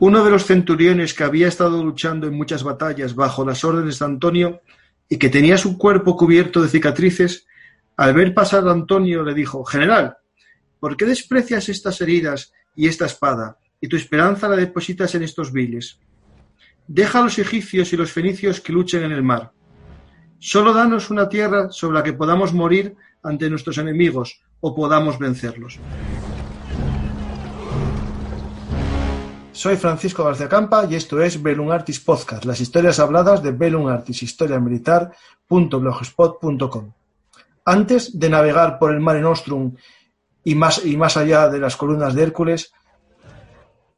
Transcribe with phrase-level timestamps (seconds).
[0.00, 4.06] Uno de los centuriones que había estado luchando en muchas batallas bajo las órdenes de
[4.06, 4.62] Antonio
[5.10, 7.46] y que tenía su cuerpo cubierto de cicatrices,
[7.98, 10.16] al ver pasar a Antonio le dijo, General,
[10.78, 15.52] ¿por qué desprecias estas heridas y esta espada, y tu esperanza la depositas en estos
[15.52, 15.98] viles?
[16.86, 19.52] Deja a los egipcios y los fenicios que luchen en el mar.
[20.38, 25.78] Solo danos una tierra sobre la que podamos morir ante nuestros enemigos o podamos vencerlos.
[29.60, 33.90] Soy Francisco García Campa y esto es Belun Artis Podcast, las historias habladas de Belun
[33.90, 36.92] Artis, historiamilitar.blogspot.com.
[37.66, 39.76] Antes de navegar por el Mare Nostrum
[40.44, 42.72] y más, y más allá de las columnas de Hércules,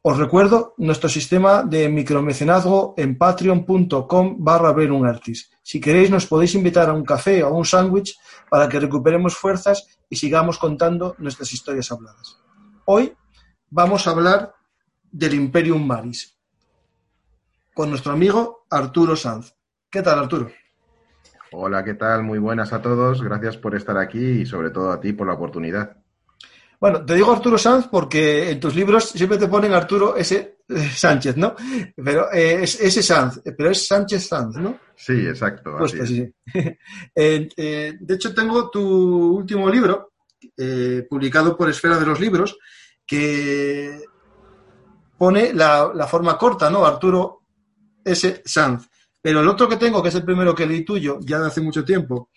[0.01, 4.75] os recuerdo nuestro sistema de micromecenazgo en patreon.com barra
[5.07, 5.49] Artis.
[5.61, 8.17] Si queréis nos podéis invitar a un café o a un sándwich
[8.49, 12.37] para que recuperemos fuerzas y sigamos contando nuestras historias habladas.
[12.83, 13.13] Hoy
[13.69, 14.55] vamos a hablar
[15.13, 16.35] del Imperium Maris,
[17.73, 19.53] con nuestro amigo Arturo Sanz.
[19.89, 20.51] ¿Qué tal, Arturo?
[21.51, 22.23] Hola, ¿qué tal?
[22.23, 23.21] Muy buenas a todos.
[23.21, 25.97] Gracias por estar aquí y sobre todo a ti por la oportunidad.
[26.79, 30.57] Bueno, te digo Arturo Sanz porque en tus libros siempre te ponen Arturo S.
[30.67, 31.55] Eh, Sánchez, ¿no?
[31.95, 34.79] Pero eh, es ese Sanz, pero es Sánchez Sanz, ¿no?
[34.95, 35.75] Sí, exacto.
[35.77, 36.33] Pues, sí.
[37.15, 40.13] Eh, de hecho, tengo tu último libro,
[41.07, 42.57] publicado por Esfera de los Libros,
[43.05, 44.01] que
[45.23, 46.85] pone la, forma corta, ¿no?
[46.85, 47.43] Arturo
[48.03, 48.41] S.
[48.43, 48.89] Sanz.
[49.21, 51.61] Pero el otro que tengo, que es el primero que leí tuyo, ya de hace
[51.61, 52.29] mucho tiempo,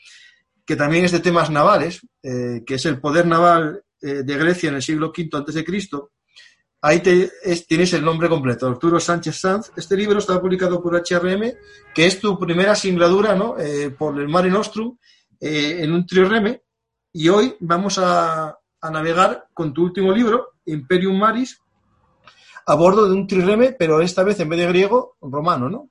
[0.64, 4.68] que también es de temas navales, eh, que es el poder naval eh, de Grecia
[4.68, 6.12] en el siglo V Cristo,
[6.80, 7.28] ahí te,
[7.66, 9.72] tienes el nombre completo, Arturo Sánchez Sanz.
[9.76, 11.54] Este libro está publicado por HRM,
[11.92, 13.58] que es tu primera singladura, ¿no?
[13.58, 14.96] Eh, por el Mare Nostrum,
[15.40, 16.62] en un trireme,
[17.12, 21.58] y hoy vamos a, a navegar con tu último libro, Imperium Maris,
[22.66, 25.88] a bordo de un trireme, pero esta vez en vez de griego, romano, ¿no?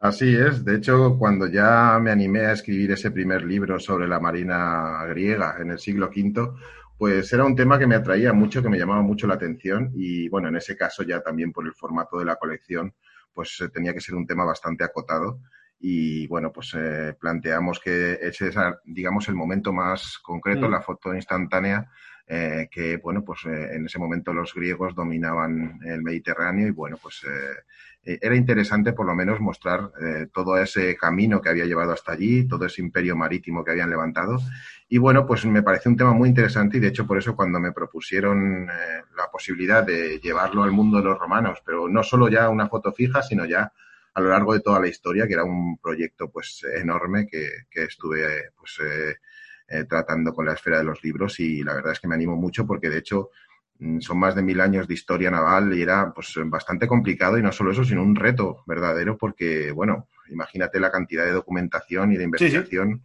[0.00, 0.64] Así es.
[0.64, 5.56] De hecho, cuando ya me animé a escribir ese primer libro sobre la marina griega
[5.58, 6.52] en el siglo V,
[6.96, 10.28] pues era un tema que me atraía mucho, que me llamaba mucho la atención y
[10.28, 12.94] bueno, en ese caso ya también por el formato de la colección,
[13.32, 15.40] pues eh, tenía que ser un tema bastante acotado
[15.80, 20.72] y bueno, pues eh, planteamos que ese es, digamos, el momento más concreto, mm.
[20.72, 21.88] la foto instantánea
[22.30, 26.98] eh, que bueno, pues eh, en ese momento los griegos dominaban el Mediterráneo y bueno,
[27.02, 29.90] pues eh, era interesante por lo menos mostrar
[30.32, 34.38] todo ese camino que había llevado hasta allí, todo ese imperio marítimo que habían levantado.
[34.88, 37.60] Y bueno, pues me parece un tema muy interesante y de hecho por eso cuando
[37.60, 42.48] me propusieron la posibilidad de llevarlo al mundo de los romanos, pero no solo ya
[42.48, 43.70] una foto fija, sino ya
[44.14, 47.84] a lo largo de toda la historia, que era un proyecto pues enorme que, que
[47.84, 48.78] estuve pues
[49.88, 52.66] tratando con la esfera de los libros y la verdad es que me animo mucho
[52.66, 53.30] porque de hecho
[53.78, 57.42] mm, son más de mil años de historia naval y era pues bastante complicado y
[57.42, 62.16] no solo eso, sino un reto verdadero porque, bueno, imagínate la cantidad de documentación y
[62.16, 63.02] de investigación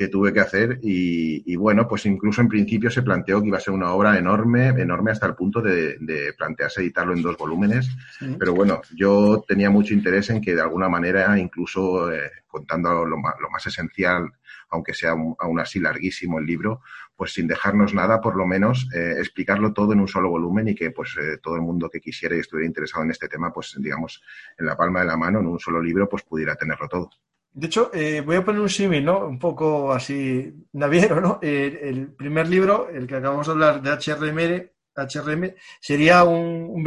[0.00, 3.60] que tuve que hacer y, bueno, pues incluso en principio se planteó que iba a
[3.60, 5.98] ser una obra enorme, enorme hasta el punto de,
[6.38, 7.90] plantearse editarlo en dos volúmenes,
[8.38, 13.18] pero bueno, yo tenía mucho interés en que de alguna manera, incluso eh, contando lo
[13.18, 14.32] más esencial
[14.70, 16.80] aunque sea aún así larguísimo el libro,
[17.16, 20.74] pues sin dejarnos nada, por lo menos eh, explicarlo todo en un solo volumen y
[20.74, 23.76] que pues eh, todo el mundo que quisiera y estuviera interesado en este tema, pues
[23.78, 24.22] digamos,
[24.58, 27.10] en la palma de la mano, en un solo libro, pues pudiera tenerlo todo.
[27.52, 29.26] De hecho, eh, voy a poner un símil, ¿no?
[29.26, 31.40] Un poco así naviero, ¿no?
[31.42, 36.82] el primer libro, el que acabamos de hablar de HRM, HRM sería un, un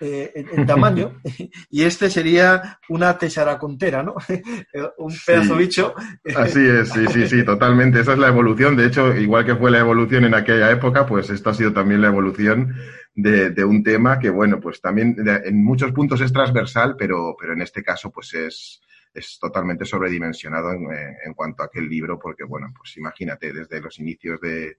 [0.00, 1.20] eh, en, tamaño
[1.70, 4.16] y este sería una tesaracontera, ¿no?
[4.98, 5.94] un pedazo bicho.
[6.36, 8.00] Así es, sí, sí, sí, totalmente.
[8.00, 8.76] Esa es la evolución.
[8.76, 12.00] De hecho, igual que fue la evolución en aquella época, pues esto ha sido también
[12.00, 12.74] la evolución
[13.14, 17.62] de, un tema que, bueno, pues también en muchos puntos es transversal, pero, pero en
[17.62, 18.80] este caso, pues es,
[19.14, 20.88] es totalmente sobredimensionado en,
[21.24, 24.78] en cuanto a aquel libro, porque, bueno, pues imagínate, desde los inicios de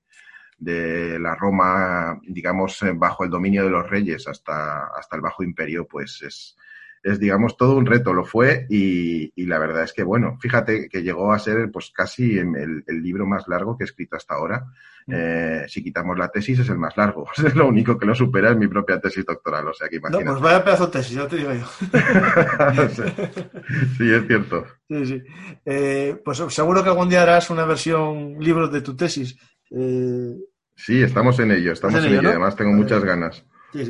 [0.58, 5.44] de la Roma, digamos, eh, bajo el dominio de los reyes hasta, hasta el Bajo
[5.44, 6.58] Imperio, pues es,
[7.04, 10.90] es, digamos, todo un reto, lo fue, y, y, la verdad es que, bueno, fíjate
[10.90, 14.34] que llegó a ser, pues, casi el, el, libro más largo que he escrito hasta
[14.34, 14.66] ahora.
[15.08, 17.28] Eh, si quitamos la tesis es el más largo.
[17.46, 19.68] Es lo único que lo supera es mi propia tesis doctoral.
[19.68, 20.26] O sea que imagínate.
[20.26, 21.66] No, pues vaya pedazo de tesis, ya te digo yo.
[23.98, 24.66] sí, es cierto.
[24.90, 25.22] Sí, sí.
[25.64, 29.38] Eh, pues seguro que algún día harás una versión libro de tu tesis.
[29.72, 30.36] Eh,
[30.76, 32.30] sí, estamos en ello, estamos en, ello.
[32.30, 33.46] Además tengo muchas ganas.
[33.74, 33.86] Sí,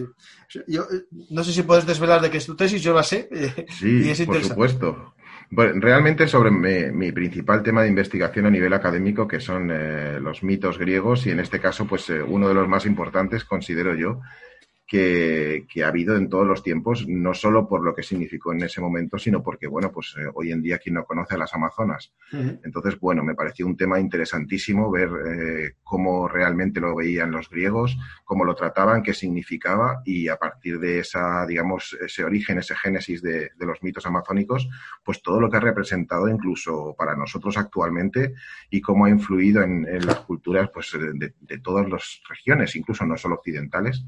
[0.47, 0.61] sí.
[0.67, 0.87] Yo,
[1.29, 3.29] no sé si puedes desvelar de qué es tu tesis, yo la sé.
[3.69, 5.15] Sí, por supuesto.
[5.49, 10.43] Bueno, realmente sobre mi, principal tema de investigación a nivel académico, que son eh, los
[10.43, 14.21] mitos griegos, y en este caso, pues eh, uno de los más importantes, considero yo,
[14.87, 18.81] que, ha habido en todos los tiempos, no solo por lo que significó en ese
[18.81, 22.13] momento, sino porque, bueno, pues eh, hoy en día quien no conoce a las Amazonas.
[22.31, 27.97] Entonces, bueno, me pareció un tema interesantísimo ver eh, cómo realmente lo veían los griegos,
[28.23, 33.21] cómo lo trataban, qué significaba y a partir de esa, digamos, ese origen, ese génesis
[33.21, 34.69] de, los mitos amazónicos,
[35.03, 38.35] pues todo lo que ha representado incluso para nosotros actualmente
[38.69, 43.17] y cómo ha influido en, las culturas pues, de, de todas las regiones, incluso no
[43.17, 44.05] solo occidentales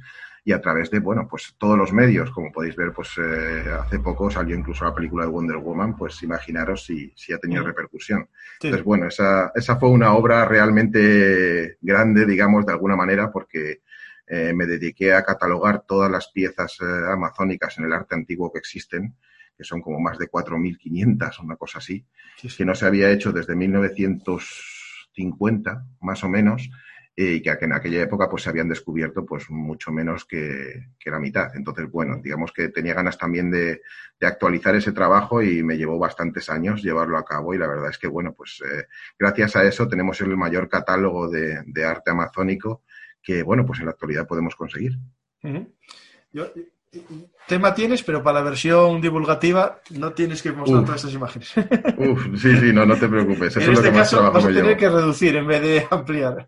[0.47, 3.99] y a través de, bueno, pues todos los medios, como podéis ver, pues eh, hace
[3.99, 8.29] poco salió incluso la película de Wonder Woman, pues imaginaros si, si ha tenido repercusión.
[8.53, 13.81] Entonces, bueno, esa, esa fue una obra realmente grande, digamos, de alguna manera, porque
[14.25, 18.59] eh, me dediqué a catalogar todas las piezas eh, amazónicas en el arte antiguo que
[18.59, 19.15] existen,
[19.57, 22.05] que son como más de 4.500, una cosa así,
[22.55, 26.69] que no se había hecho desde 1950, más o menos,
[27.19, 31.49] y que en aquella época pues se habían descubierto pues mucho menos que, la mitad.
[31.55, 33.81] Entonces, bueno, digamos que tenía ganas también de,
[34.21, 37.97] actualizar ese trabajo y me llevó bastantes años llevarlo a cabo y la verdad es
[37.97, 38.85] que, bueno, pues eh,
[39.17, 42.83] gracias a eso tenemos el mayor catálogo de, arte amazónico
[43.23, 44.99] que, bueno, pues en la actualidad podemos conseguir.
[46.31, 46.51] Yo,
[47.47, 51.51] tema tienes, pero para la versión divulgativa no tienes que mostrar todas estas imágenes.
[51.97, 53.57] Uf, sí, sí, no, no te preocupes.
[53.57, 56.47] en este caso vas a tener que reducir en vez de ampliar.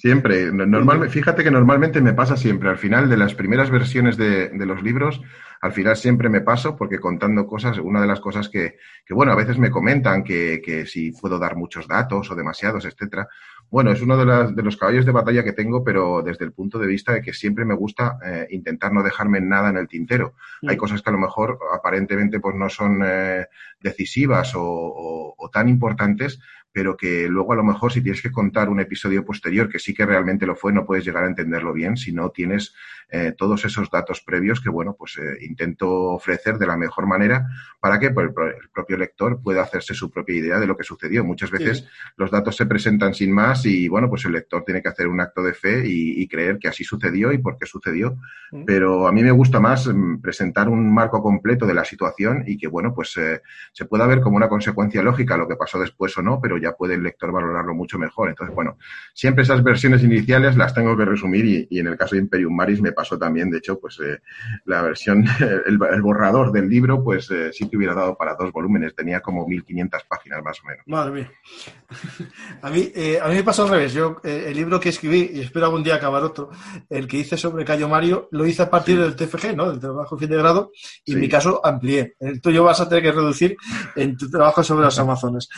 [0.00, 0.50] Siempre.
[0.50, 2.70] Normal, fíjate que normalmente me pasa siempre.
[2.70, 5.20] Al final de las primeras versiones de, de, los libros,
[5.60, 9.32] al final siempre me paso porque contando cosas, una de las cosas que, que bueno,
[9.32, 13.28] a veces me comentan que, que si puedo dar muchos datos o demasiados, etcétera.
[13.70, 16.78] Bueno, es uno de, de, los caballos de batalla que tengo, pero desde el punto
[16.78, 20.32] de vista de que siempre me gusta eh, intentar no dejarme nada en el tintero.
[20.66, 20.78] Hay mm.
[20.78, 23.46] cosas que a lo mejor aparentemente pues no son eh,
[23.80, 26.40] decisivas o, o, tan importantes,
[26.72, 29.94] pero que luego a lo mejor si tienes que contar un episodio posterior que sí
[29.94, 32.74] que realmente lo fue, no puedes llegar a entenderlo bien si no tienes
[33.12, 37.48] eh, todos esos datos previos que, bueno, pues eh, intento ofrecer de la mejor manera
[37.80, 41.24] para que pues, el propio lector pueda hacerse su propia idea de lo que sucedió.
[41.24, 44.90] Muchas veces los datos se presentan sin más y, bueno, pues el lector tiene que
[44.90, 48.16] hacer un acto de fe y, creer que así sucedió y por qué sucedió.
[48.52, 48.64] Mm.
[48.64, 52.56] Pero a mí me gusta más mm, presentar un marco completo de la situación y
[52.56, 56.16] que, bueno, pues eh, se pueda ver como una consecuencia lógica lo que pasó después
[56.18, 58.28] o no, pero ya puede el lector valorarlo mucho mejor.
[58.28, 58.76] Entonces, bueno,
[59.14, 62.80] siempre esas versiones iniciales las tengo que resumir y, en el caso de Imperium Maris
[62.80, 64.20] me pasó también, de hecho, pues eh,
[64.64, 65.24] la versión,
[65.66, 69.46] el, borrador del libro, pues eh, sí que hubiera dado para dos volúmenes, tenía como
[69.46, 70.84] 1500 páginas más o menos.
[70.86, 71.32] Madre mía.
[72.62, 73.92] A mí, eh, a mí me pasó al revés.
[73.92, 76.50] Yo, el libro que escribí, y espero algún día acabar otro,
[76.88, 79.70] el que hice sobre Cayo Mario, lo hice a partir del TFG, ¿no?
[79.70, 80.70] Del trabajo fin de grado,
[81.04, 82.14] y en mi caso amplié.
[82.20, 83.56] El tuyo vas a tener que reducir
[83.96, 85.48] en tu trabajo sobre las Amazonas.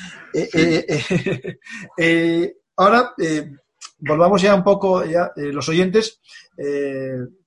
[2.77, 3.15] ahora,
[3.99, 6.21] volvamos ya un poco, ya, los oyentes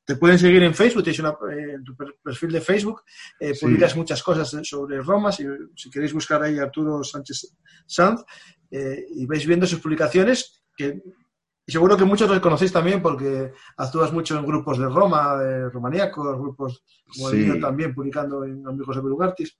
[0.05, 3.01] te pueden seguir en Facebook, tienes una, eh, tu perfil de Facebook,
[3.39, 5.45] eh, publicas muchas cosas sobre Roma, si,
[5.91, 7.55] queréis buscar ahí Arturo Sánchez
[7.87, 8.23] Sanz,
[8.69, 11.01] eh, y vais viendo sus publicaciones, que
[11.67, 16.37] seguro que muchos los conocéis también porque actúas mucho en grupos de Roma, de romaníacos,
[16.37, 19.57] grupos como el mío también, publicando en Amigos de Belugartis.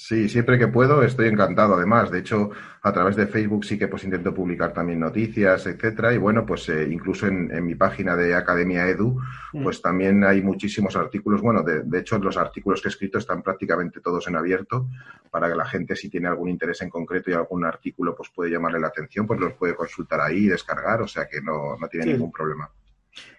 [0.00, 1.74] Sí, siempre que puedo estoy encantado.
[1.74, 2.50] Además, de hecho,
[2.82, 6.14] a través de Facebook sí que pues intento publicar también noticias, etcétera.
[6.14, 9.20] Y bueno, pues eh, incluso en, mi página de Academia Edu,
[9.52, 9.64] mm.
[9.64, 11.40] pues también hay muchísimos artículos.
[11.40, 14.88] Bueno, de, de, hecho, los artículos que he escrito están prácticamente todos en abierto
[15.32, 18.52] para que la gente, si tiene algún interés en concreto y algún artículo, pues puede
[18.52, 21.02] llamarle la atención, pues los puede consultar ahí y descargar.
[21.02, 22.70] O sea que no, no tiene ningún problema.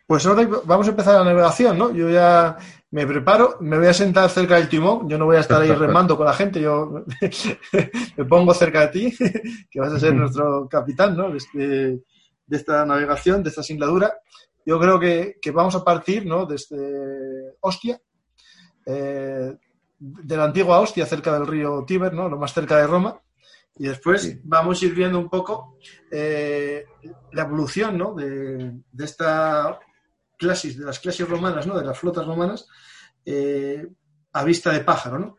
[0.06, 1.94] Pues ahora vamos a empezar la navegación, ¿no?
[1.94, 2.58] Yo ya
[2.92, 5.72] me preparo, me voy a sentar cerca del timón, yo no voy a estar ahí
[5.72, 7.06] remando con la gente, yo
[8.18, 9.18] me pongo cerca de ti,
[9.70, 11.30] que vas a ser nuestro capitán, ¿no?
[11.30, 12.02] De, este,
[12.50, 14.20] esta navegación, de esta singladura.
[14.66, 16.46] Yo creo que, vamos a partir, ¿no?
[16.46, 18.00] Desde Ostia,
[18.86, 19.56] eh,
[20.00, 22.28] de la antigua Ostia, cerca del río Tíber, ¿no?
[22.28, 23.20] Lo más cerca de Roma.
[23.78, 25.78] Y después vamos a ir viendo un poco
[26.12, 26.86] eh,
[27.32, 28.14] la evolución ¿no?
[28.14, 29.80] de, de, esta
[30.40, 31.78] clases, de las clases romanas, ¿no?
[31.78, 32.68] de las flotas romanas,
[33.26, 33.86] eh,
[34.34, 35.20] a vista de pájaro.
[35.20, 35.38] ¿no?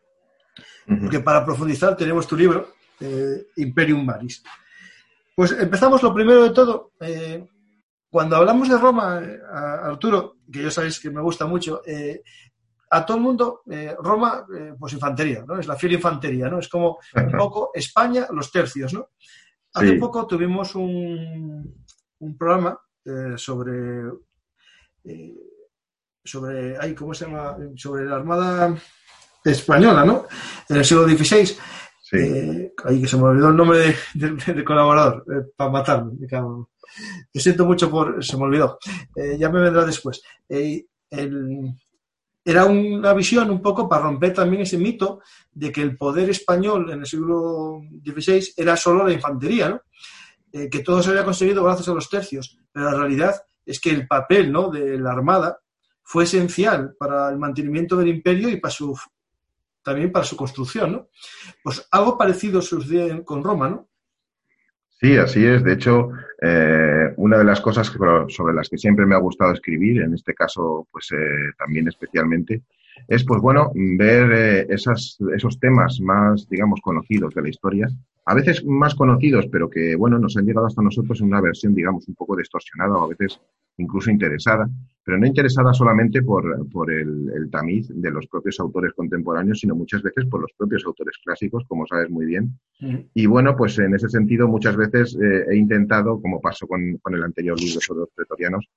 [1.01, 4.43] Porque para profundizar tenemos tu libro, eh, Imperium Maris.
[5.35, 6.93] Pues empezamos lo primero de todo.
[7.01, 7.49] Eh,
[8.11, 9.23] cuando hablamos de Roma,
[9.85, 11.81] Arturo, que ya sabéis que me gusta mucho,
[12.91, 13.63] a todo el mundo,
[14.01, 14.45] Roma,
[14.77, 15.61] pues infantería, ¿no?
[15.61, 16.59] Es la fiel infantería, ¿no?
[16.59, 19.11] Es como un poco España, los tercios, ¿no?
[19.75, 21.85] Hace poco tuvimos un,
[22.19, 22.77] un programa
[23.37, 24.03] sobre
[26.25, 27.57] sobre, ay, ¿cómo se llama?
[27.77, 28.77] Sobre la Armada
[29.45, 30.27] Española, ¿no?
[30.69, 31.57] En el siglo XVI.
[32.03, 32.17] Sí.
[32.17, 36.13] Eh, que se me olvidó el nombre del colaborador, eh, para matarme.
[37.33, 38.79] Me siento mucho por, se me olvidó.
[39.15, 40.21] Eh, ya me vendrá después.
[42.45, 45.21] era una visión un poco para romper también ese mito
[45.53, 49.83] de que el poder español en el siglo XVI era solo la infantería, ¿no?
[50.53, 53.37] que todo se había conseguido gracias a los tercios, pero la realidad
[53.71, 54.71] es que el papel ¿no?
[54.71, 55.59] de la Armada
[56.03, 58.99] fue esencial para el mantenimiento del imperio y para su,
[59.83, 61.09] también para su construcción, ¿no?
[61.63, 63.89] Pues algo parecido sucedió con Roma, ¿no?
[65.01, 65.63] Sí, así es.
[65.63, 66.11] De hecho,
[66.43, 67.87] eh, una de las cosas
[68.29, 72.63] sobre las que siempre me ha gustado escribir, en este caso, pues eh, también especialmente,
[73.09, 77.89] es, pues bueno, ver eh, esas, esos temas más, digamos, conocidos de la historia,
[78.27, 81.75] a veces más conocidos, pero que, bueno, nos han llegado hasta nosotros en una versión,
[81.75, 83.41] digamos, un poco distorsionada o a veces
[83.77, 84.69] incluso interesada,
[85.03, 86.45] pero no interesada solamente por,
[86.91, 91.65] el, tamiz de los propios autores contemporáneos, sino muchas veces por los propios autores clásicos,
[91.67, 92.59] como sabes muy bien.
[93.15, 97.25] Y bueno, pues en ese sentido muchas veces eh, he intentado, como pasó con, el
[97.25, 98.69] anterior libro sobre los pretorianos,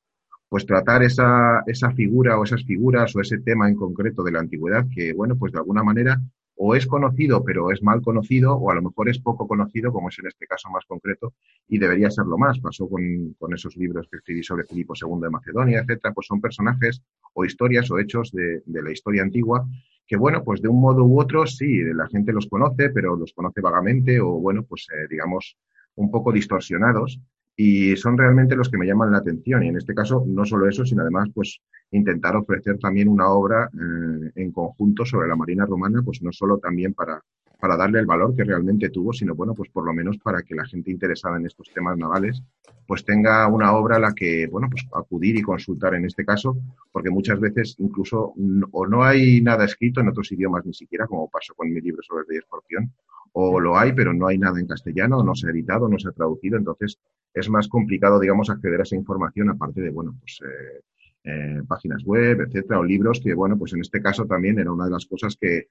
[0.50, 4.40] pues tratar esa, esa figura o esas figuras o ese tema en concreto de la
[4.40, 6.20] antigüedad que, bueno, pues de alguna manera
[6.56, 10.10] o es conocido pero es mal conocido o a lo mejor es poco conocido, como
[10.10, 11.34] es en este caso más concreto,
[11.68, 12.60] y debería serlo más.
[12.60, 17.02] Pasó con, esos libros que escribí sobre Filipo II de Macedonia, etcétera, pues son personajes
[17.34, 19.66] o historias o hechos de, la historia antigua
[20.06, 23.34] que, bueno, pues de un modo u otro sí, la gente los conoce, pero los
[23.34, 25.58] conoce vagamente o, bueno, pues eh, digamos
[25.96, 27.22] un poco distorsionados
[27.56, 29.64] y son realmente los que me llaman la atención.
[29.64, 33.70] Y en este caso, no solo eso, sino además, pues intentar ofrecer también una obra
[33.74, 37.22] eh, en conjunto sobre la Marina Romana, pues no solo también para,
[37.64, 40.54] para darle el valor que realmente tuvo, sino bueno, pues por lo menos para que
[40.54, 42.44] la gente interesada en estos temas navales,
[42.86, 46.58] pues tenga una obra a la que, bueno, pues acudir y consultar en este caso,
[46.92, 48.34] porque muchas veces incluso
[48.72, 52.02] o no hay nada escrito en otros idiomas ni siquiera, como pasó con mi libro
[52.02, 52.92] sobre el rey escorpión,
[53.34, 56.08] o lo hay, pero no hay nada en castellano, no se ha editado, no se
[56.08, 57.00] ha traducido, entonces
[57.34, 60.82] es más complicado, digamos, acceder a esa información, aparte de, bueno, pues eh,
[61.24, 64.86] eh, páginas web, etcétera, o libros, que, bueno, pues en este caso también era una
[64.86, 65.70] de las cosas que,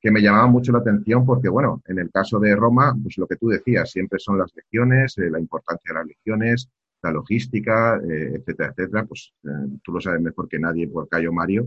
[0.00, 3.26] que me llamaba mucho la atención, porque, bueno, en el caso de Roma, pues lo
[3.26, 6.70] que tú decías, siempre son las legiones, eh, la importancia de las legiones,
[7.02, 9.34] la logística, etcétera, etcétera, pues
[9.82, 11.66] tú lo sabes mejor que nadie por Cayo Mario,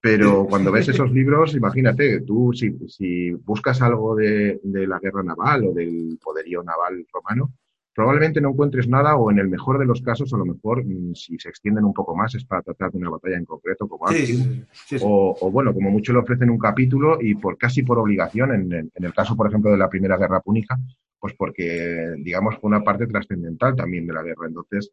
[0.00, 5.22] pero cuando ves esos libros, imagínate, tú si, si buscas algo de, de, la guerra
[5.22, 7.52] naval o del poderío naval romano,
[7.94, 11.14] probablemente no encuentres nada o en el mejor de los casos, a lo mejor mm,
[11.14, 14.08] si se extienden un poco más es para tratar de una batalla en concreto como
[14.08, 14.64] sí,
[15.02, 18.72] o, o, bueno, como mucho le ofrecen un capítulo y por casi por obligación, en,
[18.72, 20.78] en, el caso por ejemplo de la Primera Guerra Púnica,
[21.18, 24.46] pues porque digamos fue una parte trascendental también de la guerra.
[24.46, 24.90] Entonces,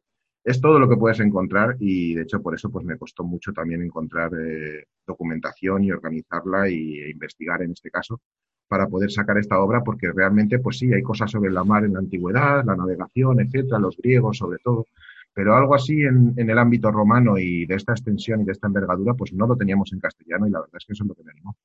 [0.47, 3.51] es todo lo que puedes encontrar y de hecho por eso pues me costó mucho
[3.51, 8.21] también encontrar eh, documentación y organizarla y, e investigar en este caso
[8.69, 11.93] para poder sacar esta obra porque realmente pues sí hay cosas sobre la mar en
[11.93, 14.85] la antigüedad, la navegación, etcétera, los griegos sobre todo,
[15.33, 19.15] pero algo así en, el ámbito romano y de esta extensión y de esta envergadura
[19.15, 21.23] pues no lo teníamos en castellano y la verdad es que eso es lo que
[21.23, 21.57] me animó.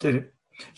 [0.00, 0.24] Sí.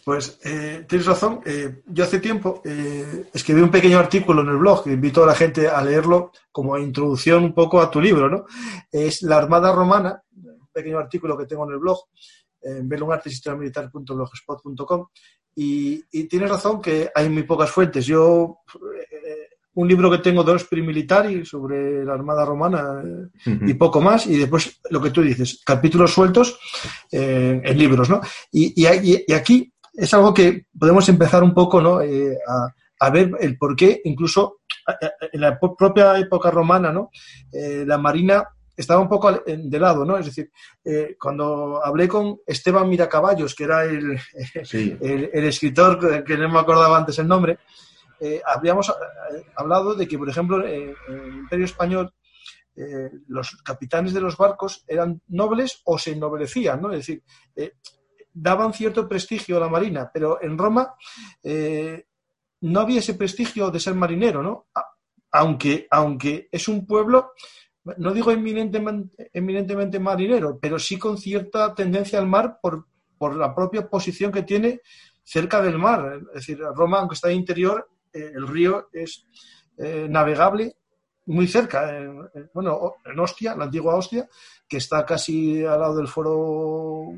[0.05, 1.41] Pues eh, tienes razón.
[1.45, 5.27] Eh, yo hace tiempo eh, escribí un pequeño artículo en el blog que invito a
[5.27, 8.47] la gente a leerlo como introducción un poco a tu libro, ¿no?
[8.91, 11.99] Es La Armada Romana, un pequeño artículo que tengo en el blog,
[12.63, 15.07] en belungarteshistoriamilitar.blogspot.com
[15.55, 18.07] y, y tienes razón que hay muy pocas fuentes.
[18.07, 18.61] Yo,
[19.79, 23.01] un libro que tengo de Ospri Militari sobre la Armada Romana
[23.45, 26.59] y poco más, y después lo que tú dices, capítulos sueltos
[27.13, 28.21] en libros, ¿no?
[28.51, 32.01] Y, y, y, aquí es algo que podemos empezar un poco ¿no?
[32.01, 32.37] Eh,
[33.01, 34.63] a, ver el por qué, incluso
[35.33, 37.11] en la propia época romana, ¿no?
[37.53, 40.19] Eh, la Marina estaba un poco de lado, ¿no?
[40.19, 40.51] Es decir,
[40.85, 44.19] eh, cuando hablé con Esteban Miracaballos, que era el,
[44.73, 47.59] el, escritor que no me acordaba antes el nombre,
[48.45, 48.93] habíamos
[49.57, 52.13] hablado de que, por ejemplo, en el Imperio Español
[53.27, 56.93] los capitanes de los barcos eran nobles o se ennoblecían, ¿no?
[56.93, 57.23] Es decir,
[58.41, 60.95] daban cierto prestigio a la marina, pero en Roma
[61.43, 62.07] eh,
[62.61, 64.69] no había ese prestigio de ser marinero, ¿no?
[65.33, 67.33] Aunque, aunque es un pueblo,
[67.99, 73.89] no digo eminentemente, marinero, pero sí con cierta tendencia al mar por, por, la propia
[73.89, 74.81] posición que tiene
[75.23, 76.21] cerca del mar.
[76.35, 79.27] Es decir, Roma, aunque está en interior, eh, el río es
[79.77, 80.77] eh, navegable
[81.27, 84.27] muy cerca, en, bueno, en Ostia, la antigua Ostia,
[84.67, 87.13] que está casi al lado del foro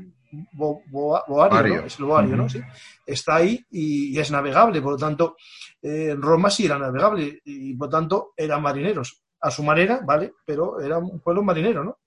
[0.53, 2.49] Boario, Es el Boario, ¿no?
[2.49, 2.61] Sí.
[3.05, 5.35] Está ahí y, es navegable, por lo tanto,
[5.81, 9.23] eh, Roma sí era navegable y por lo tanto eran marineros.
[9.43, 10.33] A su manera, ¿vale?
[10.45, 11.97] Pero era un pueblo marinero, ¿no?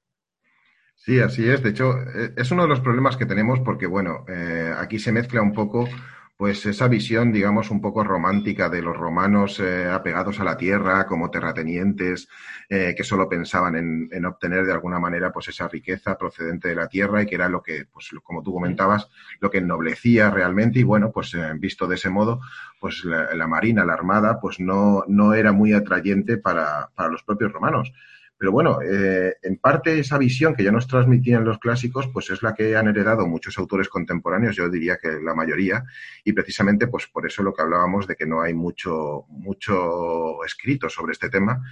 [0.95, 1.63] Sí, así es.
[1.63, 5.11] De hecho, eh, es uno de los problemas que tenemos porque, bueno, eh, aquí se
[5.11, 5.89] mezcla un poco
[6.37, 11.07] pues esa visión, digamos, un poco romántica de los romanos eh, apegados a la tierra,
[11.07, 12.29] como terratenientes,
[12.69, 16.89] eh, que solo pensaban en, obtener de alguna manera pues esa riqueza procedente de la
[16.89, 20.83] tierra y que era lo que, pues como tú comentabas, lo que ennoblecía realmente y
[20.83, 22.41] bueno, pues eh, visto de ese modo,
[22.81, 27.53] pues la, marina, la armada, pues no, no era muy atrayente para, para los propios
[27.53, 27.93] romanos.
[28.45, 32.43] Pero bueno, eh, en parte esa visión que ya nos transmitían los clásicos, pues es
[32.43, 35.83] la que han heredado muchos autores contemporáneos, yo diría que la mayoría,
[36.25, 40.91] y precisamente pues por eso lo que hablábamos de que no hay mucho, mucho escrito
[40.91, 41.63] sobre este tema.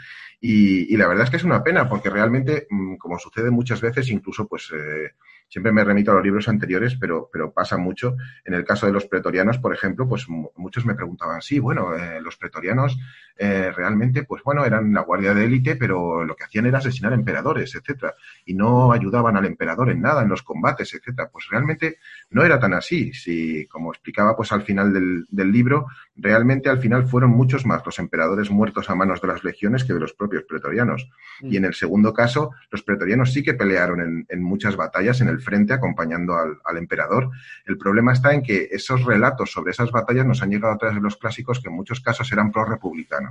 [0.41, 4.09] Y, la verdad es que es una pena, porque realmente, mm, como sucede muchas veces,
[4.09, 5.13] incluso pues eh,
[5.47, 8.17] siempre me remito a los libros anteriores, pero, pero pasa mucho.
[8.45, 12.21] En el caso de los pretorianos, por ejemplo, pues muchos me preguntaban, sí, bueno, eh,
[12.21, 12.99] los pretorianos
[13.37, 17.13] eh, realmente, pues bueno, eran la guardia de élite, pero lo que hacían era asesinar
[17.13, 21.29] emperadores, etcétera, y no ayudaban al emperador en nada, en los combates, etcétera.
[21.33, 21.99] Pues realmente
[22.31, 23.13] no era tan así.
[23.13, 25.87] Si, como explicaba, pues al final del, del libro,
[26.17, 29.95] realmente al final fueron muchos más los emperadores muertos a manos de las legiones que
[29.95, 31.09] de los propios pretorianos.
[31.41, 35.29] Y en el segundo caso, los pretorianos sí que pelearon en, en muchas batallas en
[35.29, 37.31] el frente acompañando al, al, emperador.
[37.65, 40.97] El problema está en que esos relatos sobre esas batallas nos han llegado a través
[40.97, 43.22] de los clásicos que en muchos casos eran pro-republicanos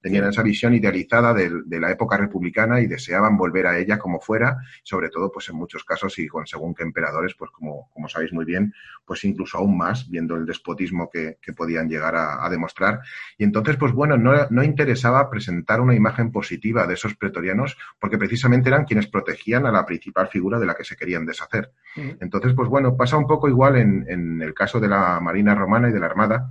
[0.00, 4.58] Tenían esa visión idealizada de, la época republicana y deseaban volver a ella como fuera,
[4.84, 8.32] sobre todo pues en muchos casos y con según qué emperadores, pues como, como sabéis
[8.32, 8.72] muy bien,
[9.04, 13.00] pues incluso aún más, viendo el despotismo que, podían llegar a, demostrar.
[13.36, 18.68] Y entonces, pues bueno, no, interesaba presentar una imagen positiva de esos pretorianos porque precisamente
[18.68, 21.72] eran quienes protegían a la principal figura de la que se querían deshacer.
[22.20, 25.88] Entonces, pues bueno, pasa un poco igual en, en el caso de la Marina Romana
[25.88, 26.48] y de la Armada,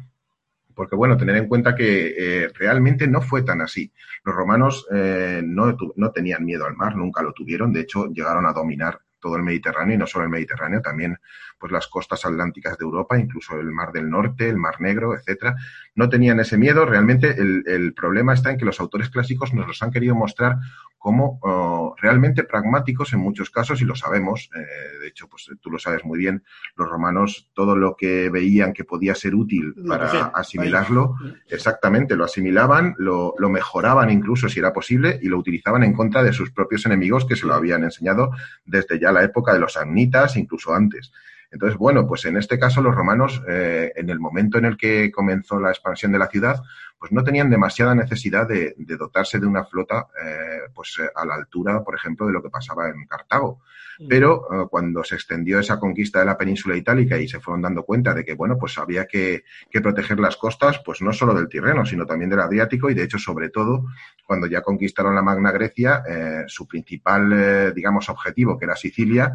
[0.77, 3.91] porque bueno, tener en cuenta que eh, realmente no fue tan así.
[4.23, 8.45] Los romanos eh, no, no tenían miedo al mar, nunca lo tuvieron, de hecho llegaron
[8.45, 11.17] a dominar todo el Mediterráneo y no solo el Mediterráneo, también
[11.59, 15.55] pues las costas atlánticas de Europa, incluso el Mar del Norte, el Mar Negro, etcétera.
[15.95, 16.85] No tenían ese miedo.
[16.85, 20.57] Realmente el, el problema está en que los autores clásicos nos los han querido mostrar
[20.97, 24.49] como oh, realmente pragmáticos en muchos casos y lo sabemos.
[24.55, 26.43] Eh, de hecho, pues tú lo sabes muy bien.
[26.75, 31.15] Los romanos todo lo que veían que podía ser útil para asimilarlo,
[31.49, 36.23] exactamente, lo asimilaban, lo, lo mejoraban incluso si era posible y lo utilizaban en contra
[36.23, 38.31] de sus propios enemigos que se lo habían enseñado
[38.65, 41.11] desde ya la época de los samnitas, incluso antes.
[41.49, 45.11] Entonces, bueno, pues en este caso los romanos, eh, en el momento en el que
[45.11, 46.61] comenzó la expansión de la ciudad,
[46.99, 51.35] pues no tenían demasiada necesidad de, dotarse de una flota eh, pues eh, a la
[51.35, 53.61] altura, por ejemplo, de lo que pasaba en Cartago.
[53.99, 54.07] Mm.
[54.09, 58.13] Pero cuando se extendió esa conquista de la península itálica y se fueron dando cuenta
[58.13, 61.85] de que, bueno, pues había que, que proteger las costas, pues no solo del Tirreno,
[61.85, 63.85] sino también del Adriático y, de hecho, sobre todo,
[64.25, 66.03] cuando ya conquistaron la Magna Grecia,
[66.47, 69.33] su principal, digamos, objetivo, que era Sicilia,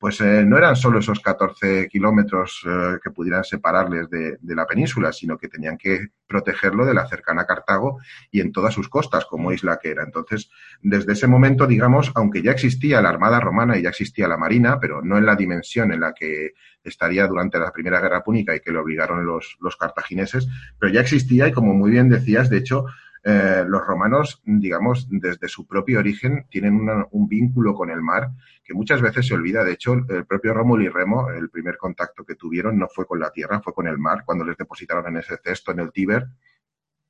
[0.00, 5.12] pues eh, no eran solo esos 14 kilómetros eh, que pudieran separarles de, la península,
[5.12, 7.98] sino que tenían que protegerlo de la cercana Cartago
[8.30, 10.02] y en todas sus costas, como isla que era.
[10.02, 14.38] Entonces, desde ese momento, digamos, aunque ya existía la Armada Romana y ya existía la
[14.38, 18.56] Marina, pero no en la dimensión en la que estaría durante la Primera Guerra Púnica
[18.56, 22.56] y que lo obligaron los cartagineses, pero ya existía y, como muy bien decías, de
[22.56, 22.86] hecho,
[23.22, 28.30] eh, los romanos, digamos, desde su propio origen, tienen un vínculo con el mar
[28.64, 29.62] que muchas veces se olvida.
[29.62, 33.20] De hecho, el propio Rómulo y Remo, el primer contacto que tuvieron no fue con
[33.20, 36.28] la tierra, fue con el mar, cuando les depositaron en ese cesto, en el Tíber.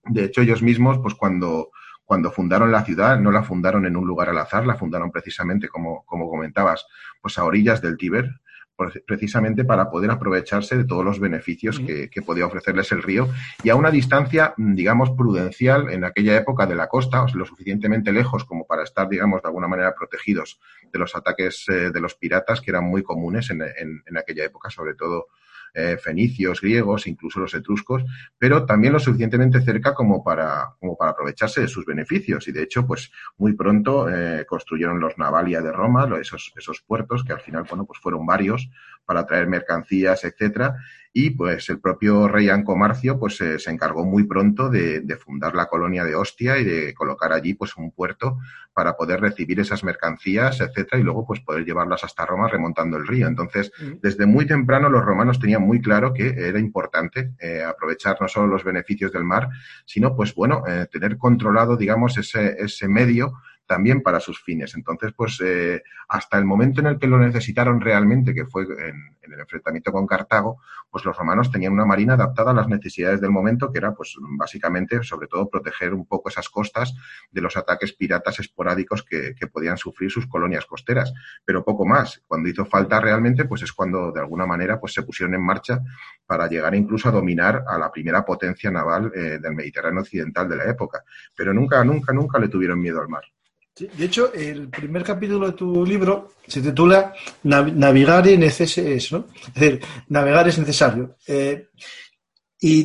[0.05, 1.70] De hecho, ellos mismos, pues cuando,
[2.05, 5.68] cuando fundaron la ciudad, no la fundaron en un lugar al azar, la fundaron precisamente,
[5.68, 6.87] como, como comentabas,
[7.23, 8.40] pues a orillas del Tíber,
[9.06, 13.28] precisamente para poder aprovecharse de todos los beneficios que, podía ofrecerles el río.
[13.62, 18.12] Y a una distancia, mm, digamos, prudencial en aquella época de la costa, lo suficientemente
[18.12, 20.60] lejos como para estar, digamos, de alguna manera protegidos
[20.92, 24.70] de los ataques eh, de los piratas que eran muy comunes en, en aquella época,
[24.70, 25.28] sobre todo
[25.74, 28.04] eh, fenicios, griegos, incluso los etruscos,
[28.38, 32.48] pero también lo suficientemente cerca como para, como para aprovecharse de sus beneficios.
[32.48, 37.24] Y de hecho, pues muy pronto eh, construyeron los Navalia de Roma, esos, esos puertos
[37.24, 38.68] que al final, bueno, pues fueron varios
[39.04, 40.76] para traer mercancías, etcétera.
[41.12, 45.55] Y pues el propio rey Anco Marcio pues eh, se encargó muy pronto de, fundar
[45.55, 48.38] la colonia de Ostia y de colocar allí pues un puerto
[48.73, 53.07] para poder recibir esas mercancías, etcétera, y luego pues poder llevarlas hasta Roma remontando el
[53.07, 53.27] río.
[53.27, 58.29] Entonces, desde muy temprano los romanos tenían muy claro que era importante eh, aprovechar no
[58.29, 59.49] solo los beneficios del mar,
[59.85, 63.35] sino pues bueno, eh, tener controlado, digamos, ese, ese medio
[63.70, 64.74] también para sus fines.
[64.74, 69.16] Entonces, pues eh, hasta el momento en el que lo necesitaron realmente, que fue en,
[69.22, 70.59] el enfrentamiento con Cartago,
[70.90, 74.16] pues los romanos tenían una marina adaptada a las necesidades del momento, que era pues
[74.37, 76.96] básicamente, sobre todo, proteger un poco esas costas
[77.30, 81.14] de los ataques piratas esporádicos que, que podían sufrir sus colonias costeras.
[81.44, 82.20] Pero poco más.
[82.26, 85.78] Cuando hizo falta realmente, pues es cuando de alguna manera pues se pusieron en marcha
[86.26, 90.56] para llegar incluso a dominar a la primera potencia naval eh, del Mediterráneo occidental de
[90.56, 91.04] la época.
[91.37, 93.22] Pero nunca, nunca, nunca le tuvieron miedo al mar
[93.76, 99.26] de hecho, el primer capítulo de tu libro se titula Navegar es, ¿no?
[99.46, 101.16] Es decir, navegar es necesario.
[101.26, 101.68] Eh,
[102.61, 102.85] y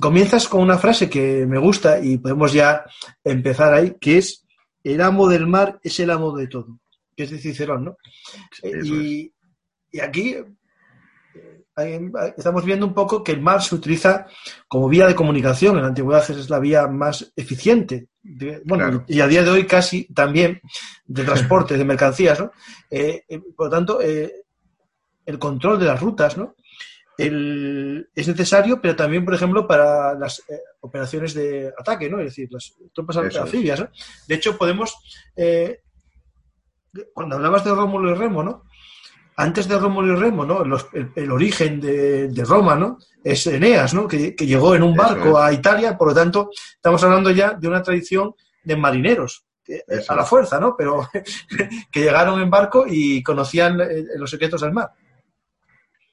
[0.00, 2.84] comienzas con una frase que me gusta y podemos ya
[3.22, 4.44] empezar ahí, que es
[4.82, 6.78] el amo del mar es el amo de todo,
[7.16, 7.96] que es de Cicerón, ¿no?
[8.62, 9.32] y,
[9.90, 10.36] y, aquí
[12.36, 14.26] estamos viendo un poco que el mar se utiliza
[14.68, 15.76] como vía de comunicación.
[15.76, 18.08] En la antigüedad es la vía más eficiente.
[18.64, 20.60] bueno, y a día de hoy casi también
[21.04, 22.52] de transporte de mercancías, ¿no?
[22.90, 24.32] Eh, eh, por lo tanto, eh,
[25.26, 26.54] el control de las rutas, ¿no?
[27.16, 30.42] es necesario, pero también, por ejemplo, para las
[30.80, 32.18] operaciones de ataque, ¿no?
[32.18, 33.88] Es decir, las tropas anfibias, ¿no?
[34.26, 34.96] De hecho, podemos,
[37.12, 38.63] cuando hablabas de Rómulo y Remo, ¿no?
[39.36, 40.62] Antes de Rómulo y Remo, ¿no?
[41.14, 42.98] el, origen de, Roma, ¿no?
[43.22, 44.06] Es Eneas, ¿no?
[44.06, 47.82] Que, llegó en un barco a Italia, por lo tanto, estamos hablando ya de una
[47.82, 49.44] tradición de marineros,
[50.08, 50.76] a la fuerza, ¿no?
[50.76, 51.08] Pero
[51.90, 54.92] que llegaron en barco y conocían eh, los secretos del mar.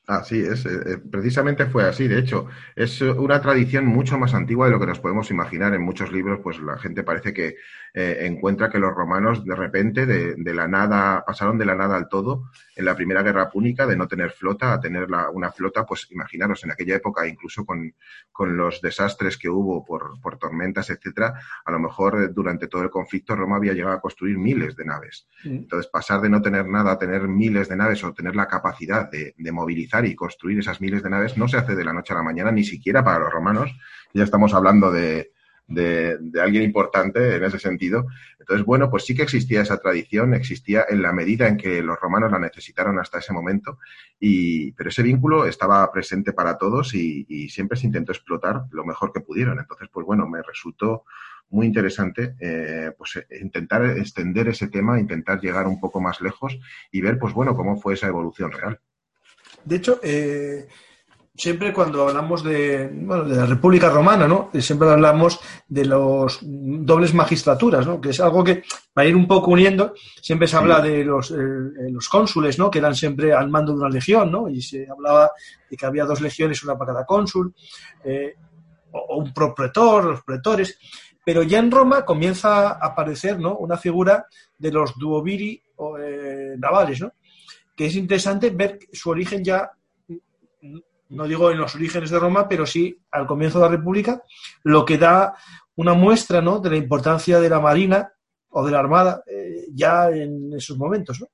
[0.07, 2.07] Así es, eh, eh, precisamente fue así.
[2.07, 5.73] De hecho, es una tradición mucho más antigua de lo que nos podemos imaginar.
[5.73, 7.55] En muchos libros, pues la gente parece que
[7.93, 12.07] eh, encuentra que los romanos de repente, de, la nada, pasaron de la nada al
[12.07, 16.07] todo en la primera guerra púnica, de no tener flota a tener una flota, pues
[16.11, 17.93] imaginaros, en aquella época, incluso con,
[18.39, 23.57] los desastres que hubo por, tormentas, etcétera, a lo mejor durante todo el conflicto Roma
[23.57, 25.27] había llegado a construir miles de naves.
[25.43, 29.09] Entonces, pasar de no tener nada a tener miles de naves o tener la capacidad
[29.11, 32.17] de movilizar y construir esas miles de naves no se hace de la noche a
[32.17, 33.71] la mañana, ni siquiera para los romanos.
[34.13, 35.30] Ya estamos hablando de,
[35.67, 38.07] de, alguien importante en ese sentido.
[38.39, 41.99] Entonces, bueno, pues sí que existía esa tradición, existía en la medida en que los
[41.99, 43.79] romanos la necesitaron hasta ese momento,
[44.19, 49.11] y, pero ese vínculo estaba presente para todos y, siempre se intentó explotar lo mejor
[49.11, 49.59] que pudieron.
[49.59, 51.03] Entonces, pues bueno, me resultó
[51.49, 56.57] muy interesante eh, pues intentar extender ese tema, intentar llegar un poco más lejos
[56.91, 58.79] y ver, pues bueno, cómo fue esa evolución real.
[59.65, 60.67] De hecho, eh,
[61.35, 64.49] siempre cuando hablamos de, bueno, de la República Romana, ¿no?
[64.59, 68.01] Siempre hablamos de los dobles magistraturas, ¿no?
[68.01, 68.63] Que es algo que,
[68.93, 71.35] para ir un poco uniendo, siempre se habla de los, eh,
[71.89, 72.69] los cónsules, ¿no?
[72.69, 74.49] Que eran siempre al mando de una legión, ¿no?
[74.49, 75.31] Y se hablaba
[75.69, 77.53] de que había dos legiones, una para cada cónsul,
[78.03, 78.35] eh,
[78.91, 80.77] o, un propretor, los pretores.
[81.23, 83.55] Pero ya en Roma comienza a aparecer, ¿no?
[83.57, 84.25] Una figura
[84.57, 85.61] de los duoviri
[86.57, 87.13] navales, ¿no?
[87.75, 89.71] que es interesante ver su origen ya,
[91.11, 94.21] no digo en los orígenes de Roma, pero sí al comienzo de la República,
[94.63, 95.35] lo que da
[95.75, 96.59] una muestra ¿no?
[96.59, 98.11] de la importancia de la Marina
[98.49, 101.21] o de la Armada eh, ya en esos momentos.
[101.21, 101.27] ¿no?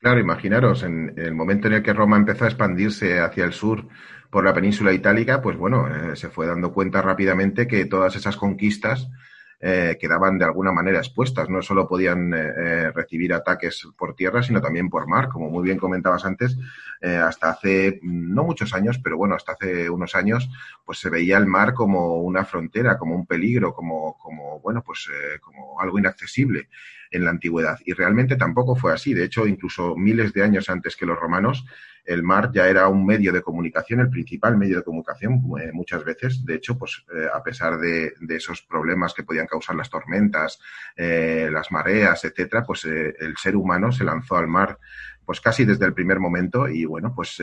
[0.00, 3.86] Claro, imaginaros, en, el momento en el que Roma empezó a expandirse hacia el sur
[4.30, 8.36] por la península itálica, pues bueno, eh, se fue dando cuenta rápidamente que todas esas
[8.36, 9.08] conquistas
[9.60, 11.48] eh, quedaban de alguna manera expuestas.
[11.48, 15.28] No solo podían eh, eh, recibir ataques por tierra, sino también por mar.
[15.28, 16.56] Como muy bien comentabas antes,
[17.00, 20.48] hasta hace no muchos años, pero bueno, hasta hace unos años,
[20.86, 25.10] pues se veía el mar como una frontera, como un peligro, como, como bueno, pues
[25.42, 26.68] como algo inaccesible
[27.14, 27.78] en la antigüedad.
[27.84, 29.14] Y realmente tampoco fue así.
[29.14, 31.64] De hecho, incluso miles de años antes que los romanos,
[32.04, 36.04] el mar ya era un medio de comunicación, el principal medio de comunicación eh, muchas
[36.04, 36.44] veces.
[36.44, 40.58] De hecho, pues eh, a pesar de, esos problemas que podían causar las tormentas,
[40.96, 44.78] eh, las mareas, etcétera, pues el ser humano se lanzó al mar
[45.24, 47.42] pues casi desde el primer momento y bueno, pues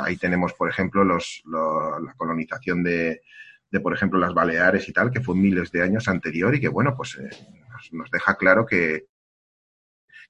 [0.00, 3.22] ahí tenemos, por ejemplo, los, la colonización de,
[3.70, 6.68] de, por ejemplo, las Baleares y tal, que fue miles de años anterior y que,
[6.68, 7.18] bueno, pues
[7.92, 9.06] nos, deja claro que,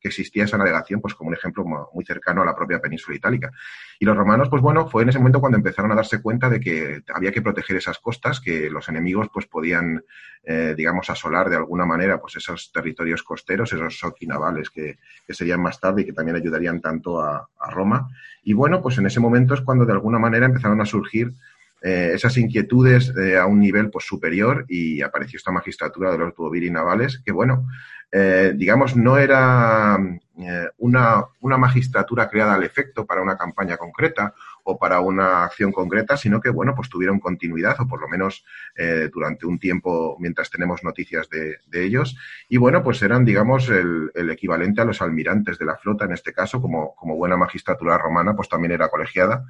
[0.01, 3.51] que existía esa navegación, pues como un ejemplo muy cercano a la propia península itálica.
[3.99, 6.61] Y los romanos, pues bueno, fue en ese momento cuando empezaron a darse cuenta de
[6.61, 10.03] que había que proteger esas costas, que los enemigos pues podían,
[10.43, 15.35] eh, digamos, asolar de alguna manera pues esos territorios costeros, esos soki navales que, que,
[15.35, 18.09] serían más tarde y que también ayudarían tanto a Roma.
[18.43, 21.35] Y bueno, pues en ese momento es cuando de alguna manera empezaron a surgir
[21.83, 26.35] eh, esas inquietudes eh, a un nivel pues, superior y apareció esta magistratura de los
[26.35, 27.69] duoviri navales, que bueno,
[28.11, 29.99] eh, digamos, no era
[30.79, 34.35] una, una, magistratura creada al efecto para una campaña concreta
[34.69, 38.45] o para una acción concreta, sino que, bueno, pues tuvieron continuidad o por lo menos
[39.13, 42.17] durante un tiempo mientras tenemos noticias de, ellos.
[42.49, 46.33] Y bueno, pues eran, digamos, el, equivalente a los almirantes de la flota en este
[46.33, 49.45] caso, como, como buena magistratura romana, pues también era colegiada.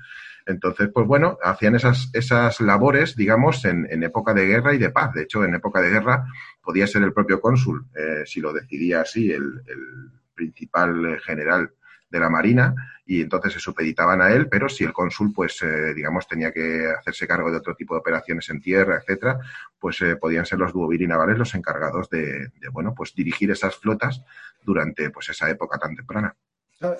[0.44, 5.12] Entonces, pues bueno, hacían esas, esas labores, digamos, en, época de guerra y de paz.
[5.14, 6.26] De hecho, en época de guerra
[6.62, 11.72] podía ser el propio cónsul, eh, si lo decidía así, el, el, principal general
[12.09, 12.75] de la Marina,
[13.07, 16.92] y entonces se supeditaban a él, pero si el cónsul, pues, eh, digamos, tenía que
[16.99, 19.38] hacerse cargo de otro tipo de operaciones en tierra, etcétera,
[19.79, 24.23] pues eh, podían ser los duoviri navales los encargados de, bueno, pues dirigir esas flotas
[24.62, 26.35] durante, pues, esa época tan temprana.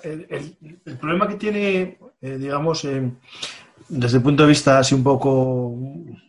[0.03, 2.87] El, el, problema que tiene, eh, digamos,
[3.89, 5.75] desde el punto de vista así un poco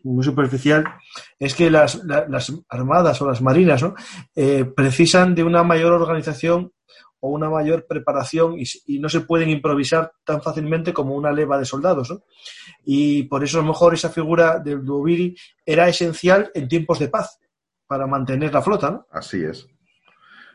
[0.03, 0.85] muy superficial,
[1.39, 3.95] es que las, la, las armadas o las marinas ¿no?
[4.75, 6.73] precisan de una mayor organización
[7.21, 11.65] o una mayor preparación y, no se pueden improvisar tan fácilmente como una leva de
[11.65, 12.11] soldados.
[12.11, 12.23] ¿no?
[12.85, 17.09] Y por eso a lo mejor esa figura del Duoviri era esencial en tiempos de
[17.09, 17.39] paz
[17.87, 18.91] para mantener la flota.
[18.91, 19.07] ¿no?
[19.11, 19.69] Así es.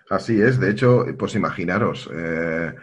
[0.10, 2.73] Así es, de hecho, pues imaginaros, eh,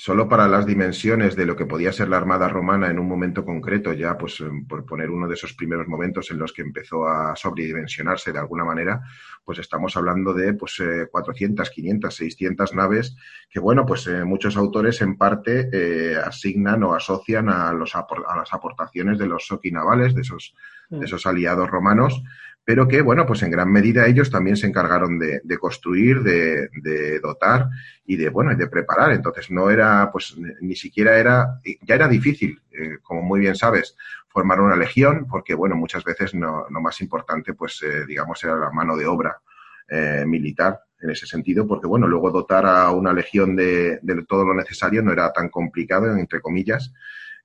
[0.00, 3.44] solo para las dimensiones de lo que podía ser la Armada Romana en un momento
[3.44, 7.34] concreto, ya pues por poner uno de esos primeros momentos en los que empezó a
[7.34, 9.02] sobredimensionarse de alguna manera,
[9.44, 13.16] pues estamos hablando de pues eh, 400, 500, 600 naves
[13.50, 18.06] que, bueno, pues eh, muchos autores en parte eh, asignan o asocian a, los, a
[18.36, 20.54] las aportaciones de los soki navales, de esos,
[20.90, 22.22] de esos aliados romanos,
[22.68, 27.70] pero que, bueno, pues en gran medida ellos también se encargaron de, construir, de, dotar
[28.04, 29.12] y de, bueno, y de preparar.
[29.12, 33.96] Entonces no era, pues ni siquiera era, ya era difícil, eh, como muy bien sabes,
[34.28, 38.54] formar una legión, porque, bueno, muchas veces no, lo más importante, pues, eh, digamos, era
[38.54, 39.40] la mano de obra
[39.88, 44.52] eh, militar en ese sentido, porque, bueno, luego dotar a una legión de todo lo
[44.52, 46.92] necesario no era tan complicado, entre comillas,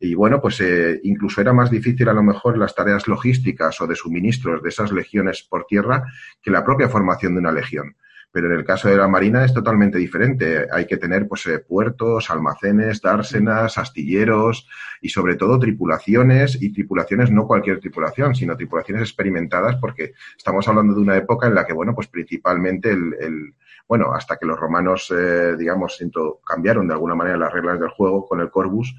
[0.04, 3.88] y bueno, pues eh, incluso era más difícil a lo mejor las tareas logísticas o
[3.88, 6.04] de suministros de esas legiones por tierra
[6.42, 7.96] que la propia formación de una legión.
[8.30, 10.68] Pero en el caso de la Marina es totalmente diferente.
[10.74, 14.68] Hay que tener pues eh, puertos, almacenes, dársenas, astilleros
[15.02, 20.96] y sobre todo tripulaciones y tripulaciones no cualquier tripulación, sino tripulaciones experimentadas porque estamos hablando
[20.96, 23.54] de una época en la que bueno, pues principalmente el, el
[23.88, 25.98] bueno, hasta que los romanos eh, digamos
[26.46, 28.96] cambiaron de alguna manera las reglas del juego con el Corvus,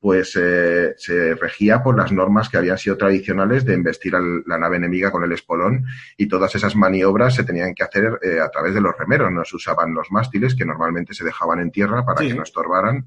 [0.00, 4.58] pues eh, se regía por las normas que habían sido tradicionales de investir a la
[4.58, 5.84] nave enemiga con el espolón
[6.16, 9.44] y todas esas maniobras se tenían que hacer eh, a través de los remeros, no
[9.44, 12.28] se usaban los mástiles que normalmente se dejaban en tierra para sí.
[12.28, 13.06] que no estorbaran.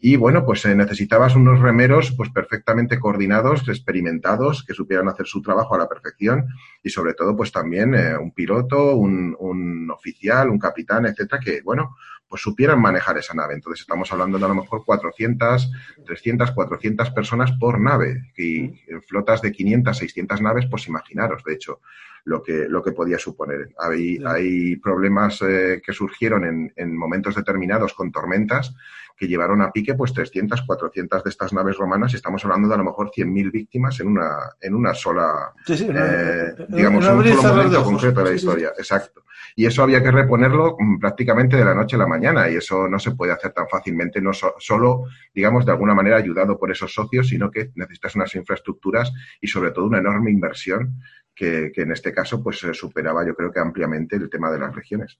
[0.00, 5.42] Y bueno, pues eh, necesitabas unos remeros pues perfectamente coordinados, experimentados, que supieran hacer su
[5.42, 6.46] trabajo a la perfección
[6.84, 11.62] y sobre todo pues también eh, un piloto, un, un oficial, un capitán, etcétera, que
[11.62, 11.96] bueno,
[12.28, 13.54] pues supieran manejar esa nave.
[13.54, 15.72] Entonces estamos hablando de a lo mejor 400,
[16.04, 21.54] 300, 400 personas por nave y en flotas de 500, 600 naves, pues imaginaros, de
[21.54, 21.80] hecho,
[22.24, 23.70] lo que, lo que podía suponer.
[23.78, 28.74] Hay, hay problemas eh, que surgieron en, en momentos determinados con tormentas
[29.18, 32.74] que llevaron a pique pues 300, 400 de estas naves romanas y estamos hablando de
[32.74, 37.04] a lo mejor 100.000 víctimas en una, en una sola, sí, sí, eh, no, digamos,
[37.04, 38.72] en un solo momento concreto de la historia.
[38.78, 39.24] Exacto.
[39.56, 42.88] Y eso había que reponerlo mm, prácticamente de la noche a la mañana y eso
[42.88, 46.70] no se puede hacer tan fácilmente, no so solo, digamos, de alguna manera ayudado por
[46.70, 51.00] esos socios, sino que necesitas unas infraestructuras y sobre todo una enorme inversión
[51.34, 54.74] que, que en este caso pues superaba yo creo que ampliamente el tema de las
[54.74, 55.18] regiones.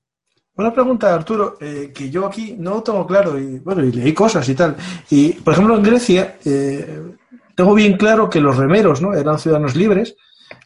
[0.59, 4.49] Una pregunta, Arturo, eh, que yo aquí no tengo claro, y bueno, y leí cosas
[4.49, 4.75] y tal.
[5.09, 7.01] Y, por ejemplo, en Grecia, eh,
[7.55, 9.15] tengo bien claro que los remeros, ¿no?
[9.15, 10.17] Eran ciudadanos libres,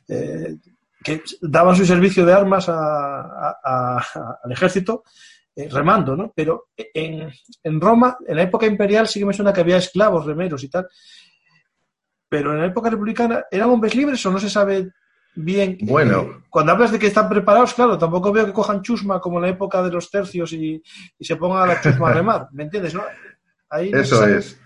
[0.09, 0.57] eh,
[1.05, 5.05] que daban su servicio de armas al ejército,
[5.71, 6.33] remando, ¿no?
[6.35, 7.31] Pero en,
[7.63, 10.71] en, Roma, en la época imperial, sí que me suena que había esclavos, remeros y
[10.71, 10.89] tal.
[12.31, 14.91] Pero en la época republicana, ¿eran hombres libres o no se sabe
[15.35, 15.79] bien.
[15.83, 16.21] Bueno.
[16.21, 19.43] Eh, cuando hablas de que están preparados, claro, tampoco veo que cojan chusma como en
[19.43, 20.83] la época de los tercios y,
[21.19, 22.95] y se pongan a la chusma a remar, ¿me entiendes?
[22.95, 23.03] No?
[23.71, 24.61] Ahí Eso es.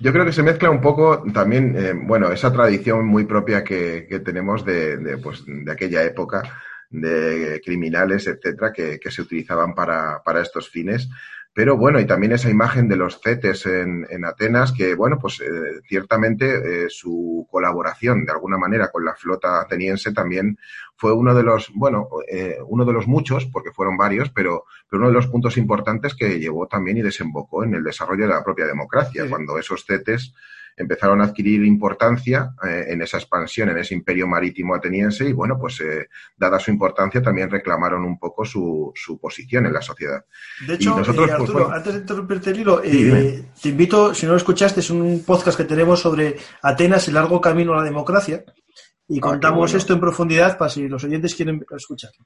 [0.00, 4.06] Yo creo que se mezcla un poco también, eh, bueno, esa tradición muy propia que,
[4.08, 6.42] que tenemos de, de, pues, de aquella época
[6.88, 11.08] de criminales, etcétera, que, que se utilizaban para, para estos fines.
[11.54, 15.40] Pero bueno, y también esa imagen de los cetes en, en Atenas, que bueno, pues
[15.40, 20.58] eh, ciertamente eh, su colaboración de alguna manera con la flota ateniense también
[20.96, 25.00] fue uno de los, bueno, eh, uno de los muchos, porque fueron varios, pero, pero
[25.00, 28.44] uno de los puntos importantes que llevó también y desembocó en el desarrollo de la
[28.44, 30.34] propia democracia, cuando esos cetes
[30.78, 35.58] empezaron a adquirir importancia eh, en esa expansión, en ese imperio marítimo ateniense y bueno,
[35.58, 40.24] pues eh, dada su importancia también reclamaron un poco su, su posición en la sociedad.
[40.66, 44.32] De hecho, nosotros, eh, pues, Arturo, antes de interrumpirte el hilo, te invito, si no
[44.32, 48.44] lo escuchaste, es un podcast que tenemos sobre Atenas, el largo camino a la democracia
[49.08, 52.24] y ah, contamos esto en profundidad para si los oyentes quieren escucharlo.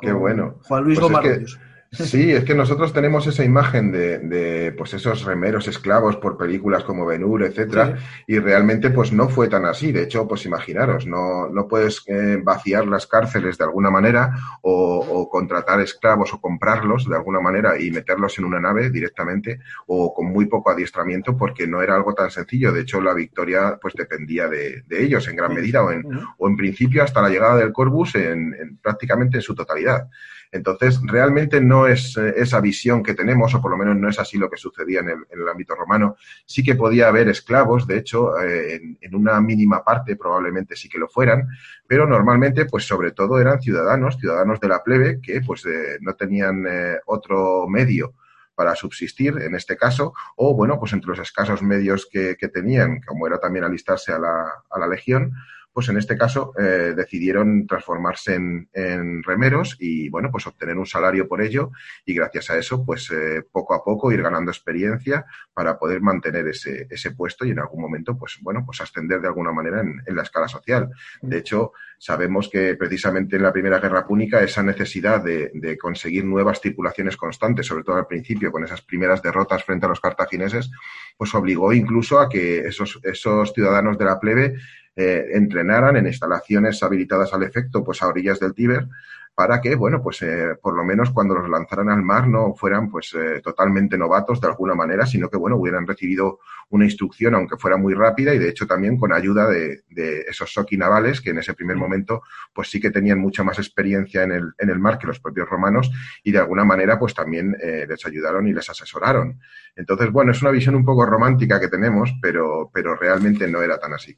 [0.00, 0.60] Qué bueno.
[0.64, 1.58] Juan Luis pues
[1.92, 6.84] Sí, es que nosotros tenemos esa imagen de, de, pues esos remeros esclavos por películas
[6.84, 7.98] como Ben-Hur, etcétera,
[8.28, 9.90] y realmente pues no fue tan así.
[9.90, 15.28] De hecho, pues imaginaros, no, no puedes eh, vaciar las cárceles de alguna manera o,
[15.28, 20.26] contratar esclavos o comprarlos de alguna manera y meterlos en una nave directamente o con
[20.26, 22.72] muy poco adiestramiento porque no era algo tan sencillo.
[22.72, 26.04] De hecho, la victoria pues dependía de, de ellos en gran medida o en,
[26.38, 30.08] o en principio hasta la llegada del Corvus en, en prácticamente en su totalidad.
[30.52, 34.18] Entonces, realmente no es eh, esa visión que tenemos, o por lo menos no es
[34.18, 36.16] así lo que sucedía en el, ámbito romano.
[36.44, 40.98] Sí que podía haber esclavos, de hecho, eh, en, una mínima parte probablemente sí que
[40.98, 41.48] lo fueran,
[41.86, 46.14] pero normalmente, pues sobre todo eran ciudadanos, ciudadanos de la plebe, que pues eh, no
[46.14, 46.64] tenían
[47.06, 48.14] otro medio
[48.54, 53.26] para subsistir en este caso, o bueno, pues entre los escasos medios que, tenían, como
[53.26, 55.32] era también alistarse a la, a la legión,
[55.72, 61.28] pues en este caso eh, decidieron transformarse en, remeros y, bueno, pues obtener un salario
[61.28, 61.70] por ello
[62.04, 66.48] y gracias a eso, pues eh, poco a poco ir ganando experiencia para poder mantener
[66.48, 70.02] ese, ese puesto y en algún momento, pues bueno, pues ascender de alguna manera en,
[70.10, 70.90] la escala social.
[71.22, 76.24] De hecho, sabemos que precisamente en la Primera Guerra Púnica esa necesidad de, de conseguir
[76.24, 80.70] nuevas tripulaciones constantes, sobre todo al principio con esas primeras derrotas frente a los cartagineses,
[81.16, 84.56] pues obligó incluso a que esos, esos ciudadanos de la plebe
[85.00, 88.86] eh, entrenaran en instalaciones habilitadas al efecto, pues a orillas del Tíber,
[89.34, 92.90] para que, bueno, pues eh, por lo menos cuando los lanzaran al mar no fueran
[92.90, 97.56] pues eh, totalmente novatos de alguna manera, sino que, bueno, hubieran recibido una instrucción, aunque
[97.56, 101.30] fuera muy rápida y de hecho también con ayuda de, de esos soki navales que
[101.30, 104.78] en ese primer momento pues sí que tenían mucha más experiencia en el, en el
[104.78, 105.90] mar que los propios romanos
[106.22, 109.40] y de alguna manera pues también eh, les ayudaron y les asesoraron.
[109.74, 113.78] Entonces, bueno, es una visión un poco romántica que tenemos, pero, pero realmente no era
[113.78, 114.16] tan así.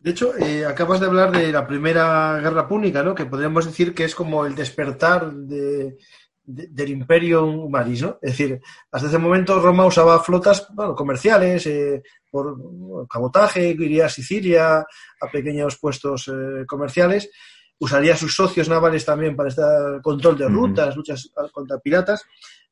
[0.00, 3.14] De hecho, eh, acabas de hablar de la Primera Guerra Púnica, ¿no?
[3.14, 5.98] Que podríamos decir que es como el despertar de,
[6.42, 8.18] del Imperio Humanis, ¿no?
[8.22, 8.60] Es decir,
[8.90, 15.30] hasta ese momento Roma usaba flotas bueno, comerciales, eh, por cabotaje, iría a Sicilia, a
[15.30, 17.30] pequeños puestos eh, comerciales,
[17.78, 19.62] usaría sus socios navales también para este
[20.02, 22.24] control de rutas, luchas contra piratas,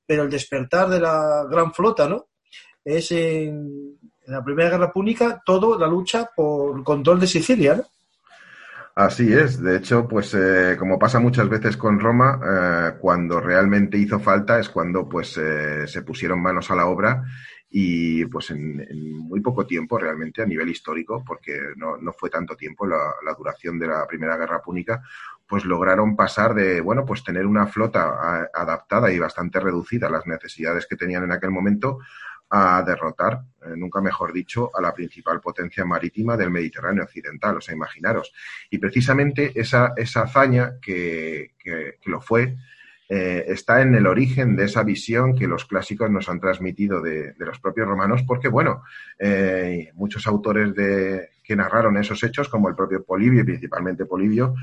[0.07, 2.29] pero el despertar de la gran flota, ¿no?
[2.85, 3.98] Es en,
[4.29, 7.85] en la Primera Guerra Púnica todo la lucha por control de Sicilia, ¿no?
[8.95, 13.97] Así es, de hecho, pues eh, como pasa muchas veces con Roma, eh, cuando realmente
[13.97, 17.23] hizo falta es cuando pues eh, se pusieron manos a la obra
[17.71, 18.85] y pues en,
[19.17, 23.35] muy poco tiempo realmente a nivel histórico, porque no, no fue tanto tiempo la, la,
[23.35, 25.01] duración de la Primera Guerra Púnica,
[25.47, 30.27] pues lograron pasar de, bueno, pues tener una flota adaptada y bastante reducida a las
[30.27, 32.01] necesidades que tenían en aquel momento
[32.51, 37.61] a derrotar, eh, nunca mejor dicho, a la principal potencia marítima del Mediterráneo occidental, o
[37.61, 38.33] sea, imaginaros.
[38.71, 42.57] Y precisamente esa, esa hazaña que, que, lo fue,
[43.11, 47.33] eh, está en el origen de esa visión que los clásicos nos han transmitido de,
[47.33, 48.83] de los propios romanos, porque, bueno,
[49.19, 54.55] eh, muchos autores de, que narraron esos hechos, como el propio Polibio, principalmente Polibio,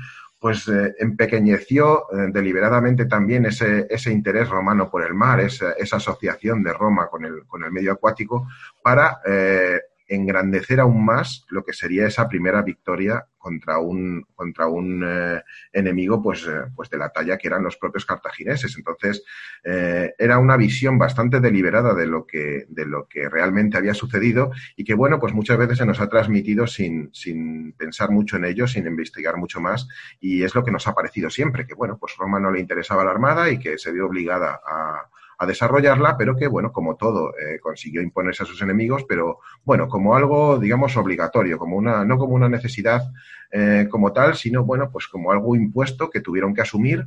[0.46, 5.96] pues eh, empequeñeció eh, deliberadamente también ese, ese, interés romano por el mar, esa, esa,
[5.96, 8.46] asociación de Roma con el, con el medio acuático,
[8.80, 15.04] para eh, engrandecer aún más lo que sería esa primera victoria contra un, contra un
[15.06, 15.40] eh,
[15.72, 18.76] enemigo pues, eh, pues de la talla que eran los propios cartagineses.
[18.76, 19.22] Entonces,
[19.62, 24.50] eh, era una visión bastante deliberada de lo, que, de lo que realmente había sucedido
[24.76, 28.46] y que, bueno, pues muchas veces se nos ha transmitido sin, sin pensar mucho en
[28.46, 29.86] ello, sin investigar mucho más
[30.20, 33.04] y es lo que nos ha parecido siempre, que, bueno, pues Roma no le interesaba
[33.04, 37.30] la armada y que se vio obligada a a desarrollarla, pero que, bueno, como todo,
[37.30, 42.18] eh, consiguió imponerse a sus enemigos, pero, bueno, como algo, digamos, obligatorio, como una, no
[42.18, 43.02] como una necesidad
[43.50, 47.06] eh, como tal, sino, bueno, pues como algo impuesto que tuvieron que asumir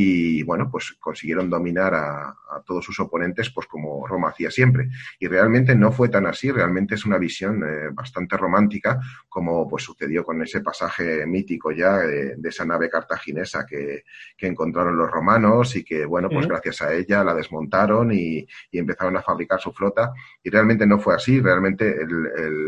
[0.00, 4.88] y bueno, pues consiguieron dominar a, todos sus oponentes, pues como Roma hacía siempre.
[5.18, 9.82] Y realmente no fue tan así, realmente es una visión eh, bastante romántica, como pues
[9.82, 14.04] sucedió con ese pasaje mítico ya de, esa nave cartaginesa que,
[14.38, 19.22] encontraron los romanos y que, bueno, pues gracias a ella la desmontaron y, empezaron a
[19.22, 20.12] fabricar su flota.
[20.42, 21.96] Y realmente no fue así, realmente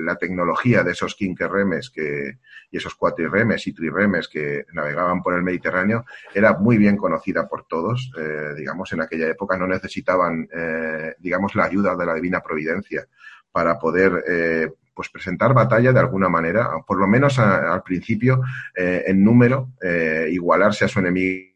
[0.04, 2.38] la tecnología de esos quinquerremes que,
[2.70, 6.04] y esos cuatrirremes y trirremes que navegaban por el Mediterráneo
[6.34, 11.54] era muy bien conocida por todos, eh, digamos, en aquella época no necesitaban, eh, digamos,
[11.54, 13.06] la ayuda de la divina providencia
[13.52, 18.42] para poder eh, pues presentar batalla de alguna manera, por lo menos al principio,
[18.74, 19.70] en número,
[20.28, 21.48] igualarse a su enemigo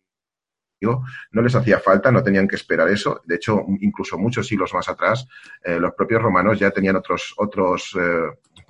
[1.32, 3.20] no les hacía falta, no tenían que esperar eso.
[3.24, 5.26] De hecho, incluso muchos siglos más atrás,
[5.62, 7.94] los propios romanos ya tenían otros, otros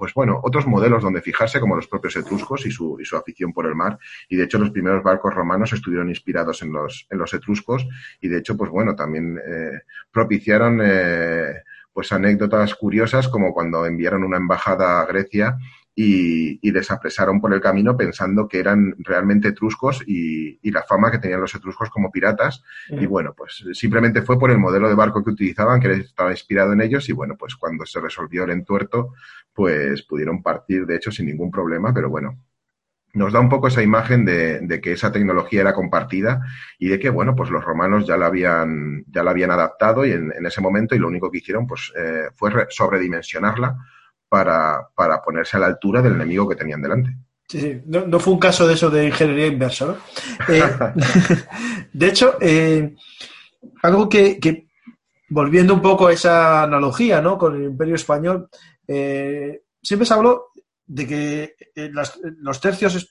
[0.05, 3.55] pues bueno, otros modelos donde fijarse, como los propios etruscos y su, y su afición
[3.55, 3.99] por el mar.
[4.29, 7.89] Y de hecho, los primeros barcos romanos estuvieron inspirados en los, en los etruscos
[8.21, 9.81] y de hecho, pues bueno, también eh,
[10.13, 11.55] propiciaron eh,
[11.91, 15.57] pues anécdotas curiosas como cuando enviaron una embajada a Grecia
[15.97, 20.83] y, y, les apresaron por el camino pensando que eran realmente etruscos y, y la
[20.83, 22.65] fama que tenían los etruscos como piratas.
[22.89, 26.73] Y bueno, pues simplemente fue por el modelo de barco que utilizaban, que estaba inspirado
[26.73, 27.09] en ellos.
[27.09, 29.13] Y bueno, pues cuando se resolvió el entuerto,
[29.53, 31.95] pues pudieron partir, de hecho, sin ningún problema.
[31.95, 32.41] Pero bueno,
[33.13, 36.41] nos da un poco esa imagen de, de, que esa tecnología era compartida
[36.77, 40.11] y de que, bueno, pues los romanos ya la habían, ya la habían adaptado y
[40.11, 43.77] en, en ese momento y lo único que hicieron pues eh, fue sobredimensionarla
[44.35, 47.15] para, para ponerse a la altura del enemigo que tenían delante.
[47.49, 47.83] Sí, sí.
[47.87, 49.97] No, fue un caso de eso de ingeniería inversa, ¿no?
[50.49, 50.65] Eh,
[51.93, 52.97] de hecho, eh,
[53.85, 54.67] algo que, que,
[55.29, 57.39] volviendo un poco a esa analogía, ¿no?
[57.39, 58.49] Con el Imperio Español,
[58.89, 60.47] eh, siempre se habló
[60.85, 61.55] de que
[62.41, 63.09] los tercios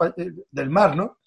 [0.52, 1.20] del mar, ¿no?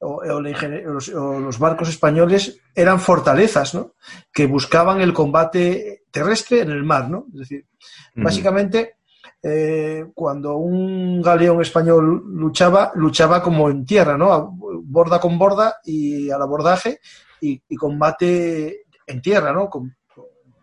[0.00, 3.94] O, los, barcos españoles eran fortalezas, ¿no?
[4.30, 7.28] Que buscaban el combate terrestre en el mar, ¿no?
[7.32, 7.66] Es decir,
[8.14, 8.97] básicamente
[9.42, 14.56] eh, cuando un galeón español luchaba, luchaba como en tierra, ¿no?
[14.88, 17.00] borda con borda y al abordaje
[17.40, 19.68] y, combate en tierra, ¿no?
[19.68, 19.96] Con,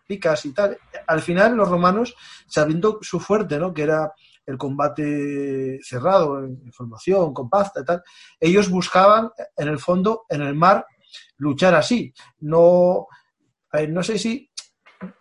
[0.07, 0.78] picas y tal.
[1.07, 2.15] Al final los romanos,
[2.47, 3.73] sabiendo su fuerte, ¿no?
[3.73, 4.13] Que era
[4.45, 8.03] el combate cerrado, en formación, con pasta y tal,
[8.39, 10.86] ellos buscaban, en el fondo, en el mar,
[11.38, 12.13] luchar así.
[12.41, 13.07] No,
[13.89, 14.44] no sé si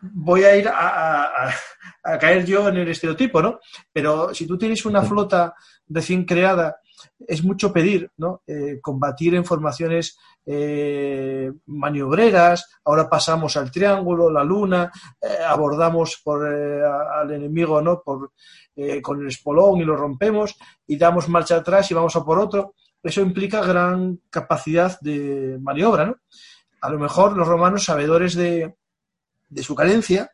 [0.00, 1.50] voy a ir a,
[2.20, 3.60] caer yo en el estereotipo, ¿no?
[3.92, 5.54] Pero si tú tienes una flota
[5.88, 6.76] recién creada,
[7.26, 8.42] es mucho pedir, ¿no?
[8.46, 16.46] Eh, combatir en formaciones eh, maniobreras, ahora pasamos al triángulo, la luna, eh, abordamos por,
[16.46, 18.02] al enemigo, ¿no?
[18.02, 18.32] Por,
[19.02, 20.56] con el espolón y lo rompemos
[20.86, 22.74] y damos marcha atrás y vamos a por otro.
[23.02, 26.16] Eso implica gran capacidad de maniobra, ¿no?
[26.80, 28.74] A lo mejor los romanos, sabedores de,
[29.54, 30.30] de su carencia,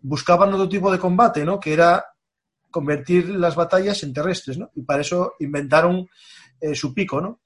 [0.00, 1.60] buscaban otro tipo de combate, ¿no?
[1.60, 2.04] Que era
[2.70, 4.70] convertir las batallas en terrestres, ¿no?
[4.74, 6.06] Y para eso inventaron
[6.60, 7.40] eh, su pico, ¿no?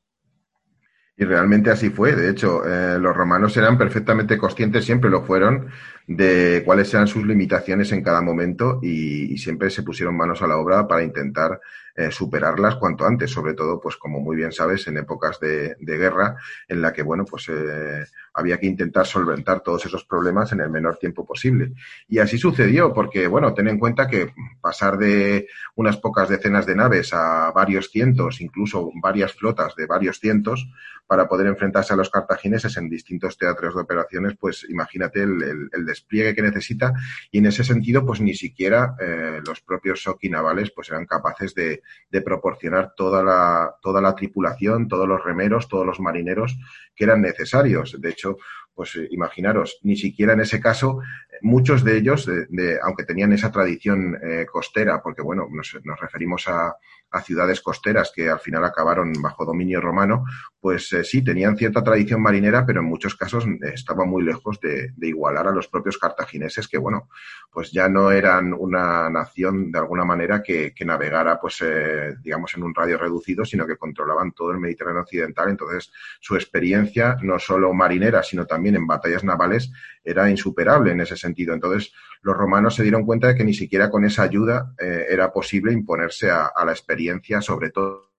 [1.16, 2.16] Y realmente así fue.
[2.16, 5.68] De hecho, eh, los romanos eran perfectamente conscientes, siempre lo fueron,
[6.06, 10.56] de cuáles eran sus limitaciones en cada momento y, siempre se pusieron manos a la
[10.56, 11.60] obra para intentar
[12.00, 16.36] eh, superarlas cuanto antes, sobre todo, pues como muy bien sabes, en épocas de, guerra
[16.66, 20.70] en la que, bueno, pues eh, había que intentar solventar todos esos problemas en el
[20.70, 21.74] menor tiempo posible.
[22.08, 24.32] Y así sucedió, porque, bueno, ten en cuenta que
[24.62, 30.20] pasar de unas pocas decenas de naves a varios cientos, incluso varias flotas de varios
[30.20, 30.70] cientos,
[31.10, 36.36] para poder enfrentarse a los cartagineses en distintos teatros de operaciones, pues imagínate el, despliegue
[36.36, 36.92] que necesita
[37.32, 41.52] y en ese sentido, pues ni siquiera eh, los propios Shoki navales pues eran capaces
[41.52, 46.58] de, de, proporcionar toda la, toda la tripulación, todos los remeros, todos los marineros
[46.94, 47.96] que eran necesarios.
[48.00, 48.36] De hecho,
[48.74, 51.00] pues eh, imaginaros, ni siquiera en ese caso,
[51.42, 56.76] muchos de ellos, de, aunque tenían esa tradición eh, costera, porque bueno, nos, referimos a,
[57.24, 60.24] ciudades costeras que al final acabaron bajo dominio romano,
[60.60, 64.60] pues eh, sí, tenían cierta tradición marinera, pero en muchos casos eh, estaban muy lejos
[64.60, 67.08] de, igualar a los propios cartagineses, que bueno,
[67.50, 72.62] pues ya no eran una nación de alguna manera que, navegara, pues eh, digamos, en
[72.62, 75.48] un radio reducido, sino que controlaban todo el Mediterráneo occidental.
[75.48, 79.72] Entonces, su experiencia, no solo marinera, sino también en batallas navales,
[80.04, 81.29] era insuperable en ese sentido.
[81.54, 85.72] Entonces, los romanos se dieron cuenta de que ni siquiera con esa ayuda era posible
[85.72, 88.10] imponerse a la experiencia, sobre todo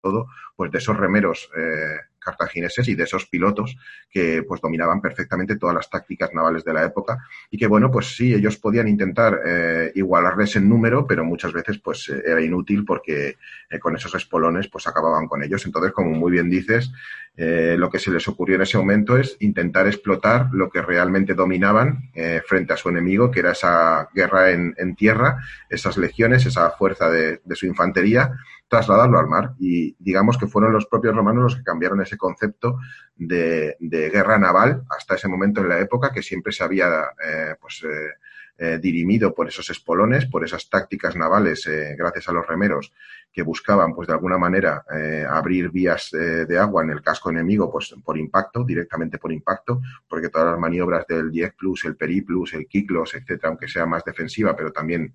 [0.00, 0.26] todo,
[0.56, 3.76] pues de esos remeros eh, cartagineses y de esos pilotos
[4.10, 7.18] que pues dominaban perfectamente todas las tácticas navales de la época
[7.50, 11.78] y que bueno, pues sí, ellos podían intentar eh, igualarles en número, pero muchas veces
[11.78, 13.36] pues eh, era inútil porque
[13.70, 15.64] eh, con esos espolones pues acababan con ellos.
[15.66, 16.92] Entonces, como muy bien dices,
[17.36, 22.10] lo que se les ocurrió en ese momento es intentar explotar lo que realmente dominaban
[22.46, 25.38] frente a su enemigo, que era esa guerra en, tierra,
[25.70, 28.32] esas legiones, esa fuerza de su infantería
[28.70, 29.54] trasladarlo al mar.
[29.58, 32.78] Y digamos que fueron los propios romanos los que cambiaron ese concepto
[33.16, 36.88] de, guerra naval hasta ese momento en la época que siempre se había
[37.22, 38.14] eh, pues, eh,
[38.58, 41.68] eh, dirimido por esos espolones, por esas tácticas navales,
[41.98, 42.92] gracias a los remeros
[43.32, 44.84] que buscaban, pues de alguna manera,
[45.30, 50.28] abrir vías de agua en el casco enemigo, pues por impacto, directamente por impacto, porque
[50.28, 54.54] todas las maniobras del Jet Plus, el Periplus, el Kiklos, etcétera, aunque sea más defensiva,
[54.54, 55.14] pero también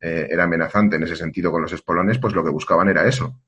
[0.00, 3.40] eh, era amenazante en ese sentido con los espolones, pues lo que buscaban era eso.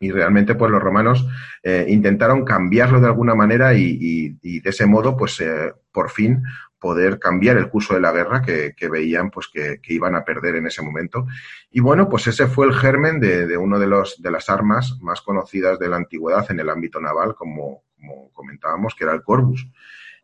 [0.00, 1.26] Y realmente, pues los romanos
[1.62, 6.42] eh, intentaron cambiarlo de alguna manera y, de ese modo, pues eh, por fin
[6.78, 10.66] poder cambiar el curso de la guerra que, veían pues que, iban a perder en
[10.66, 11.26] ese momento.
[11.70, 15.20] Y bueno, pues ese fue el germen de, uno de, los, de las armas más
[15.20, 19.68] conocidas de la antigüedad en el ámbito naval, como, como comentábamos, que era el Corvus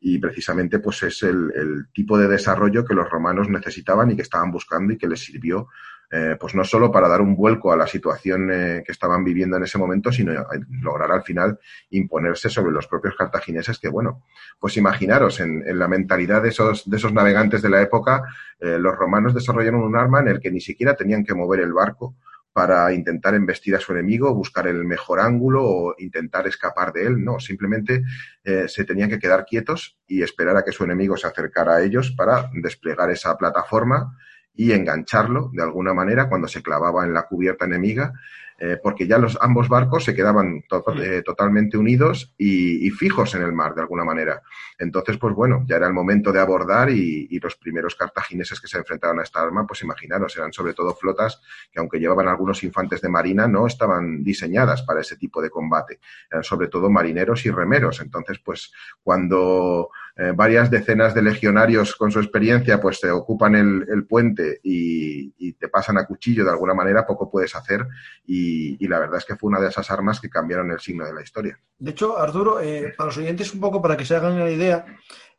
[0.00, 4.50] y precisamente pues es el, tipo de desarrollo que los romanos necesitaban y que estaban
[4.50, 5.68] buscando y que les sirvió
[6.10, 9.58] eh, pues no solo para dar un vuelco a la situación eh, que estaban viviendo
[9.58, 10.32] en ese momento, sino
[10.80, 11.58] lograr al final
[11.90, 14.24] imponerse sobre los propios cartagineses que, bueno,
[14.58, 18.22] pues imaginaros en, la mentalidad de esos, de esos navegantes de la época,
[18.58, 21.74] eh, los romanos desarrollaron un arma en el que ni siquiera tenían que mover el
[21.74, 22.14] barco,
[22.52, 27.24] para intentar embestir a su enemigo, buscar el mejor ángulo o intentar escapar de él.
[27.24, 28.02] No, simplemente
[28.44, 31.82] eh, se tenían que quedar quietos y esperar a que su enemigo se acercara a
[31.82, 34.16] ellos para desplegar esa plataforma
[34.58, 38.12] y engancharlo de alguna manera cuando se clavaba en la cubierta enemiga
[38.60, 40.64] eh, porque ya los ambos barcos se quedaban
[41.00, 44.42] eh, totalmente unidos y, fijos en el mar de alguna manera.
[44.76, 48.78] Entonces, pues bueno, ya era el momento de abordar y, los primeros cartagineses que se
[48.78, 51.40] enfrentaron a esta arma, pues imaginaros, eran sobre todo flotas
[51.70, 56.00] que aunque llevaban algunos infantes de marina, no estaban diseñadas para ese tipo de combate.
[56.28, 58.00] Eran sobre todo marineros y remeros.
[58.00, 58.72] Entonces, pues
[59.04, 59.90] cuando
[60.20, 65.52] eh, varias decenas de legionarios con su experiencia pues te ocupan el, puente y, y,
[65.52, 67.86] te pasan a cuchillo de alguna manera, poco puedes hacer
[68.26, 71.14] y, la verdad es que fue una de esas armas que cambiaron el signo de
[71.14, 71.60] la historia.
[71.78, 74.84] De hecho, Arturo, eh, para los oyentes un poco para que se hagan una idea,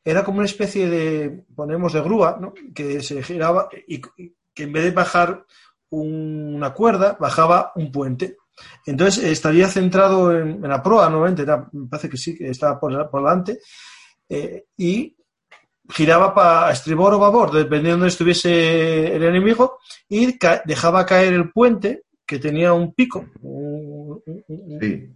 [0.02, 2.54] era como una especie de, ponemos, de grúa, ¿no?
[2.74, 5.46] que se giraba y, que en vez de bajar
[5.90, 8.38] una cuerda, bajaba un puente.
[8.86, 13.22] Entonces estaría centrado en, la proa, nuevamente, me parece que sí, que estaba por, por
[13.22, 13.60] delante,
[14.30, 15.16] eh, y
[15.90, 21.52] giraba para estribor o babor, dependiendo de donde estuviese el enemigo, y dejaba caer el
[21.52, 23.26] puente que tenía un pico,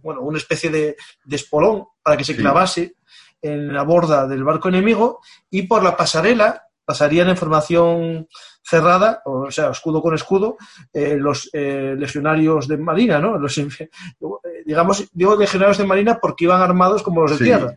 [0.02, 0.96] bueno, una especie de,
[1.30, 2.96] espolón para que se clavase
[3.40, 8.28] en la borda del barco enemigo y por la pasarela pasarían en formación
[8.62, 10.56] cerrada, o sea, escudo con escudo,
[10.92, 13.38] eh, los eh, legionarios de marina, ¿no?
[13.38, 13.60] Los,
[14.66, 17.74] digamos, digo legionarios de marina porque iban armados como los de tierra.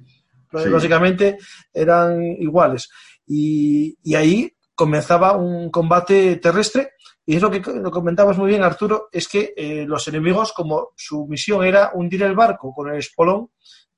[0.51, 1.37] Básicamente
[1.73, 2.89] eran iguales.
[3.25, 6.91] Y, y ahí comenzaba un combate terrestre
[7.29, 10.91] y es lo que lo comentabas muy bien, Arturo, es que eh, los enemigos, como
[10.95, 13.49] su misión era hundir el barco con el espolón,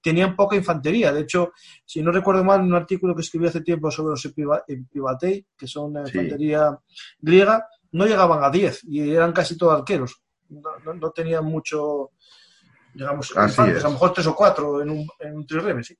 [0.01, 1.13] tenían poca infantería.
[1.13, 1.51] De hecho,
[1.85, 5.93] si no recuerdo mal, un artículo que escribí hace tiempo sobre los epibatei, que son
[5.93, 6.75] la infantería
[7.19, 10.23] griega, no llegaban a 10 y eran casi todos arqueros.
[10.49, 12.09] No, tenían mucho,
[12.95, 15.95] digamos, infantes, a lo mejor tres o cuatro en un, en un trireme, sí.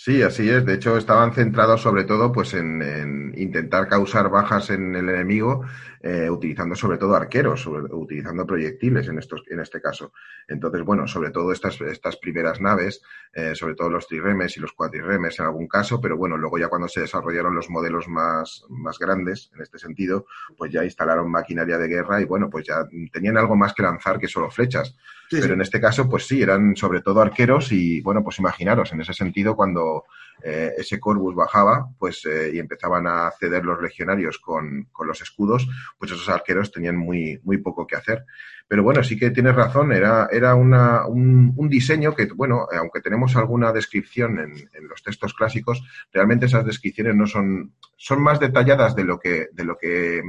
[0.00, 0.64] Sí, así es.
[0.64, 5.64] De hecho, estaban centrados sobre todo pues, en, intentar causar bajas en el enemigo,
[6.00, 10.12] eh, utilizando sobre todo arqueros, utilizando proyectiles en, estos, en este caso.
[10.46, 14.72] Entonces, bueno, sobre todo estas, estas primeras naves, eh, sobre todo los triremes y los
[14.72, 19.00] cuatriremes en algún caso, pero bueno, luego ya cuando se desarrollaron los modelos más, más
[19.00, 20.26] grandes, en este sentido,
[20.56, 24.20] pues ya instalaron maquinaria de guerra y bueno, pues ya tenían algo más que lanzar
[24.20, 24.96] que solo flechas.
[25.30, 29.00] Pero en este caso, pues sí, eran sobre todo arqueros y bueno, pues imaginaros, en
[29.00, 30.04] ese sentido, cuando
[30.42, 35.20] eh, ese Corvus bajaba, pues eh, y empezaban a ceder los legionarios con, con, los
[35.20, 35.68] escudos,
[35.98, 38.24] pues esos arqueros tenían muy, muy poco que hacer.
[38.68, 43.00] Pero bueno, sí que tienes razón, era, era una, un, un, diseño que, bueno, aunque
[43.00, 48.38] tenemos alguna descripción en, en, los textos clásicos, realmente esas descripciones no son, son más
[48.38, 50.22] detalladas de lo que, de lo que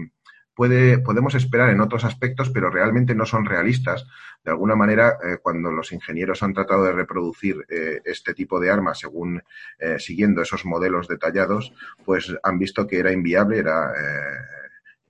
[0.59, 4.05] podemos esperar en otros aspectos, pero realmente no son realistas.
[4.43, 8.69] De alguna manera, eh, cuando los ingenieros han tratado de reproducir eh, este tipo de
[8.69, 9.41] armas según
[9.79, 13.93] eh, siguiendo esos modelos detallados, pues han visto que era inviable, era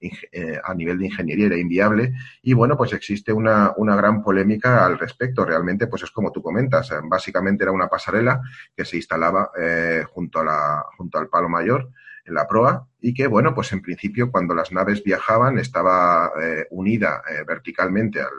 [0.02, 4.86] eh, a nivel de ingeniería era inviable y bueno, pues existe una, una gran polémica
[4.86, 5.46] al respecto.
[5.46, 8.42] Realmente, pues es como tú comentas, básicamente era una pasarela
[8.76, 9.52] que se instalaba
[10.12, 11.90] junto, a la, junto al palo mayor
[12.30, 16.32] la proa y que, bueno, pues en principio cuando las naves viajaban estaba
[16.70, 18.30] unida verticalmente al,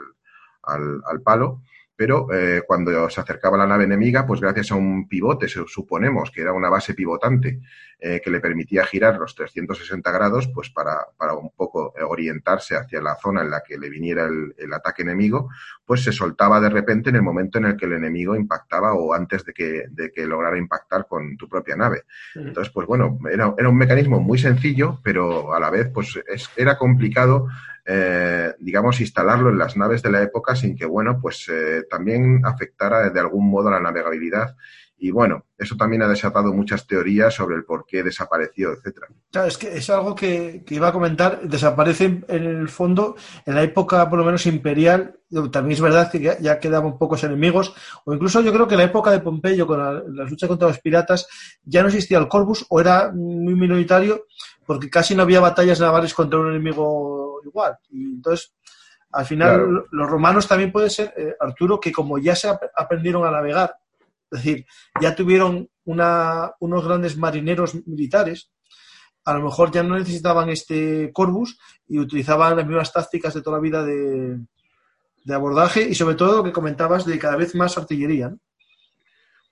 [0.63, 1.61] al, al, palo
[2.01, 6.41] pero eh, cuando se acercaba la nave enemiga, pues gracias a un pivote, suponemos que
[6.41, 7.59] era una base pivotante
[7.99, 13.03] eh, que le permitía girar los 360 grados, pues para, para, un poco orientarse hacia
[13.03, 15.51] la zona en la que le viniera el, el, ataque enemigo,
[15.85, 19.13] pues se soltaba de repente en el momento en el que el enemigo impactaba o
[19.13, 22.05] antes de que, de que lograra impactar con tu propia nave.
[22.33, 26.49] Entonces, pues bueno, era, era un mecanismo muy sencillo, pero a la vez, pues es,
[26.57, 27.47] era complicado
[27.85, 32.41] eh, digamos, instalarlo en las naves de la época sin que, bueno, pues eh, también
[32.45, 34.55] afectara de algún modo la navegabilidad.
[35.03, 39.07] Y bueno, eso también ha desatado muchas teorías sobre el por qué desapareció, etcétera.
[39.31, 41.41] Claro, es que es algo que, iba a comentar.
[41.41, 43.15] Desaparece en el fondo
[43.47, 45.15] en la época, por lo menos imperial.
[45.51, 47.73] También es verdad que ya, quedaban pocos enemigos.
[48.05, 50.67] O incluso yo creo que en la época de Pompeyo, con la, la lucha contra
[50.67, 51.27] los piratas,
[51.63, 54.27] ya no existía el Corvus o era muy minoritario
[54.71, 57.77] porque casi no había batallas navales contra un enemigo igual.
[57.89, 58.53] Y entonces,
[59.11, 63.31] al final, los romanos también puede ser, eh, Arturo, que como ya se aprendieron a
[63.31, 63.75] navegar,
[64.31, 64.65] es decir,
[65.01, 68.51] ya tuvieron una, unos grandes marineros militares,
[69.25, 73.57] a lo mejor ya no necesitaban este Corvus y utilizaban las mismas tácticas de toda
[73.57, 74.39] la vida de,
[75.23, 78.29] de abordaje y sobre todo lo que comentabas de cada vez más artillería.
[78.29, 78.39] ¿no?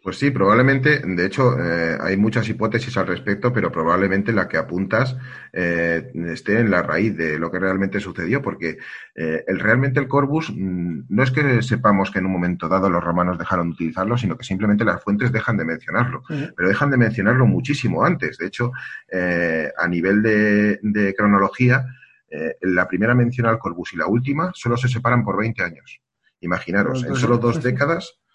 [0.02, 4.56] Pues sí, probablemente, de hecho, eh, hay muchas hipótesis al respecto, pero probablemente la que
[4.56, 5.18] apuntas
[5.52, 8.78] eh, esté en la raíz de lo que realmente sucedió, porque
[9.14, 12.90] eh, el, realmente el Corvus mm, no es que sepamos que en un momento dado
[12.90, 16.24] los romanos dejaron de utilizarlo, sino que simplemente las fuentes dejan de mencionarlo,
[16.56, 18.38] pero dejan de mencionarlo muchísimo antes.
[18.38, 18.72] De hecho,
[19.12, 21.86] a nivel de, de cronología,
[22.62, 26.00] la primera mención al Corvus y la última solo se separan por 20 años.
[26.40, 28.29] Imaginaros, en solo dos décadas eh,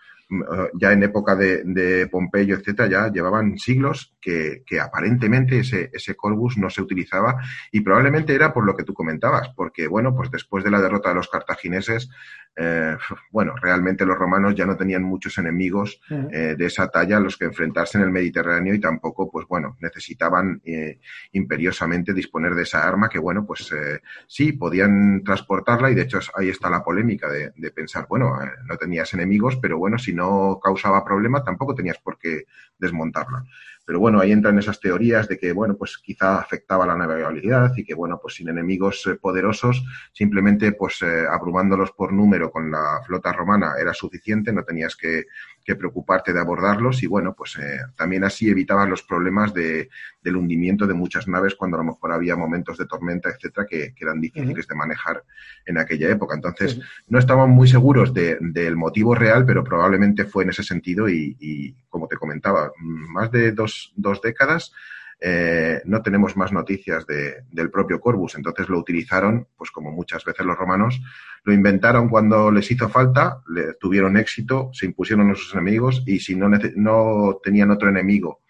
[0.75, 6.15] ya en época de, de Pompeyo, etcétera, ya llevaban siglos que, que, aparentemente ese, ese
[6.17, 7.37] Corvus no se utilizaba
[7.71, 11.11] y probablemente era por lo que tú comentabas, porque bueno, pues después de la derrota
[11.11, 12.09] de los cartagineses,
[12.57, 12.97] eh,
[13.31, 17.37] bueno, realmente los romanos ya no tenían muchos enemigos eh, de esa talla a los
[17.37, 21.01] que enfrentarse en el Mediterráneo y tampoco, pues bueno, necesitaban eh,
[21.33, 26.21] imperiosamente disponer de esa arma que, bueno, pues eh, sí, podían transportarla y de hecho
[26.37, 30.13] ahí está la polémica de, de pensar, bueno, eh, no tenías enemigos, pero bueno, si
[30.13, 32.45] no causaba problema tampoco tenías por qué
[32.79, 33.45] desmontarla.
[33.85, 37.85] Pero bueno, ahí entran esas teorías de que, bueno, pues quizá afectaba la navegabilidad y
[37.85, 43.01] que, bueno, pues sin enemigos eh, poderosos, simplemente pues eh, abrumándolos por número con la
[43.07, 45.25] flota romana era suficiente, no tenías que,
[45.65, 49.89] que preocuparte de abordarlos y, bueno, pues eh, también así evitaban los problemas de,
[50.23, 53.95] del hundimiento de muchas naves cuando a lo mejor había momentos de tormenta, etcétera, que,
[53.95, 54.69] que eran difíciles uh -huh.
[54.69, 55.25] de manejar
[55.67, 56.35] en aquella época.
[56.35, 56.85] Entonces, uh -huh.
[57.09, 61.37] no estaban muy seguros de, del motivo real, pero probablemente fue en ese sentido y,
[61.41, 64.73] y como te comentaba, más de dos dos, décadas,
[65.21, 68.35] eh, no tenemos más noticias de, del propio Corvus.
[68.35, 71.01] Entonces lo utilizaron, pues como muchas veces los romanos,
[71.45, 76.19] lo inventaron cuando les hizo falta, le, tuvieron éxito, se impusieron a sus enemigos y
[76.19, 78.41] si no, no tenían otro enemigo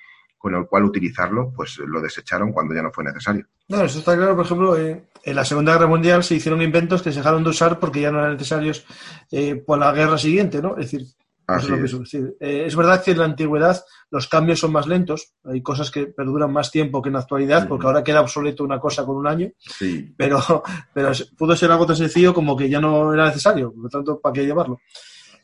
[0.45, 3.47] con el cual utilizarlo, pues lo desecharon cuando ya no fue necesario.
[3.67, 4.37] No, eso está claro.
[4.37, 7.79] Por ejemplo, en la Segunda Guerra Mundial se hicieron inventos que se dejaron de usar
[7.79, 8.85] porque ya no eran necesarios
[9.31, 10.77] eh, por la guerra siguiente, ¿no?
[10.77, 11.07] Es decir,
[11.49, 12.15] es, es.
[12.15, 16.07] Eh, es, verdad que en la antigüedad los cambios son más lentos, hay cosas que
[16.07, 17.69] perduran más tiempo que en la actualidad, sí.
[17.69, 20.15] porque ahora queda obsoleto una cosa con un año, sí.
[20.17, 20.63] pero,
[20.95, 24.21] pero pudo ser algo tan sencillo como que ya no era necesario, por lo tanto,
[24.21, 24.81] ¿para qué llevarlo?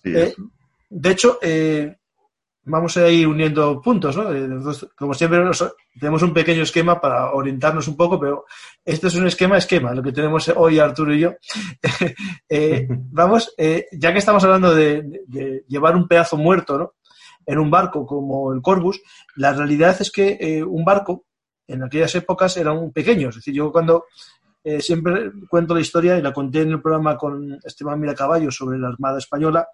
[0.05, 0.35] Eh,
[0.89, 2.00] de hecho, eh,
[2.65, 4.33] vamos a ir uniendo puntos, ¿no?
[4.33, 5.41] Entonces, como siempre,
[5.99, 8.45] tenemos un pequeño esquema para orientarnos un poco, pero
[8.85, 11.33] este es un esquema esquema, lo que tenemos hoy Arturo y yo.
[12.49, 16.95] eh, vamos, eh, ya que estamos hablando de, llevar un pedazo muerto, ¿no?
[17.47, 19.01] En un barco como el Corvus,
[19.37, 21.25] la realidad es que eh, un barco
[21.67, 24.07] en aquellas épocas era un pequeño, es decir, yo cuando
[24.63, 28.79] eh, siempre cuento la historia y la conté en el programa con Esteban Miracaballo sobre
[28.79, 29.67] la Armada Española.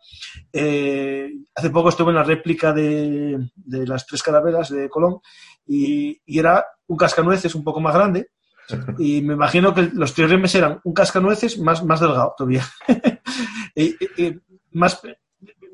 [0.52, 5.18] Eh, hace poco estuve en la réplica de, de las tres carabelas de Colón
[5.66, 8.30] y, y, era un cascanueces un poco más grande.
[8.98, 12.64] Y me imagino que los trirremes eran un cascanueces más, más delgado todavía.
[13.76, 14.40] y, y,
[14.72, 15.00] más,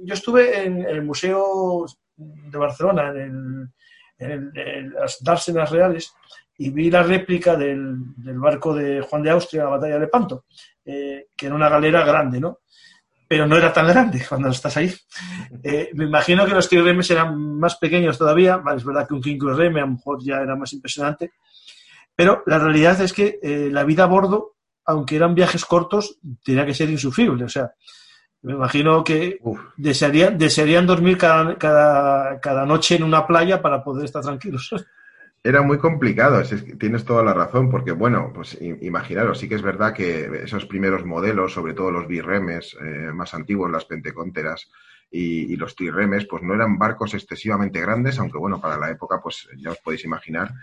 [0.04, 1.86] yo estuve en el Museo
[2.16, 3.70] de Barcelona, en,
[4.18, 6.12] el, en, en las dársenas reales,
[6.62, 10.44] y vi la réplica del, del, barco de Juan de Austria, la batalla de Lepanto,
[10.84, 12.60] eh, que era una galera grande, ¿no?
[13.26, 14.94] Pero no era tan grande cuando estás ahí.
[15.60, 19.20] Eh, me imagino que los trirremes eran más pequeños todavía, vale, es verdad que un
[19.20, 21.32] quinquerreme a lo mejor ya era más impresionante,
[22.14, 24.54] Pero la realidad es que eh, la vida a bordo,
[24.84, 27.44] aunque eran viajes cortos, tenía que ser insufrible.
[27.44, 27.72] O sea,
[28.42, 29.40] me imagino que
[29.76, 34.70] desearían, desearían dormir cada, cada, cada noche en una playa para poder estar tranquilos.
[35.44, 36.40] Era muy complicado,
[36.78, 41.04] tienes toda la razón, porque bueno, pues imaginaros, sí que es verdad que esos primeros
[41.04, 44.70] modelos, sobre todo los birremes eh, más antiguos, las penteconteras
[45.10, 49.20] y, y, los triremes, pues no eran barcos excesivamente grandes, aunque bueno, para la época,
[49.20, 50.54] pues ya os podéis imaginar.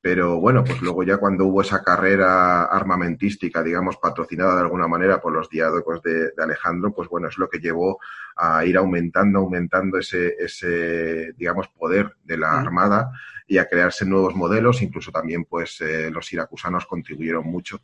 [0.00, 5.20] Pero bueno, pues luego ya cuando hubo esa carrera armamentística, digamos, patrocinada de alguna manera
[5.20, 8.00] por los diádocos de, de Alejandro, pues bueno, es lo que llevó
[8.34, 13.12] a ir aumentando, aumentando ese, ese digamos, poder de la Armada
[13.46, 17.80] y a crearse nuevos modelos, incluso también pues eh, los siracusanos contribuyeron mucho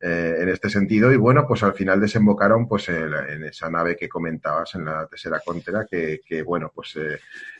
[0.00, 1.12] eh, en este sentido.
[1.12, 5.40] Y bueno, pues al final desembocaron pues en, esa nave que comentabas, en la tercera
[5.44, 6.98] contera, que, que bueno, pues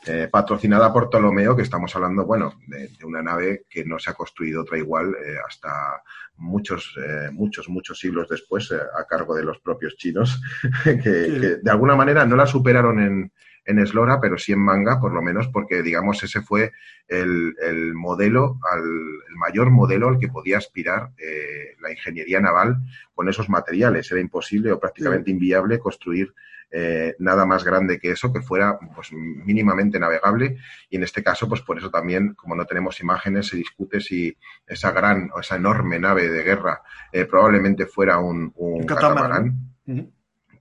[0.07, 4.15] eh, patrocinada por Ptolomeo, que estamos hablando, bueno, de, una nave que no se ha
[4.15, 5.15] construido otra igual
[5.47, 6.03] hasta
[6.37, 6.97] muchos,
[7.33, 10.43] muchos, muchos siglos después, a cargo de los propios chinos,
[10.85, 13.33] que, que de alguna manera no la superaron en
[13.65, 16.73] en Eslora, pero sí en manga, por lo menos, porque, digamos, ese fue
[17.09, 22.79] el, el modelo, al, el mayor modelo al que podía aspirar eh, la ingeniería naval
[23.15, 24.11] con esos materiales.
[24.11, 26.35] Era imposible o prácticamente inviable construir
[26.71, 30.57] eh, nada más grande que eso, que fuera pues, mínimamente navegable.
[30.91, 34.37] Y en este caso, pues por eso también, como no tenemos imágenes, se discute si
[34.67, 39.75] esa gran o esa enorme nave de guerra eh, probablemente fuera un, un catamarán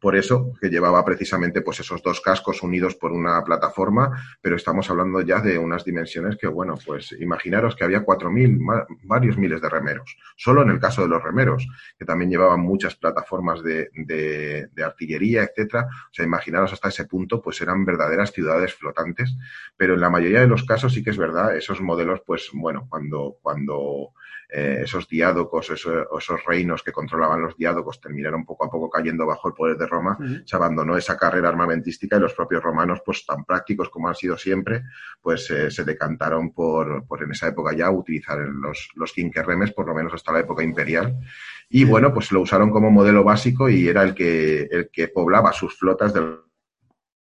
[0.03, 4.89] por eso que llevaba precisamente pues esos dos cascos unidos por una plataforma, pero estamos
[4.89, 8.59] hablando ya de unas dimensiones que, bueno, pues imaginaros que había cuatro mil,
[9.03, 11.65] varios miles de remeros, solo en el caso de los remeros,
[11.97, 15.87] que también llevaban muchas plataformas de, de, artillería, etcétera.
[15.87, 19.37] O sea, imaginaros hasta ese punto, pues eran verdaderas ciudades flotantes,
[19.77, 22.87] pero en la mayoría de los casos sí que es verdad, esos modelos, pues bueno,
[22.89, 24.11] cuando, cuando
[24.55, 29.25] eh, esos diádocos, esos, esos, reinos que controlaban los diádocos terminaron poco a poco cayendo
[29.25, 33.25] bajo el poder de Roma, se abandonó esa carrera armamentística y los propios romanos, pues
[33.25, 34.83] tan prácticos como han sido siempre,
[35.21, 39.87] pues eh, se decantaron por, por, en esa época ya utilizar los, los quinquerremes, por
[39.87, 41.17] lo menos hasta la época imperial.
[41.69, 45.51] Y bueno, pues lo usaron como modelo básico y era el que, el que poblaba
[45.51, 46.52] sus flotas del de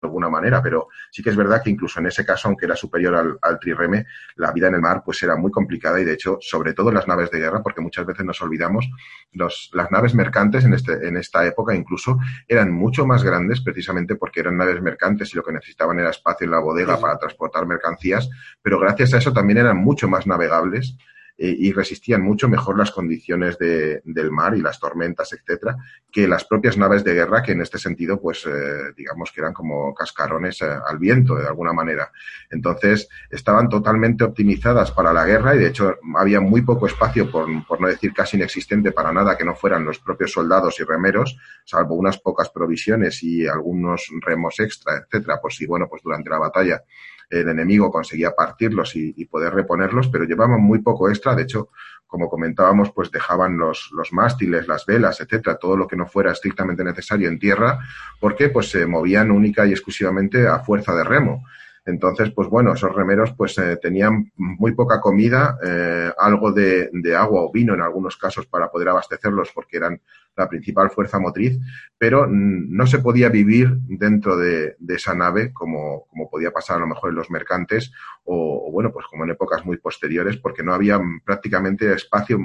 [0.01, 3.15] alguna manera, pero sí que es verdad que incluso en ese caso, aunque era superior
[3.15, 6.37] al, al, trireme, la vida en el mar pues era muy complicada y de hecho,
[6.41, 8.89] sobre todo en las naves de guerra, porque muchas veces nos olvidamos,
[9.31, 14.15] los, las naves mercantes en, este, en esta época incluso eran mucho más grandes precisamente
[14.15, 17.01] porque eran naves mercantes y lo que necesitaban era espacio en la bodega sí.
[17.01, 18.29] para transportar mercancías,
[18.61, 20.97] pero gracias a eso también eran mucho más navegables
[21.37, 25.77] eh, y resistían mucho mejor las condiciones de, del mar y las tormentas, etcétera,
[26.11, 29.53] que las propias naves de guerra, que en este sentido, pues eh, digamos que eran
[29.53, 32.11] como cascarones eh, al viento, de alguna manera.
[32.49, 37.47] Entonces, estaban totalmente optimizadas para la guerra y, de hecho, había muy poco espacio, por,
[37.67, 41.37] por no decir casi inexistente, para nada que no fueran los propios soldados y remeros,
[41.65, 46.39] salvo unas pocas provisiones y algunos remos extra, etcétera, por si, bueno, pues durante la
[46.39, 46.81] batalla
[47.29, 51.35] el enemigo conseguía partirlos y, poder reponerlos, pero llevaban muy poco extra.
[51.35, 51.69] De hecho,
[52.05, 56.31] como comentábamos, pues dejaban los, los mástiles, las velas, etcétera, todo lo que no fuera
[56.31, 57.79] estrictamente necesario en tierra,
[58.19, 61.43] porque pues se movían única y exclusivamente a fuerza de remo.
[61.87, 67.43] Entonces, pues bueno, esos remeros pues eh, tenían muy poca comida, eh, algo de, agua
[67.43, 70.01] o vino en algunos casos para poder abastecerlos porque eran
[70.35, 71.57] la principal fuerza motriz,
[71.97, 76.81] pero no se podía vivir dentro de, de esa nave como, como, podía pasar a
[76.81, 77.93] lo mejor en los mercantes
[78.27, 82.37] o, bueno, pues como en épocas muy posteriores porque no había prácticamente espacio,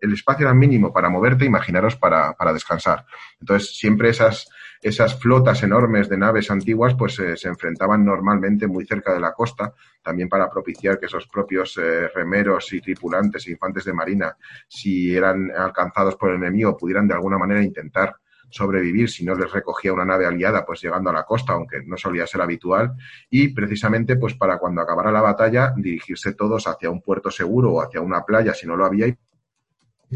[0.00, 3.04] el espacio era mínimo para moverte, imaginaros, para, para descansar.
[3.38, 4.48] Entonces, siempre esas
[4.82, 9.32] esas flotas enormes de naves antiguas pues eh, se enfrentaban normalmente muy cerca de la
[9.32, 14.36] costa, también para propiciar que esos propios eh, remeros y tripulantes e infantes de marina,
[14.68, 18.16] si eran alcanzados por el enemigo, pudieran de alguna manera intentar
[18.50, 21.96] sobrevivir si no les recogía una nave aliada, pues llegando a la costa, aunque no
[21.96, 22.94] solía ser habitual,
[23.30, 27.82] y precisamente pues para cuando acabara la batalla dirigirse todos hacia un puerto seguro o
[27.82, 29.16] hacia una playa si no lo había y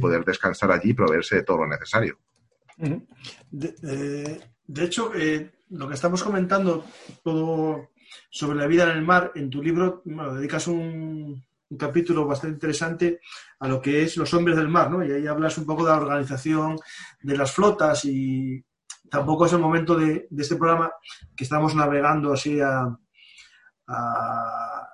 [0.01, 2.19] poder descansar allí y proveerse de todo lo necesario.
[3.51, 6.85] De, hecho, eh, lo que estamos comentando
[7.23, 7.91] todo
[8.31, 13.21] sobre la vida en el mar, en tu libro dedicas un, un, capítulo bastante interesante
[13.59, 15.05] a lo que es los hombres del mar, ¿no?
[15.05, 16.77] Y ahí hablas un poco de la organización
[17.23, 18.65] de las flotas y
[19.09, 20.93] tampoco es el momento de, de este programa
[21.37, 22.97] que estamos navegando así a,
[23.89, 24.89] a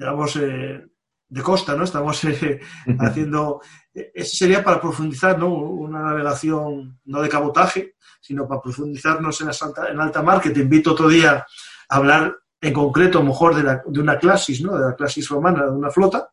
[0.00, 0.86] digamos, eh,
[1.28, 1.84] de costa, ¿no?
[1.84, 2.60] Estamos eh,
[2.98, 3.60] haciendo,
[3.92, 5.52] eso sería para profundizar, ¿no?
[5.54, 10.50] Una navegación no de cabotaje, sino para profundizarnos en, la alta, en alta mar, que
[10.50, 11.46] te invito otro día
[11.88, 14.78] a hablar en concreto, a lo mejor, de, la, de una clasis, ¿no?
[14.78, 16.30] De la clasis romana, de una flota.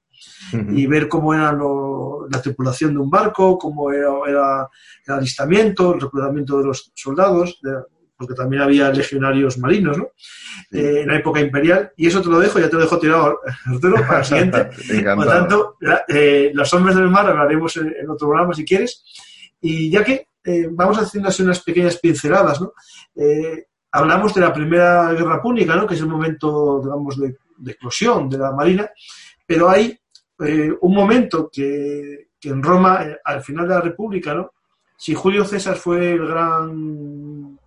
[0.51, 4.67] y ver cómo era la tripulación de un barco, cómo era,
[5.05, 7.59] el alistamiento, el reclutamiento de los soldados,
[8.17, 10.09] porque también había legionarios marinos, ¿no?
[10.71, 11.91] Eh, en la época imperial.
[11.95, 14.69] Y eso te lo dejo, ya te lo dejo tirado, Arturo, para el siguiente.
[15.15, 19.03] Por tanto, eh, los hombres del mar hablaremos en, otro programa si quieres.
[19.61, 22.73] Y ya que eh, vamos haciendo así unas pequeñas pinceladas, ¿no?
[23.91, 25.87] Hablamos de la Primera Guerra Púnica, ¿no?
[25.87, 28.89] Que es el momento, digamos, de, de explosión de la Marina,
[29.45, 29.97] pero hay
[30.81, 34.51] un momento que, que en Roma, al final de la República, ¿no?
[34.95, 37.59] Si Julio César fue el gran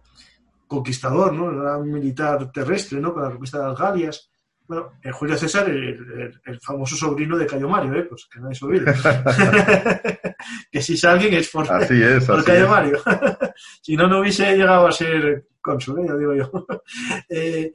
[0.66, 1.50] conquistador, ¿no?
[1.50, 3.12] El gran militar terrestre, ¿no?
[3.12, 4.30] Con la conquista de las Galias.
[4.70, 8.04] Bueno, en Julio César, el, famoso sobrino de Cayo Mario, ¿eh?
[8.04, 8.94] Pues que nadie se olvide.
[10.70, 13.00] que si es alguien es por, Cayo Mario.
[13.82, 16.04] si no, no hubiese llegado a ser cónsul, ¿eh?
[16.06, 16.66] ya digo yo.
[17.28, 17.74] Eh,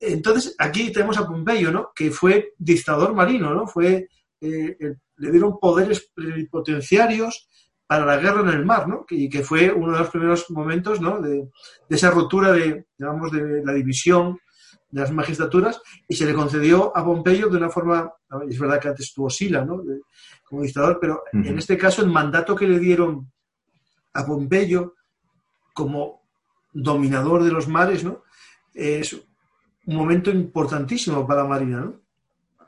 [0.00, 1.92] entonces, aquí tenemos a Pompeyo, ¿no?
[1.94, 3.66] Que fue dictador marino, ¿no?
[3.66, 4.08] Fue,
[4.40, 4.76] eh,
[5.16, 7.46] le dieron poderes plenipotenciarios
[7.86, 9.04] para la guerra en el mar, ¿no?
[9.10, 11.20] Y que fue uno de los primeros momentos, ¿no?
[11.20, 11.50] De,
[11.90, 14.38] esa ruptura de, digamos, de la división
[14.92, 18.12] de las magistraturas y se le concedió a Pompeyo de una forma,
[18.48, 19.82] es verdad que antes estuvo Sila, ¿no?
[20.44, 23.32] como dictador, pero en este caso el mandato que le dieron
[24.12, 24.94] a Pompeyo
[25.72, 26.22] como
[26.72, 28.22] dominador de los mares, ¿no?
[28.74, 32.02] Es un momento importantísimo para la Marina, ¿no?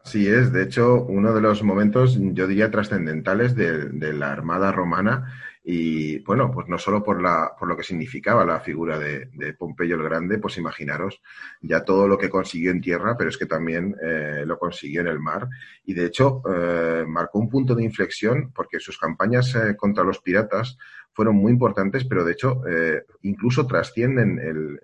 [0.04, 0.52] Sí, es.
[0.52, 5.32] De hecho, uno de los momentos, yo diría, trascendentales de, la Armada Romana
[5.66, 9.96] y, bueno, pues no solo por, la, por lo que significaba la figura de, Pompeyo
[9.96, 11.22] el Grande, pues imaginaros
[11.62, 15.06] ya todo lo que consiguió en tierra, pero es que también eh, lo consiguió en
[15.06, 15.48] el mar.
[15.86, 20.18] Y, de hecho, eh, marcó un punto de inflexión porque sus campañas eh, contra los
[20.18, 20.76] piratas
[21.14, 24.80] fueron muy importantes, pero de hecho eh, incluso trascienden el,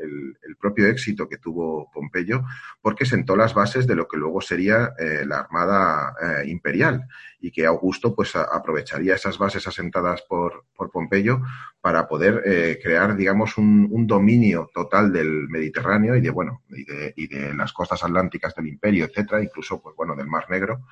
[0.59, 2.45] propio éxito que tuvo Pompeyo,
[2.83, 7.09] porque sentó las bases de lo que luego sería eh, la Armada eh, Imperial
[7.41, 11.41] y que Augusto pues aprovecharía esas bases asentadas por, por Pompeyo
[11.81, 17.15] para poder crear, digamos, un, un, dominio total del Mediterráneo y de, bueno, y de,
[17.17, 20.83] y de las costas atlánticas del Imperio, etcétera, incluso, pues bueno, del Mar Negro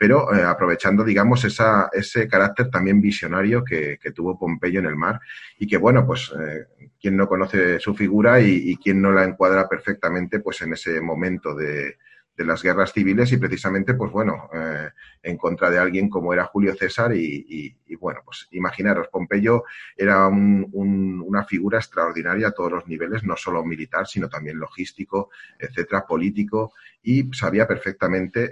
[0.00, 5.20] pero eh, aprovechando, digamos, esa, ese carácter también visionario que, tuvo Pompeyo en el mar
[5.58, 9.68] y que, bueno, pues eh, quien no conoce su figura y, quien no la encuadra
[9.68, 11.98] perfectamente, pues en ese momento de,
[12.38, 14.88] las guerras civiles y precisamente, pues bueno, eh,
[15.22, 21.44] en contra de alguien como era Julio César y, bueno, pues imaginaros, Pompeyo era una
[21.44, 25.28] figura extraordinaria a todos los niveles, no solo militar, sino también logístico,
[25.58, 26.72] etcétera, político
[27.02, 28.50] y sabía perfectamente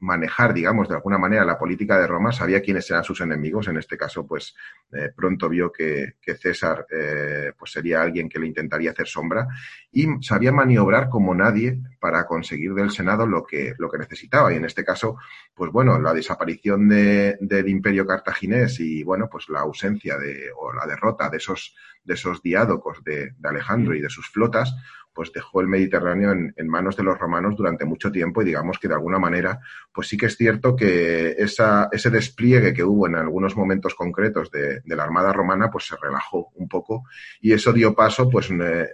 [0.00, 3.68] manejar, digamos, de alguna manera la política de Roma, sabía quiénes eran sus enemigos.
[3.68, 4.54] En este caso, pues
[4.92, 9.48] eh, pronto vio que, César eh, pues sería alguien que le intentaría hacer sombra
[9.90, 14.52] y sabía maniobrar como nadie para conseguir del Senado lo que, lo que necesitaba.
[14.52, 15.16] Y en este caso,
[15.54, 20.72] pues bueno, la desaparición de, del imperio cartaginés y bueno, pues la ausencia de, o
[20.72, 21.74] la derrota de esos,
[22.04, 24.74] de esos diádocos de, de Alejandro y de sus flotas,
[25.18, 28.86] pues dejó el Mediterráneo en, manos de los romanos durante mucho tiempo y digamos que
[28.86, 29.58] de alguna manera,
[29.92, 34.80] pues sí que es cierto que ese despliegue que hubo en algunos momentos concretos de,
[34.84, 37.02] la Armada Romana, pues se relajó un poco
[37.40, 38.86] y eso dio paso, pues, eh,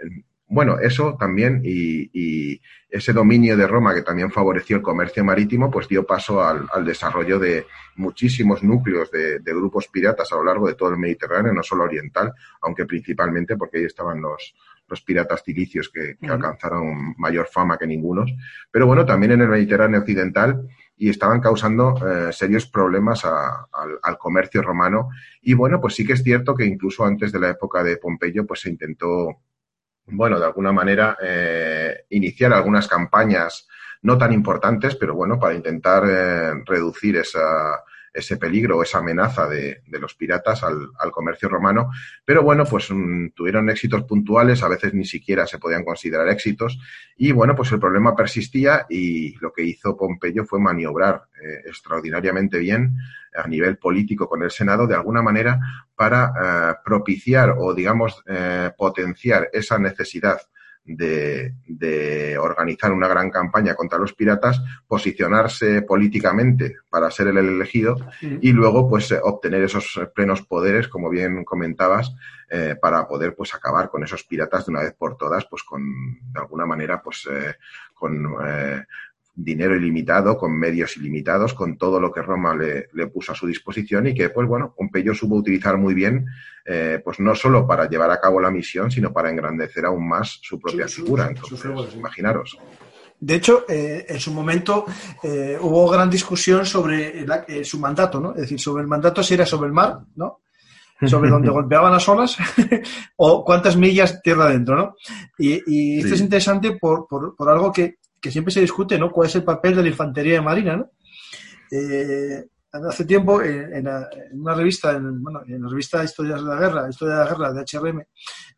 [0.46, 2.58] bueno, eso también y,
[2.88, 7.38] ese dominio de Roma que también favoreció el comercio marítimo, pues dio paso al, desarrollo
[7.38, 7.66] de
[7.96, 11.84] muchísimos núcleos de, de, grupos piratas a lo largo de todo el Mediterráneo, no solo
[11.84, 14.54] oriental, aunque principalmente porque ahí estaban los,
[14.88, 18.32] los piratas cilicios que, alcanzaron mayor fama que ningunos.
[18.70, 24.62] Pero bueno, también en el Mediterráneo occidental y estaban causando eh, serios problemas al, comercio
[24.62, 25.10] romano.
[25.42, 28.46] Y bueno, pues sí que es cierto que incluso antes de la época de Pompeyo,
[28.46, 29.42] pues se intentó,
[30.06, 33.68] bueno, de alguna manera eh, iniciar algunas campañas
[34.02, 37.82] no tan importantes, pero bueno, para intentar eh, reducir esa,
[38.14, 41.90] ese peligro, esa amenaza de, los piratas al, comercio romano.
[42.24, 46.78] Pero bueno, pues mm, tuvieron éxitos puntuales, a veces ni siquiera se podían considerar éxitos.
[47.16, 52.58] Y bueno, pues el problema persistía y lo que hizo Pompeyo fue maniobrar eh, extraordinariamente
[52.58, 52.96] bien
[53.34, 55.58] a nivel político con el Senado de alguna manera
[55.96, 60.40] para eh, propiciar o digamos eh, potenciar esa necesidad
[60.84, 68.52] de, organizar una gran campaña contra los piratas, posicionarse políticamente para ser el elegido y
[68.52, 72.14] luego pues obtener esos plenos poderes, como bien comentabas,
[72.50, 75.82] eh, para poder pues acabar con esos piratas de una vez por todas, pues con
[76.32, 77.56] de alguna manera pues eh,
[77.94, 78.84] con eh,
[79.34, 84.06] dinero ilimitado, con medios ilimitados, con todo lo que Roma le, puso a su disposición
[84.06, 86.26] y que, pues bueno, Pompeyo supo utilizar muy bien,
[86.64, 90.38] eh, pues no solo para llevar a cabo la misión, sino para engrandecer aún más
[90.42, 91.28] su propia figura.
[91.28, 92.58] Entonces, imaginaros.
[93.24, 94.84] De hecho, eh, en su momento
[95.22, 98.32] eh, hubo gran discusión sobre eh, su mandato, ¿no?
[98.32, 100.42] Es decir, sobre el mandato si era sobre el mar, ¿no?
[101.06, 102.36] Sobre donde golpeaban las olas
[103.16, 104.94] o cuántas millas tierra adentro, ¿no?
[105.38, 107.06] Y, esto es interesante por,
[107.48, 107.96] algo que,
[108.30, 109.10] siempre se discute, ¿no?
[109.10, 110.90] ¿Cuál es el papel de la infantería marina, ¿no?
[112.72, 113.88] hace tiempo, en,
[114.32, 117.52] una revista, en, bueno, en la revista Historias de la Guerra, Historia de la Guerra
[117.52, 118.04] de HRM,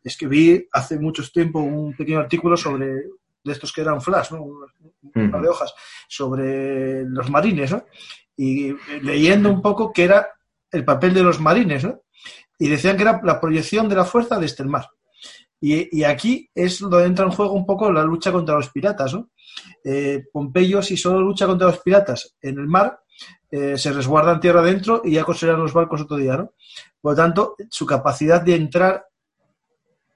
[0.03, 2.87] escribí hace mucho tiempo un pequeño artículo sobre
[3.43, 4.43] de estos que eran flash, ¿no?
[4.43, 5.73] un par de hojas,
[6.07, 7.85] sobre los marines, ¿no?
[8.35, 10.27] y leyendo un poco qué era
[10.71, 12.01] el papel de los marines, ¿no?
[12.59, 14.87] y decían que era la proyección de la fuerza desde el mar.
[15.59, 19.13] Y, aquí es donde entra en juego un poco la lucha contra los piratas.
[19.13, 19.29] ¿no?
[19.83, 22.99] Eh, Pompeyo, si solo lucha contra los piratas en el mar,
[23.49, 26.37] eh, se resguardan tierra adentro y ya consideran los barcos otro día.
[26.37, 26.53] ¿no?
[27.01, 29.05] Por lo tanto, su capacidad de entrar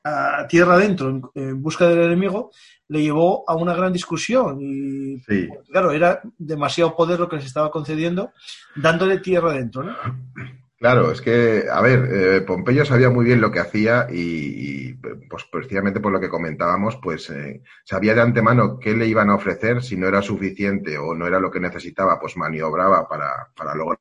[0.03, 2.51] a tierra adentro en, busca del enemigo
[2.87, 5.21] le llevó a una gran discusión y
[5.71, 8.31] claro, era demasiado poder lo que les estaba concediendo
[8.75, 9.93] dándole tierra adentro, ¿no?
[10.82, 14.95] Claro, es que, a ver, eh, Pompeyo sabía muy bien lo que hacía y,
[15.29, 19.36] pues precisamente por lo que comentábamos, pues eh, sabía de antemano qué le iban a
[19.36, 23.75] ofrecer, si no era suficiente o no era lo que necesitaba, pues maniobraba para, para
[23.75, 23.99] lograr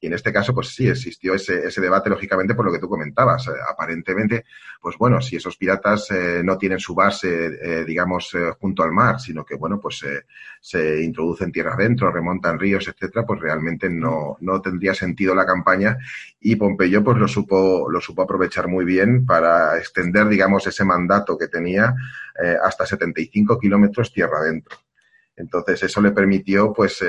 [0.00, 2.88] y en este caso, pues sí, existió ese, ese debate, lógicamente, por lo que tú
[2.88, 3.48] comentabas.
[3.48, 4.44] Eh, aparentemente,
[4.80, 9.20] pues bueno, si esos piratas eh, no tienen su base, eh, digamos, junto al mar,
[9.20, 10.04] sino que, bueno, pues
[10.60, 15.98] se introducen tierra adentro, remontan ríos, etcétera, pues realmente no, no tendría sentido la campaña
[16.40, 21.38] y Pompeyo, pues lo supo, lo supo aprovechar muy bien para extender, digamos, ese mandato
[21.38, 21.94] que tenía
[22.64, 24.78] hasta 75 kilómetros tierra adentro.
[25.36, 27.02] Entonces, eso le permitió, pues,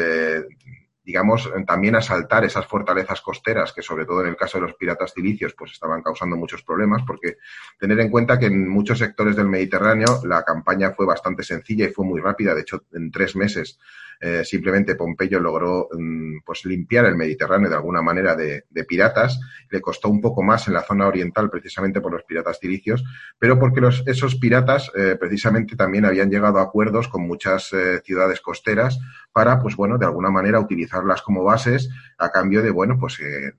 [1.03, 5.13] digamos, también asaltar esas fortalezas costeras que, sobre todo en el caso de los piratas
[5.13, 7.37] cilicios, pues estaban causando muchos problemas, porque
[7.77, 11.91] tener en cuenta que en muchos sectores del Mediterráneo la campaña fue bastante sencilla y
[11.91, 12.55] fue muy rápida.
[12.55, 13.79] De hecho, en tres meses
[14.19, 19.39] eh, simplemente Pompeyo logró mm, pues limpiar el Mediterráneo de alguna manera de, piratas.
[19.69, 23.03] Le costó un poco más en la zona oriental precisamente por los piratas cilicios,
[23.39, 28.01] pero porque los, esos piratas eh, precisamente también habían llegado a acuerdos con muchas eh,
[28.03, 28.99] ciudades costeras
[29.31, 33.53] para, pues bueno, de alguna manera utilizarlas como bases a cambio de, bueno, pues de,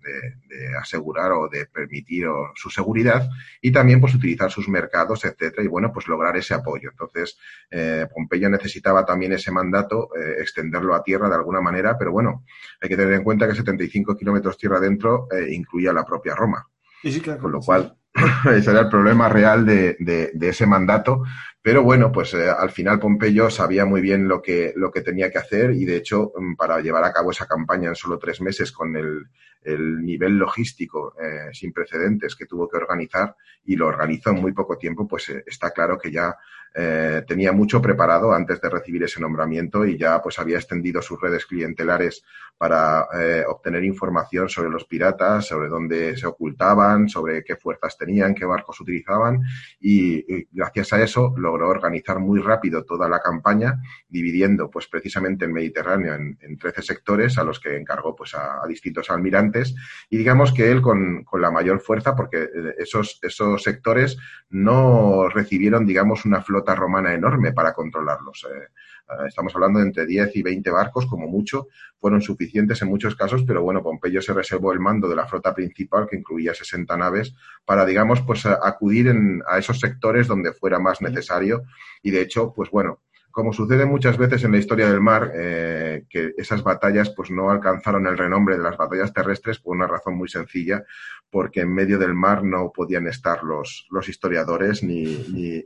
[0.80, 3.28] asegurar o de permitir su seguridad
[3.60, 6.90] y también pues utilizar sus mercados, etcétera, y bueno, pues lograr ese apoyo.
[6.90, 7.36] Entonces,
[8.14, 10.10] Pompeyo necesitaba también ese mandato
[10.44, 12.44] extenderlo a tierra de alguna manera, pero bueno,
[12.80, 16.66] hay que tener en cuenta que 75 kilómetros tierra adentro eh, incluía la propia Roma.
[17.38, 17.96] Con lo cual,
[18.54, 21.22] ese era el problema real de, ese mandato.
[21.60, 25.30] Pero bueno, pues eh, al final Pompeyo sabía muy bien lo que, lo que tenía
[25.30, 28.40] que hacer y de hecho mm, para llevar a cabo esa campaña en solo tres
[28.40, 29.26] meses con el,
[29.66, 33.34] nivel logístico eh, sin precedentes que tuvo que organizar
[33.64, 36.36] y lo organizó en muy poco tiempo, pues está claro que ya
[36.74, 41.20] eh, tenía mucho preparado antes de recibir ese nombramiento y ya pues había extendido sus
[41.20, 42.24] redes clientelares
[42.56, 48.34] para eh, obtener información sobre los piratas, sobre dónde se ocultaban, sobre qué fuerzas tenían,
[48.34, 49.40] qué barcos utilizaban
[49.80, 55.52] y, gracias a eso logró organizar muy rápido toda la campaña, dividiendo pues precisamente el
[55.52, 59.74] Mediterráneo en, en 13 sectores a los que encargó pues a, distintos almirantes
[60.08, 64.16] y digamos que él con, con la mayor fuerza porque eh, esos, esos sectores
[64.50, 68.46] no recibieron digamos una flota romana enorme para controlarlos.
[68.50, 68.68] Eh,
[69.26, 73.44] estamos hablando de entre 10 y 20 barcos, como mucho, fueron suficientes en muchos casos,
[73.46, 77.34] pero bueno, Pompeyo se reservó el mando de la flota principal, que incluía 60 naves,
[77.64, 79.12] para, digamos, pues acudir
[79.46, 81.62] a esos sectores donde fuera más necesario.
[82.02, 83.00] Y de hecho, pues bueno,
[83.34, 87.50] como sucede muchas veces en la historia del mar, eh, que esas batallas pues no
[87.50, 90.84] alcanzaron el renombre de las batallas terrestres por una razón muy sencilla,
[91.30, 95.02] porque en medio del mar no podían estar los, los historiadores ni,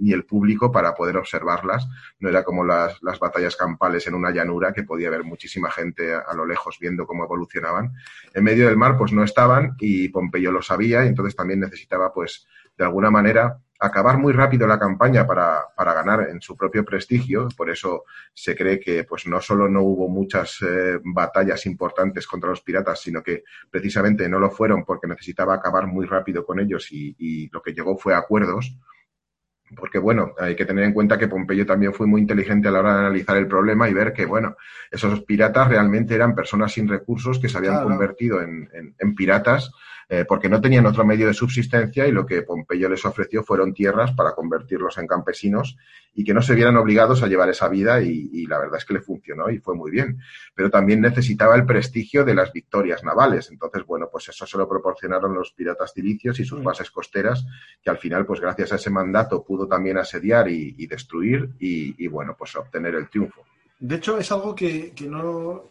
[0.01, 1.87] ni, el público para poder observarlas.
[2.21, 6.15] No era como las, las, batallas campales en una llanura que podía haber muchísima gente
[6.15, 7.93] a, lo lejos viendo cómo evolucionaban.
[8.33, 12.15] En medio del mar pues no estaban y Pompeyo lo sabía y entonces también necesitaba
[12.15, 12.47] pues
[12.79, 17.49] de alguna manera acabar muy rápido la campaña para, para, ganar en su propio prestigio.
[17.57, 18.05] Por eso
[18.35, 23.01] se cree que pues no solo no hubo muchas eh, batallas importantes contra los piratas,
[23.01, 27.49] sino que precisamente no lo fueron porque necesitaba acabar muy rápido con ellos y, y
[27.51, 28.77] lo que llegó fue acuerdos.
[29.77, 32.79] Porque, bueno, hay que tener en cuenta que Pompeyo también fue muy inteligente a la
[32.81, 34.57] hora de analizar el problema y ver que, bueno,
[34.91, 39.71] esos piratas realmente eran personas sin recursos que se habían convertido en, en, en piratas
[40.11, 43.75] eh, porque no tenían otro medio de subsistencia y lo que Pompeyo les ofreció fueron
[43.75, 45.77] tierras para convertirlos en campesinos
[46.15, 48.95] y que no se vieran obligados a llevar esa vida y, la verdad es que
[48.95, 50.19] le funcionó y fue muy bien.
[50.55, 53.51] Pero también necesitaba el prestigio de las victorias navales.
[53.51, 56.65] Entonces, bueno, pues eso se lo proporcionaron los piratas cilicios y sus mm.
[56.65, 57.47] bases costeras,
[57.83, 62.35] que al final, pues gracias a ese mandato pudo también asediar y, destruir y, bueno,
[62.37, 63.45] pues obtener el triunfo.
[63.79, 65.65] De hecho, es algo que, no,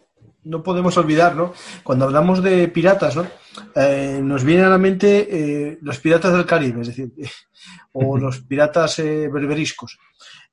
[0.47, 1.53] no podemos olvidar, ¿no?
[1.83, 3.27] Cuando hablamos de piratas, ¿no?
[3.75, 7.11] Eh, nos vienen a la mente eh, los piratas del Caribe, es decir,
[7.93, 9.99] o los piratas eh, berberiscos.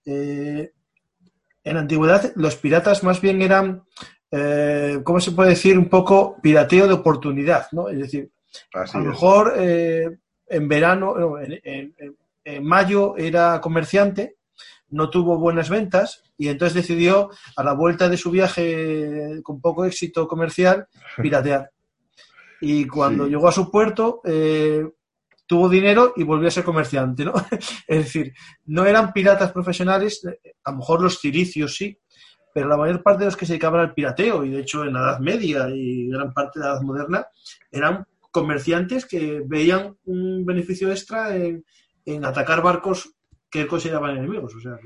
[0.05, 0.71] en
[1.65, 3.85] la antigüedad, los piratas más bien eran,
[5.03, 5.79] ¿cómo se puede decir?
[5.79, 7.89] Un poco pirateo de oportunidad, ¿no?
[7.89, 8.31] Es decir,
[8.75, 11.95] a lo mejor en verano, en,
[12.45, 14.37] en mayo era comerciante,
[14.91, 19.85] no tuvo buenas ventas y entonces decidió, a la vuelta de su viaje con poco
[19.85, 20.87] éxito comercial,
[21.23, 21.71] piratear.
[22.61, 24.85] Y cuando llegó a su puerto, eh,
[25.47, 27.35] tuvo dinero y volvió a ser comerciante, ¿no?
[27.87, 28.33] es decir,
[28.67, 30.23] no eran piratas profesionales,
[30.65, 31.99] a lo mejor los cilicios sí,
[32.55, 34.95] pero la mayor parte de los que se dedicaban al pirateo, y de hecho en
[34.95, 37.27] la Edad Media y gran parte de la Edad Moderna,
[37.71, 41.65] eran comerciantes que veían un beneficio extra en,
[42.05, 43.14] en atacar barcos
[43.55, 44.53] que consideraban enemigos.
[44.53, 44.77] O sea,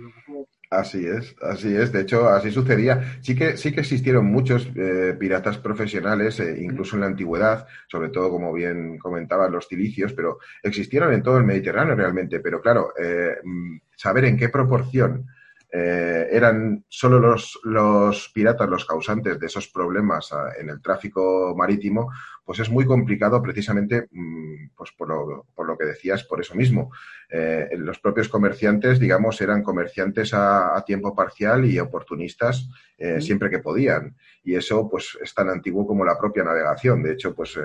[0.71, 1.91] Así es, así es.
[1.91, 3.19] De hecho, así sucedía.
[3.23, 8.11] Sí que, sí que existieron muchos eh, piratas profesionales, eh, incluso en la antigüedad, sobre
[8.11, 12.41] todo, como bien comentaban, los cilicios, pero existieron en todo el Mediterráneo realmente.
[12.41, 15.25] Pero claro, eh, mm, saber en qué proporción
[15.71, 21.55] eh, eran solo los, los, piratas los causantes de esos problemas ah, en el tráfico
[21.55, 22.11] marítimo,
[22.43, 26.55] pues es muy complicado precisamente mm, pues por, lo, por lo que decías, por eso
[26.55, 26.91] mismo.
[27.29, 32.66] Eh, los propios comerciantes, digamos, eran comerciantes a, tiempo parcial y oportunistas
[32.97, 34.16] eh, siempre que podían.
[34.43, 37.03] Y eso pues es tan antiguo como la propia navegación.
[37.03, 37.59] De hecho, pues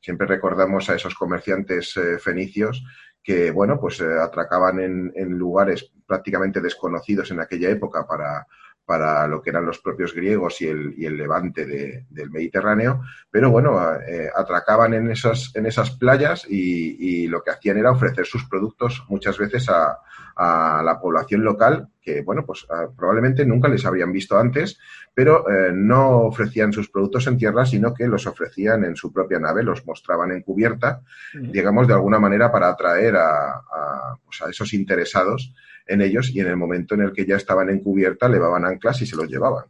[0.00, 2.84] siempre recordamos a esos comerciantes fenicios
[3.22, 8.46] que, bueno, pues atracaban en, en lugares prácticamente desconocidos en aquella época para,
[8.88, 11.66] para lo que eran los propios griegos y el, y el levante
[12.08, 17.76] del Mediterráneo, pero bueno, eh, atracaban en esas, en esas playas y, lo que hacían
[17.76, 19.98] era ofrecer sus productos muchas veces a,
[20.38, 22.64] la población local, que bueno, pues
[22.96, 24.78] probablemente nunca les habrían visto antes,
[25.12, 29.40] pero eh, no ofrecían sus productos en tierra, sino que los ofrecían en su propia
[29.40, 31.02] nave, los mostraban en cubierta,
[31.34, 35.52] digamos, de alguna manera para atraer a, a, pues a esos interesados
[35.88, 39.02] en ellos y en el momento en el que ya estaban en cubierta levaban anclas
[39.02, 39.64] y se los llevaban.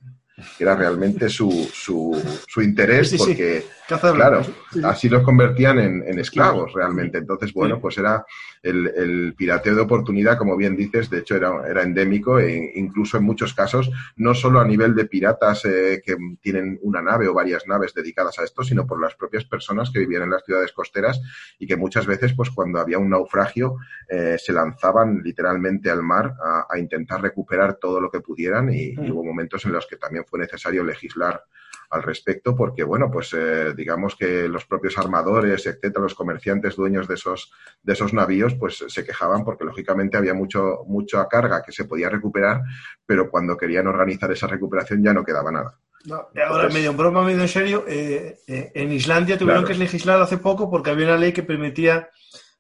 [0.59, 3.65] Era realmente su, su, su interés porque,
[3.97, 4.43] claro,
[4.85, 7.19] así los convertían en, esclavos realmente.
[7.19, 8.25] Entonces, bueno, pues era
[8.63, 13.25] el, pirateo de oportunidad, como bien dices, de hecho era, era endémico e incluso en
[13.25, 17.67] muchos casos, no solo a nivel de piratas eh, que tienen una nave o varias
[17.67, 21.21] naves dedicadas a esto, sino por las propias personas que vivían en las ciudades costeras
[21.59, 23.77] y que muchas veces, pues cuando había un naufragio,
[24.09, 26.35] eh, se lanzaban literalmente al mar
[26.69, 30.25] a, intentar recuperar todo lo que pudieran y, y hubo momentos en los que también
[30.25, 31.43] fue necesario legislar
[31.91, 37.09] al respecto, porque, bueno, pues eh, digamos que los propios armadores, etcétera, los comerciantes dueños
[37.09, 41.73] de esos, de esos navíos, pues se quejaban porque, lógicamente, había mucho, mucha carga que
[41.73, 42.63] se podía recuperar,
[43.07, 45.79] pero cuando querían organizar esa recuperación ya no quedaba nada.
[46.47, 50.39] ahora, medio en broma, medio en serio, eh, eh, en Islandia tuvieron que legislar hace
[50.39, 52.11] poco porque había una ley que permitía,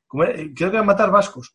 [0.08, 1.54] creo que era matar vascos.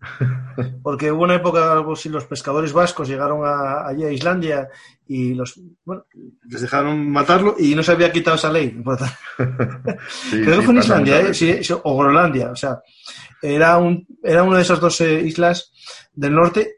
[0.82, 4.68] Porque hubo una época, algo si los pescadores vascos llegaron allí a Islandia
[5.06, 6.04] y los, bueno,
[6.48, 8.80] les dejaron matarlo y no se había quitado esa ley.
[9.36, 11.34] Creo que fue en Islandia, ¿eh?
[11.34, 12.80] sí, o Groenlandia, o sea,
[13.40, 15.72] era, un, era una de esas dos eh, islas
[16.12, 16.76] del norte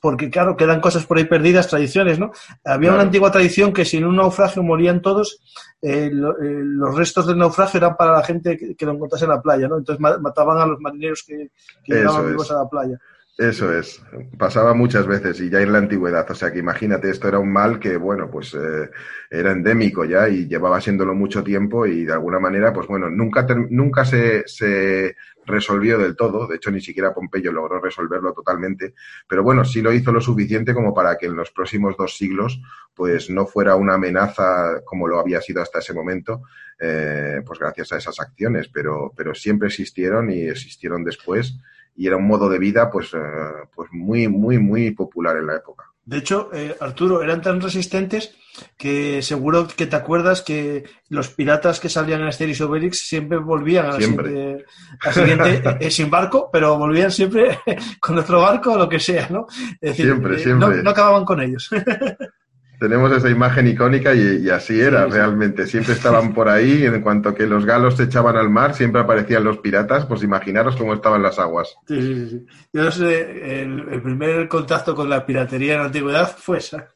[0.00, 2.32] porque claro, quedan cosas por ahí perdidas, tradiciones, ¿no?
[2.64, 5.40] Había una antigua tradición que si en un naufragio morían todos,
[5.82, 9.42] eh, eh, los restos del naufragio eran para la gente que, lo encontrase en la
[9.42, 9.78] playa, ¿no?
[9.78, 11.50] Entonces mataban a los marineros que,
[11.86, 12.98] llegaban vivos a la playa.
[13.38, 14.02] Eso es,
[14.36, 17.52] pasaba muchas veces y ya en la antigüedad, o sea que imagínate, esto era un
[17.52, 18.90] mal que, bueno, pues eh,
[19.30, 23.46] era endémico ya y llevaba siéndolo mucho tiempo y de alguna manera, pues bueno, nunca,
[23.70, 25.14] nunca se, se
[25.46, 28.94] resolvió del todo, de hecho ni siquiera Pompeyo logró resolverlo totalmente,
[29.28, 32.60] pero bueno, sí lo hizo lo suficiente como para que en los próximos dos siglos,
[32.92, 36.42] pues no fuera una amenaza como lo había sido hasta ese momento,
[36.76, 41.56] eh, pues gracias a esas acciones, pero, pero siempre existieron y existieron después
[41.98, 43.18] y era un modo de vida pues, eh,
[43.74, 45.84] pues muy, muy, muy popular en la época.
[46.04, 48.36] De hecho, eh, Arturo, eran tan resistentes
[48.76, 53.86] que seguro que te acuerdas que los piratas que salían en Asterix Obelix siempre volvían
[53.86, 54.64] al siguiente,
[55.12, 57.58] siguiente eh, sin barco, pero volvían siempre
[58.00, 59.46] con otro barco o lo que sea, ¿no?
[59.80, 60.76] siempre, siempre.
[60.76, 61.68] No, no, acababan con ellos.
[62.78, 65.66] Tenemos esa imagen icónica y, así era realmente.
[65.66, 69.42] Siempre estaban por ahí, en cuanto que los galos se echaban al mar, siempre aparecían
[69.42, 71.74] los piratas, pues imaginaros cómo estaban las aguas.
[71.88, 72.46] Sí, sí, sí.
[72.72, 76.88] Yo sé, el, primer contacto con la piratería en la antigüedad fue esa.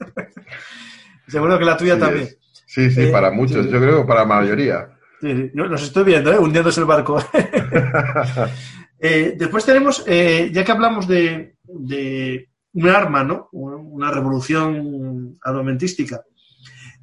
[1.27, 2.29] Seguro que la tuya también.
[2.67, 4.89] Sí, sí, para eh, muchos, yo creo que para la mayoría.
[5.21, 6.39] Sí, Yo los estoy viendo, ¿eh?
[6.39, 7.19] hundiéndose el barco.
[9.05, 13.49] Eh, después tenemos, eh, ya que hablamos de, de un arma, ¿no?
[13.53, 16.23] Una revolución armamentística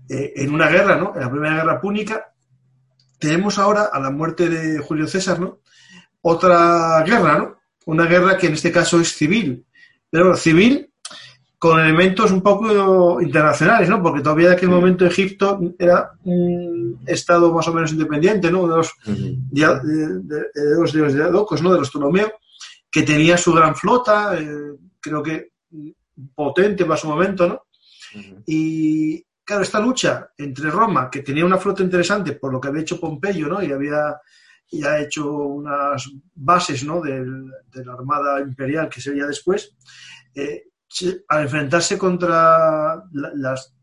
[0.09, 1.13] eh, en una guerra, ¿no?
[1.15, 2.33] En la primera guerra púnica,
[3.19, 5.59] tenemos ahora, a la muerte de Julio César, ¿no?
[6.21, 7.57] Otra guerra, ¿no?
[7.85, 9.65] Una guerra que en este caso es civil,
[10.09, 10.89] pero civil
[11.59, 14.01] con elementos un poco internacionales, ¿no?
[14.01, 18.65] Porque todavía en aquel momento Egipto era un estado más o menos independiente, ¿no?
[18.65, 19.65] De los, de,
[20.77, 21.73] los ¿no?
[21.73, 22.31] De los Ptolomeos,
[22.89, 25.49] que tenía su gran flota, eh, creo que
[26.33, 27.63] potente para su momento, ¿no?
[28.45, 32.81] Y claro, esta lucha entre Roma, que tenía una flota interesante por lo que había
[32.81, 33.61] hecho Pompeyo, ¿no?
[33.61, 34.19] Y había
[34.71, 37.01] ya hecho unas bases, ¿no?
[37.01, 39.75] de la Armada Imperial que sería después,
[40.35, 40.65] eh,
[41.27, 43.75] al enfrentarse contra las,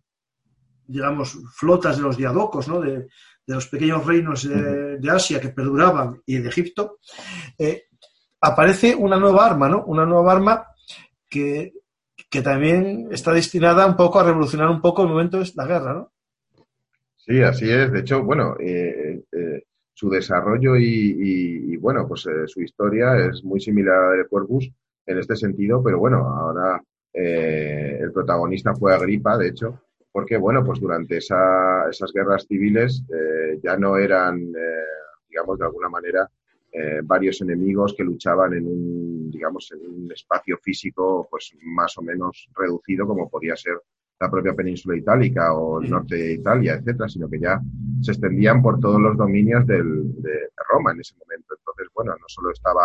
[0.86, 2.80] digamos, flotas de los diadocos, ¿no?
[2.80, 3.08] De,
[3.48, 6.98] los pequeños reinos de, Asia que perduraban y de Egipto,
[7.56, 7.84] eh,
[8.40, 9.84] aparece una nueva arma, ¿no?
[9.84, 10.66] Una nueva arma
[11.30, 11.72] que,
[12.42, 16.12] también está destinada un poco a revolucionar un poco el momento de la guerra, ¿no?
[17.16, 17.90] Sí, así es.
[17.90, 23.60] De hecho, bueno, eh, eh, su desarrollo y, bueno, pues eh, su historia es muy
[23.60, 24.70] similar a la de Corvus
[25.06, 26.80] en este sentido, pero bueno, ahora
[27.12, 29.80] el protagonista fue Agripa, de hecho,
[30.12, 33.02] porque bueno, pues durante esas guerras civiles
[33.62, 34.52] ya no eran,
[35.26, 36.28] digamos, de alguna manera,
[36.78, 42.02] eh, varios enemigos que luchaban en un, digamos, en un espacio físico pues más o
[42.02, 43.80] menos reducido como podía ser
[44.20, 47.58] la propia península itálica o el norte de Italia, etcétera, sino que ya
[48.02, 51.54] se extendían por todos los dominios del, de Roma en ese momento.
[51.58, 52.84] Entonces, bueno, no solo estaba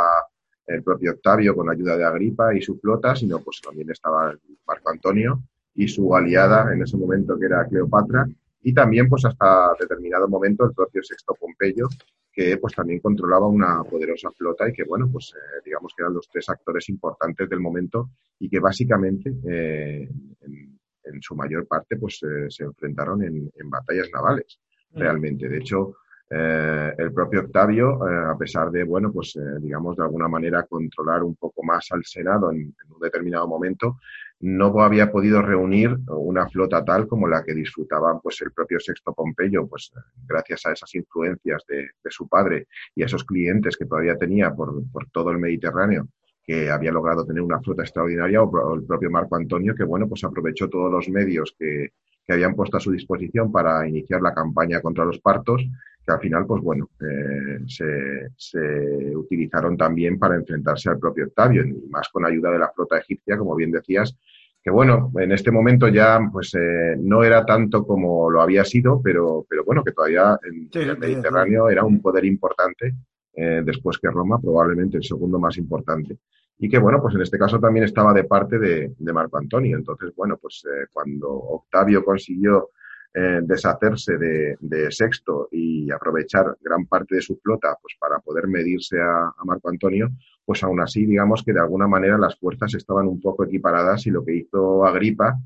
[0.68, 4.34] el propio Octavio con la ayuda de Agripa y su flota, sino pues también estaba
[4.66, 5.44] Marco Antonio
[5.76, 8.26] y su aliada en ese momento que era Cleopatra
[8.64, 11.88] y también pues hasta determinado momento el propio Sexto Pompeyo
[12.32, 16.14] que pues también controlaba una poderosa flota y que bueno pues eh, digamos que eran
[16.14, 20.10] los tres actores importantes del momento y que básicamente eh,
[20.42, 24.60] en, su mayor parte pues eh, se enfrentaron en, batallas navales
[24.92, 25.00] mm.
[25.00, 25.96] realmente de hecho
[26.34, 31.62] el propio Octavio a pesar de bueno pues digamos de alguna manera controlar un poco
[31.62, 33.98] más al Senado en un determinado momento
[34.42, 39.14] no había podido reunir una flota tal como la que disfrutaba pues el propio Sexto
[39.14, 39.92] Pompeyo, pues
[40.28, 44.84] gracias a esas influencias de, su padre y a esos clientes que todavía tenía por,
[45.12, 46.08] todo el Mediterráneo,
[46.44, 50.24] que había logrado tener una flota extraordinaria, o, el propio Marco Antonio, que bueno, pues
[50.24, 51.92] aprovechó todos los medios que,
[52.28, 55.68] habían puesto a su disposición para iniciar la campaña contra los partos,
[56.06, 61.64] que al final, pues bueno, eh, se, se, utilizaron también para enfrentarse al propio Octavio,
[61.65, 64.18] y más con ayuda de la flota egipcia, como bien decías,
[64.64, 69.02] que bueno, en este momento ya pues eh, no era tanto como lo había sido,
[69.02, 72.94] pero, pero bueno, que todavía en, el Mediterráneo era un poder importante,
[73.34, 76.18] eh, después que Roma, probablemente el segundo más importante.
[76.60, 79.76] Y que bueno, pues en este caso también estaba de parte de, Marco Antonio.
[79.76, 82.69] Entonces, bueno, pues eh, cuando Octavio consiguió
[83.14, 89.34] deshacerse de, Sexto y aprovechar gran parte de su flota pues para poder medirse a
[89.44, 90.10] Marco Antonio,
[90.46, 94.12] pues aún así, digamos que de alguna manera las fuerzas estaban un poco equiparadas y
[94.12, 95.38] lo que hizo Agripa,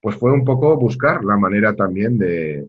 [0.00, 2.68] pues fue un poco buscar la manera también de,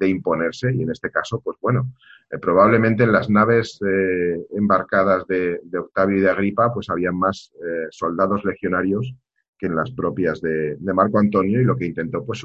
[0.00, 1.92] imponerse y en este caso, pues bueno,
[2.30, 7.52] eh, probablemente en las naves eh, embarcadas de, Octavio y de Agripa, pues había más
[7.64, 9.14] eh, soldados legionarios
[9.60, 12.42] que en las propias de, Marco Antonio y lo que intentó pues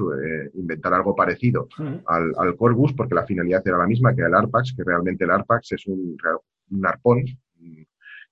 [0.54, 1.66] inventar algo parecido
[2.06, 5.30] al, al, Corvus porque la finalidad era la misma que el Arpax, que realmente el
[5.30, 6.16] Arpax es un,
[6.70, 7.24] un arpón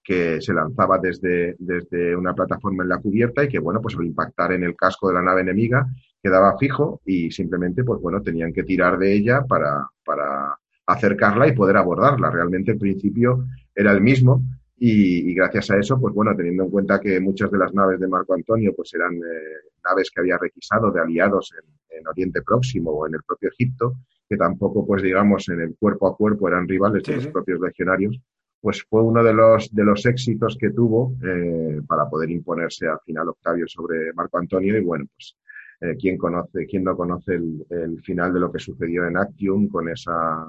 [0.04, 4.04] que se lanzaba desde, desde una plataforma en la cubierta y que, bueno, pues al
[4.04, 5.86] impactar en el casco de la nave enemiga
[6.22, 11.52] quedaba fijo y simplemente, pues bueno, tenían que tirar de ella para, para acercarla y
[11.52, 12.30] poder abordarla.
[12.30, 14.42] Realmente el principio era el mismo
[14.76, 18.08] y, gracias a eso, pues bueno, teniendo en cuenta que muchas de las naves de
[18.08, 21.74] Marco Antonio pues eran eh, naves que había requisado de aliados en,
[22.06, 23.94] Oriente Próximo o en el propio Egipto,
[24.28, 28.20] que tampoco, pues digamos, en el cuerpo a cuerpo eran rivales de los propios legionarios,
[28.60, 32.98] pues fue uno de los, de los éxitos que tuvo eh, para poder imponerse al
[33.06, 34.76] final Octavio sobre Marco Antonio.
[34.76, 35.36] Y bueno, pues
[35.80, 39.88] eh, ¿quién, conoce, quién no conoce el, final de lo que sucedió en Actium con
[39.88, 40.46] esa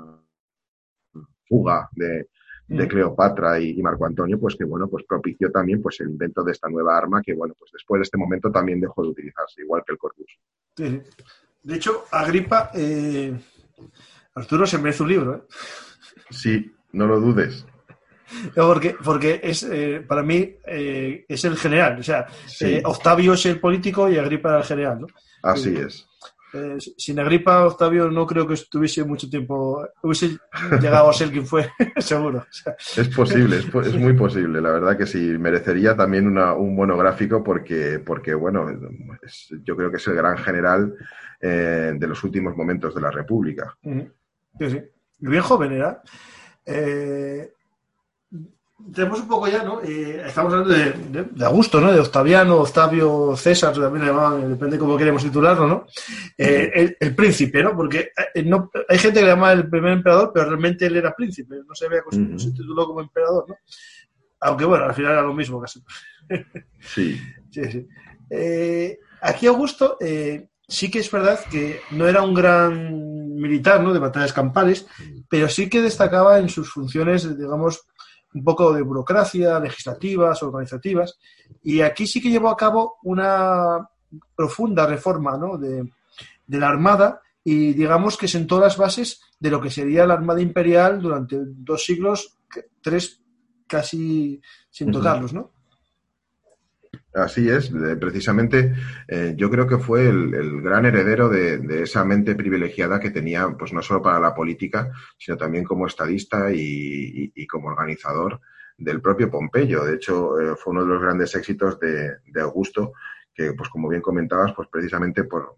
[1.47, 2.27] fuga de,
[2.67, 2.87] de mm.
[2.87, 6.67] Cleopatra y, Marco Antonio, pues que bueno, pues propició también pues el invento de esta
[6.69, 9.93] nueva arma que bueno, pues después de este momento también dejó de utilizarse, igual que
[9.93, 10.39] el Corpus.
[11.63, 13.35] De hecho, Agripa, eh,
[14.35, 15.35] Arturo se merece un libro.
[15.35, 15.41] ¿eh?
[16.29, 17.65] Sí, no lo dudes.
[18.55, 21.99] porque, porque es eh, para mí es el general.
[21.99, 22.27] O sea,
[22.83, 25.01] Octavio es el político y Agripa era el general.
[25.01, 25.07] ¿no?
[25.43, 26.07] Así es.
[26.55, 30.37] Eh, sin Agripa, Octavio no creo que estuviese mucho tiempo, hubiese
[30.81, 32.45] llegado a ser quien fue, seguro.
[32.95, 34.61] es posible, es, muy posible.
[34.61, 38.67] La verdad que sí, merecería también un monográfico porque, porque bueno,
[39.63, 40.95] yo creo que es el gran general
[41.41, 43.75] eh, de los últimos momentos de la República.
[43.83, 44.81] Sí, sí.
[45.19, 46.01] bien joven era.
[46.65, 47.51] Eh,
[48.93, 49.81] tenemos un poco ya, ¿no?
[49.81, 51.93] Eh, estamos hablando de, de, Augusto, ¿no?
[51.93, 55.87] De Octaviano, Octavio, César, también le llamaban, depende cómo queremos titularlo, ¿no?
[56.37, 57.75] Eh, el, príncipe, ¿no?
[57.75, 61.15] Porque eh, no, hay gente que le llama el primer emperador, pero realmente él era
[61.15, 63.55] príncipe, no se, no se tituló como emperador, ¿no?
[64.41, 65.81] Aunque bueno, al final era lo mismo casi.
[66.79, 67.19] Sí.
[67.51, 67.87] sí, sí.
[69.21, 69.97] aquí Augusto
[70.67, 73.93] sí que es verdad que no era un gran militar, ¿no?
[73.93, 74.85] De batallas campales,
[75.29, 77.85] pero sí que destacaba en sus funciones, digamos,
[78.35, 81.17] un poco de burocracia, legislativas, organizativas,
[81.63, 83.87] y aquí sí que llevó a cabo una
[84.35, 85.57] profunda reforma ¿no?
[85.57, 85.89] de,
[86.47, 91.01] la Armada y digamos que sentó las bases de lo que sería la Armada Imperial
[91.01, 92.37] durante dos siglos,
[92.81, 93.21] tres
[93.67, 95.54] casi sin tocarlos, ¿no?
[97.15, 98.73] Así es, precisamente
[99.07, 103.71] eh, yo creo que fue el, gran heredero de, esa mente privilegiada que tenía, pues
[103.71, 108.41] no solo para la política, sino también como estadista y, como organizador
[108.77, 109.85] del propio Pompeyo.
[109.85, 112.91] De hecho, eh, fue uno de los grandes éxitos de, Augusto,
[113.33, 115.57] que, pues como bien comentabas, pues precisamente por,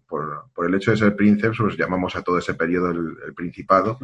[0.64, 3.98] el hecho de ser príncipe, pues llamamos a todo ese periodo el, Principado,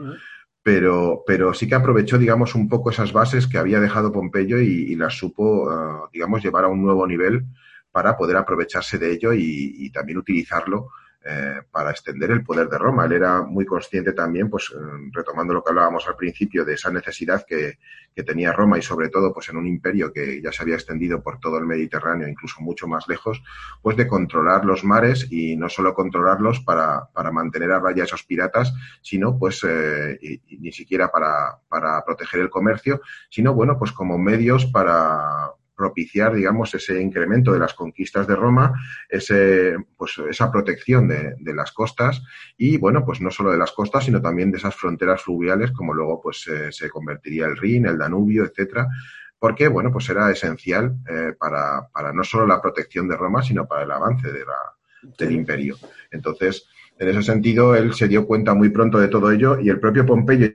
[0.64, 4.96] pero, pero sí que aprovechó, digamos, un poco esas bases que había dejado Pompeyo y,
[4.96, 7.44] las supo, ah, digamos, llevar a un nuevo nivel
[7.92, 10.88] para poder aprovecharse de ello y también utilizarlo
[11.26, 13.06] eh, para extender el poder de Roma.
[13.06, 14.78] Él era muy consciente también, pues eh,
[15.10, 17.78] retomando lo que hablábamos al principio, de esa necesidad que,
[18.26, 21.40] tenía Roma y sobre todo pues en un imperio que ya se había extendido por
[21.40, 23.42] todo el Mediterráneo, incluso mucho más lejos,
[23.82, 28.22] pues de controlar los mares y no solo controlarlos para, para mantener a raya esos
[28.22, 28.72] piratas,
[29.02, 34.66] sino pues eh, ni siquiera para, para proteger el comercio, sino bueno, pues como medios
[34.66, 38.72] para, propiciar, digamos, ese incremento de las conquistas de Roma,
[39.08, 42.22] ese, pues, esa protección de, de, las costas
[42.56, 45.94] y, bueno, pues no solo de las costas, sino también de esas fronteras fluviales, como
[45.94, 48.88] luego pues se convertiría el Rin, el Danubio, etcétera,
[49.44, 53.66] porque, bueno, pues era esencial eh, para, para, no solo la protección de Roma, sino
[53.66, 55.76] para el avance de la, del imperio.
[56.10, 56.66] Entonces,
[56.98, 60.06] en ese sentido, él se dio cuenta muy pronto de todo ello y el propio
[60.06, 60.48] Pompeyo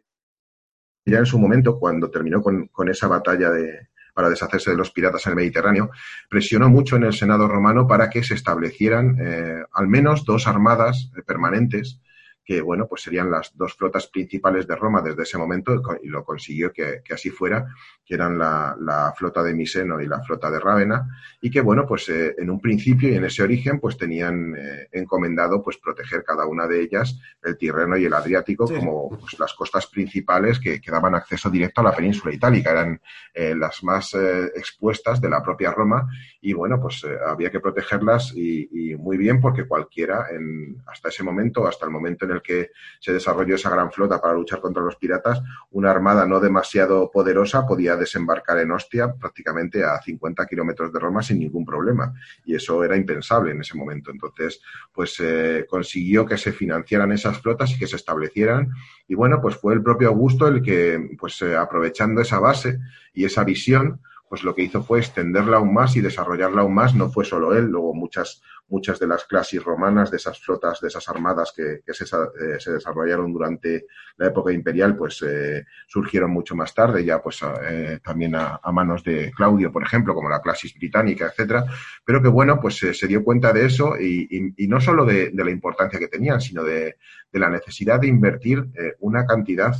[1.06, 3.90] ya en su momento, cuando terminó con, con esa batalla de,
[4.20, 5.92] para deshacerse de los piratas en el Mediterráneo,
[6.28, 11.10] presionó mucho en el Senado romano para que se establecieran eh, al menos dos armadas
[11.26, 12.02] permanentes
[12.50, 16.24] que bueno, pues serían las dos flotas principales de Roma desde ese momento y lo
[16.24, 17.68] consiguió que, así fuera,
[18.04, 21.08] que eran la, flota de Miseno y la flota de Rávena
[21.40, 24.88] y que bueno, pues eh, en un principio y en ese origen pues tenían eh,
[24.94, 29.54] encomendado pues proteger cada una de ellas el Tirreno y el Adriático como pues, las
[29.54, 33.00] costas principales que, que, daban acceso directo a la península itálica, eran
[33.32, 34.16] eh, las más
[34.56, 36.10] expuestas de la propia Roma
[36.42, 41.22] y bueno, pues había que protegerlas y, y, muy bien porque cualquiera en, hasta ese
[41.22, 44.84] momento, hasta el momento en el que se desarrolló esa gran flota para luchar contra
[44.84, 45.42] los piratas,
[45.72, 51.22] una armada no demasiado poderosa podía desembarcar en Ostia prácticamente a 50 kilómetros de Roma
[51.22, 52.14] sin ningún problema.
[52.46, 54.12] Y eso era impensable en ese momento.
[54.12, 54.62] Entonces,
[54.92, 58.72] pues eh, consiguió que se financiaran esas flotas y que se establecieran.
[59.08, 62.80] Y bueno, pues fue el propio Augusto el que, pues eh, aprovechando esa base
[63.14, 66.94] y esa visión, pues lo que hizo fue extenderla aún más y desarrollarla aún más.
[66.96, 70.88] No fue solo él, luego muchas muchas de las clases romanas, de esas flotas, de
[70.88, 73.86] esas armadas que, que se, eh, desarrollaron durante
[74.18, 77.40] la época imperial, pues eh, surgieron mucho más tarde, ya pues
[77.70, 81.66] eh, también a, manos de Claudio, por ejemplo, como la clasis británica, etcétera,
[82.06, 85.44] pero que bueno, pues se dio cuenta de eso y, y, no solo de, de,
[85.44, 86.98] la importancia que tenían, sino de,
[87.32, 88.64] de la necesidad de invertir
[89.00, 89.74] una cantidad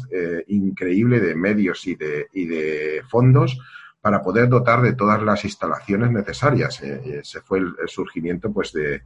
[0.48, 3.60] increíble de medios y de, y de fondos
[4.02, 6.82] para poder dotar de todas las instalaciones necesarias.
[6.82, 9.04] Eh, ese fue el, surgimiento pues, de,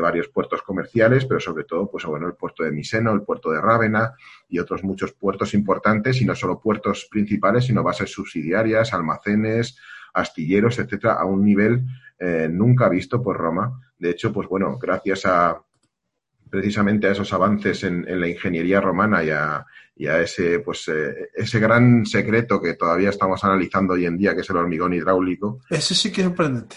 [0.00, 3.60] varios puertos comerciales, pero sobre todo pues, bueno, el puerto de Miseno, el puerto de
[3.60, 4.14] Rávena
[4.48, 9.78] y otros muchos puertos importantes, y no solo puertos principales, sino bases subsidiarias, almacenes,
[10.12, 11.84] astilleros, etcétera, a un nivel
[12.18, 13.80] eh, nunca visto por Roma.
[13.98, 15.62] De hecho, pues bueno, gracias a,
[16.50, 19.66] precisamente a esos avances en, la ingeniería romana y a,
[19.96, 24.50] ese, pues, eh, ese gran secreto que todavía estamos analizando hoy en día, que es
[24.50, 25.60] el hormigón hidráulico.
[25.70, 26.76] Ese sí que es sorprendente.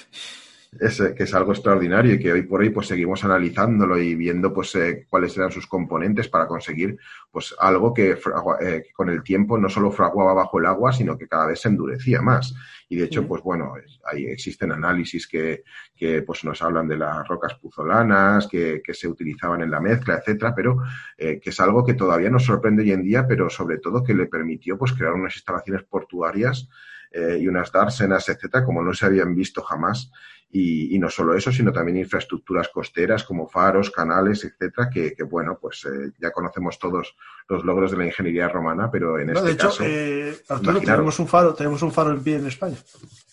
[0.80, 4.53] Es, que es algo extraordinario y que hoy por hoy pues seguimos analizándolo y viendo
[4.53, 6.98] pues eh, cuáles eran sus componentes para conseguir
[7.31, 8.18] pues algo que,
[8.61, 11.69] eh, con el tiempo no solo fraguaba bajo el agua, sino que cada vez se
[11.69, 12.53] endurecía más.
[12.89, 13.73] Y de hecho, pues bueno,
[14.06, 15.64] ahí existen análisis que,
[15.95, 20.15] que, pues nos hablan de las rocas puzolanas, que, que se utilizaban en la mezcla,
[20.15, 20.81] etcétera, pero
[21.18, 24.14] eh, que es algo que todavía nos sorprende hoy en día, pero sobre todo que
[24.14, 26.69] le permitió pues crear unas instalaciones portuarias
[27.11, 30.11] eh, y unas dársenas, etcétera, como no se habían visto jamás.
[30.49, 35.86] Y, no solo eso, sino también infraestructuras costeras como faros, canales, etcétera, que, bueno, pues
[35.86, 37.15] eh, ya conocemos todos
[37.49, 41.19] los logros de la ingeniería romana, pero en este de hecho, caso, eh, Arturo, tenemos
[41.19, 42.78] un faro, tenemos un faro en pie en España.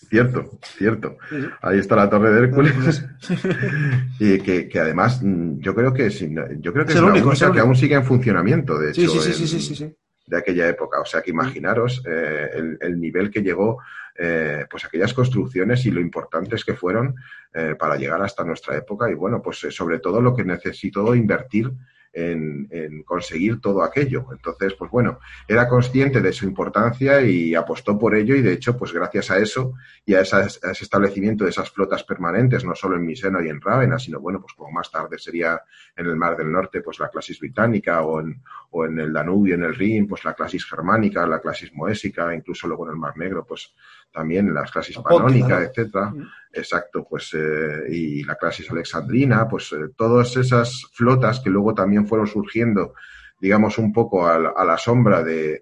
[0.09, 1.17] Cierto, cierto.
[1.61, 3.05] Ahí está la Torre de Hércules.
[4.19, 7.59] y que, que, además, mm, yo creo que, yo creo que es, una única que
[7.59, 9.09] aún sigue en funcionamiento, de hecho.
[9.09, 9.95] sí, sí, sí, sí, sí
[10.27, 10.99] de aquella época.
[10.99, 13.79] O sea que imaginaros eh, el, el, nivel que llegó
[14.17, 17.15] eh, pues aquellas construcciones y lo importantes que fueron
[17.53, 21.13] eh, para llegar hasta nuestra época y bueno, pues eh, sobre todo lo que necesitó
[21.13, 21.71] invertir
[22.15, 24.27] en, conseguir todo aquello.
[24.31, 28.77] Entonces, pues bueno, era consciente de su importancia y apostó por ello y de hecho,
[28.77, 29.73] pues gracias a eso
[30.05, 33.99] y a, ese establecimiento de esas flotas permanentes, no solo en Miseno y en Rávena,
[33.99, 35.61] sino bueno, pues como más tarde sería
[35.95, 39.55] en el Mar del Norte, pues la clasis británica o en, o en el Danubio,
[39.55, 43.17] en el Rin, pues la clasis germánica, la clasis moésica, incluso luego en el Mar
[43.17, 43.75] Negro, pues
[44.15, 46.07] también las clases panónica, etcétera.
[46.07, 46.27] Mm.
[46.55, 52.07] Exacto, pues eh, y la clasis alexandrina, pues eh, todas esas flotas que luego también
[52.07, 52.93] fueron surgiendo,
[53.41, 55.61] digamos, un poco a la, sombra de,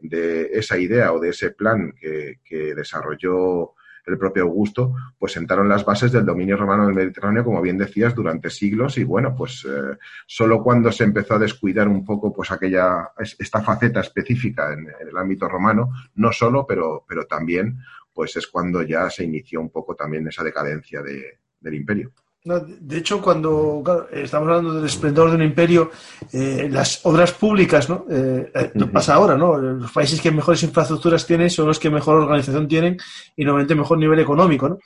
[0.53, 3.73] esa idea o de ese plan que, desarrolló
[4.05, 8.13] el propio Augusto, pues sentaron las bases del dominio romano del Mediterráneo, como bien decías,
[8.13, 9.97] durante siglos y bueno, pues eh,
[10.27, 15.07] solo cuando se empezó a descuidar un poco pues aquella, esta faceta específica en, en
[15.07, 17.79] el ámbito romano, no solo, pero, pero también
[18.13, 22.11] pues es cuando ya se inició un poco también esa decadencia de, del imperio.
[22.43, 25.91] de hecho, cuando estamos hablando del esplendor de un imperio,
[26.31, 28.05] eh, las obras públicas, ¿no?
[28.09, 29.57] Eh, eh pasa ahora, ¿no?
[29.57, 32.97] Los países que mejores infraestructuras tienen son los que mejor organización tienen
[33.35, 34.77] y normalmente mejor nivel económico, ¿no?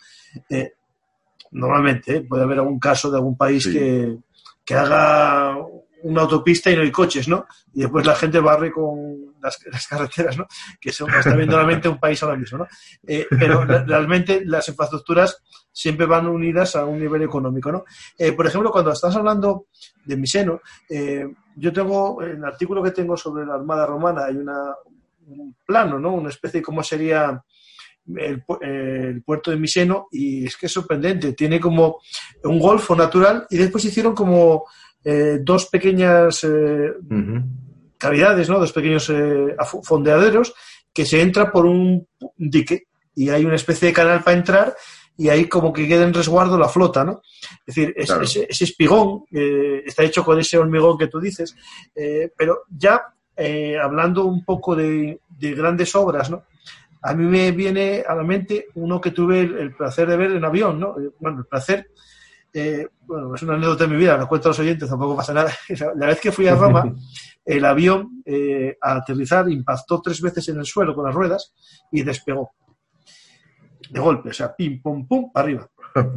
[1.51, 4.17] Normalmente, puede haber algún caso de algún país que,
[4.65, 5.57] que haga
[6.03, 7.45] una autopista y no hay coches, ¿no?
[7.73, 9.57] Y después la gente barre con las,
[9.87, 10.47] carreteras, ¿no?
[10.79, 12.67] Que son, está viendo realmente un país ahora mismo, ¿no?
[13.05, 17.85] Eh, pero realmente las infraestructuras siempre van unidas a un nivel económico, ¿no?
[18.17, 19.67] Eh, por ejemplo, cuando estás hablando
[20.05, 24.37] de Miseno, eh, yo tengo, en el artículo que tengo sobre la Armada Romana, hay
[24.37, 24.75] una,
[25.27, 26.13] un plano, ¿no?
[26.13, 27.43] Una especie de cómo sería
[28.15, 31.33] el, el, puerto de Miseno y es que es sorprendente.
[31.33, 31.99] Tiene como
[32.43, 34.65] un golfo natural y después hicieron como
[35.03, 36.93] eh, dos pequeñas eh,
[37.97, 38.59] cavidades, ¿no?
[38.59, 40.53] dos pequeños eh, fondeaderos
[40.93, 44.75] que se entra por un dique y hay una especie de canal para entrar
[45.15, 47.21] y ahí como que queda en resguardo la flota, ¿no?
[47.65, 51.55] Es decir, ese, espigón está hecho con ese hormigón que tú dices,
[52.37, 53.01] pero ya
[53.81, 56.43] hablando un poco de, grandes obras, ¿no?
[57.01, 60.31] A mí me viene a la mente uno que tuve el, el placer de ver
[60.33, 60.95] en avión, ¿no?
[61.19, 61.89] Bueno, el placer,
[62.57, 65.33] eh, bueno, es una anécdota de mi vida, lo cuento a los oyentes, tampoco pasa
[65.33, 65.51] nada.
[65.95, 66.91] La vez que fui a Roma,
[67.45, 71.53] el avión eh, a aterrizar impactó tres veces en el suelo con las ruedas
[71.91, 72.51] y despegó.
[73.89, 75.69] De golpe, o sea, pim, pum, pum, arriba.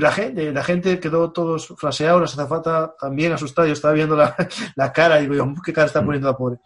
[0.00, 4.92] la, gente, la gente quedó todos fraseados, la azafata también asustada, yo estaba viendo la,
[4.92, 6.58] cara y digo, ¿qué cara está poniendo la pobre?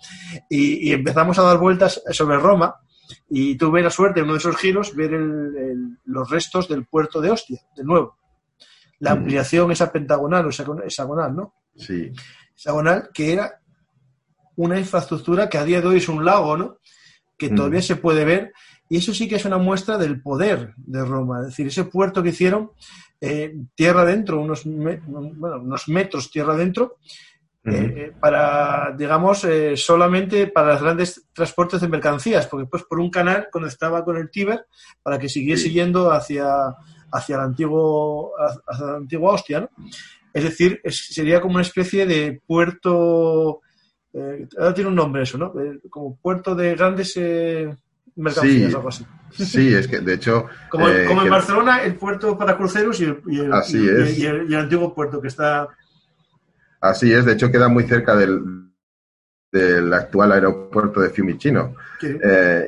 [0.48, 2.76] Y, empezamos a dar vueltas sobre Roma
[3.28, 5.10] y tuve la suerte en uno de esos giros ver
[6.04, 8.21] los restos del puerto de Ostia, de nuevo
[9.02, 9.18] la mm.
[9.18, 10.50] ampliación esa pentagonal o
[10.84, 11.54] hexagonal, ¿no?
[11.76, 12.12] Sí.
[12.54, 13.60] Hexagonal, que era
[14.56, 16.78] una infraestructura que a día de hoy es un lago, ¿no?
[17.36, 17.56] Que mm.
[17.56, 18.52] todavía se puede ver.
[18.88, 21.40] Y eso sí que es una muestra del poder de Roma.
[21.40, 22.70] Es decir, ese puerto que hicieron
[23.20, 26.98] eh, tierra adentro, unos, unos metros tierra adentro,
[27.64, 33.10] eh, eh, para, digamos, solamente para los grandes transportes de mercancías, porque pues por un
[33.10, 34.66] canal conectaba con el Tíber
[35.02, 36.76] para que siguiese yendo hacia,
[37.12, 38.32] hacia el antiguo,
[38.66, 39.70] hacia la antigua Ostia, ¿no?
[40.32, 43.60] Es decir, sería como una especie de puerto,
[44.14, 45.52] eh, ahora tiene un nombre eso, ¿no?
[45.60, 47.76] Eh, como puerto de grandes eh,
[48.16, 49.04] mercancías, algo así.
[49.30, 50.46] Sí, es que de hecho...
[50.70, 55.28] como, en Barcelona, el puerto para cruceros y el, así y, el, antiguo puerto que
[55.28, 55.68] está...
[56.80, 58.42] Así es, de hecho queda muy cerca del,
[59.52, 61.76] del actual aeropuerto de Fiumicino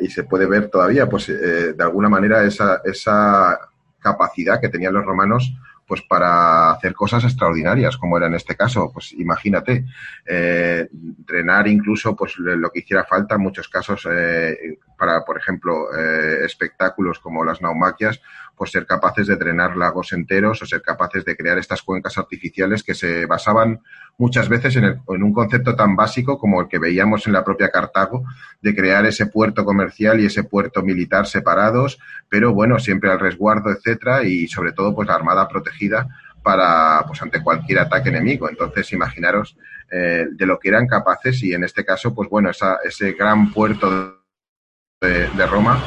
[0.00, 3.58] y se puede ver todavía, pues de alguna manera esa, esa
[4.04, 5.54] capacidad que tenían los romanos
[5.86, 8.90] pues para hacer cosas extraordinarias, como era en este caso.
[8.92, 9.84] Pues imagínate,
[10.24, 15.94] eh, drenar incluso pues lo que hiciera falta en muchos casos eh, para, por ejemplo,
[15.94, 18.20] eh, espectáculos como las naumaquias,
[18.56, 22.82] pues ser capaces de drenar lagos enteros o ser capaces de crear estas cuencas artificiales
[22.82, 23.80] que se basaban
[24.16, 27.70] muchas veces en, en, un concepto tan básico como el que veíamos en la propia
[27.70, 28.24] Cartago,
[28.60, 31.98] de crear ese puerto comercial y ese puerto militar separados,
[32.28, 36.08] pero bueno, siempre al resguardo, etcétera, y sobre todo pues la armada protegida
[36.44, 38.48] para pues ante cualquier ataque enemigo.
[38.48, 39.56] Entonces, imaginaros
[39.90, 43.50] eh, de lo que eran capaces y en este caso, pues bueno, esa, ese gran
[43.50, 44.20] puerto
[45.00, 45.82] de Roma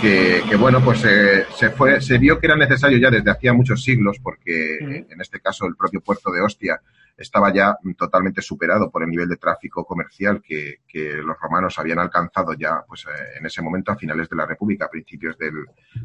[0.00, 3.52] que, que, bueno, pues eh, se fue, se vio que era necesario ya desde hacía
[3.52, 6.80] muchos siglos, porque en este caso el propio puerto de Ostia
[7.16, 11.98] estaba ya totalmente superado por el nivel de tráfico comercial que, que los romanos habían
[11.98, 15.54] alcanzado ya pues, eh, en ese momento a finales de la República, a principios del,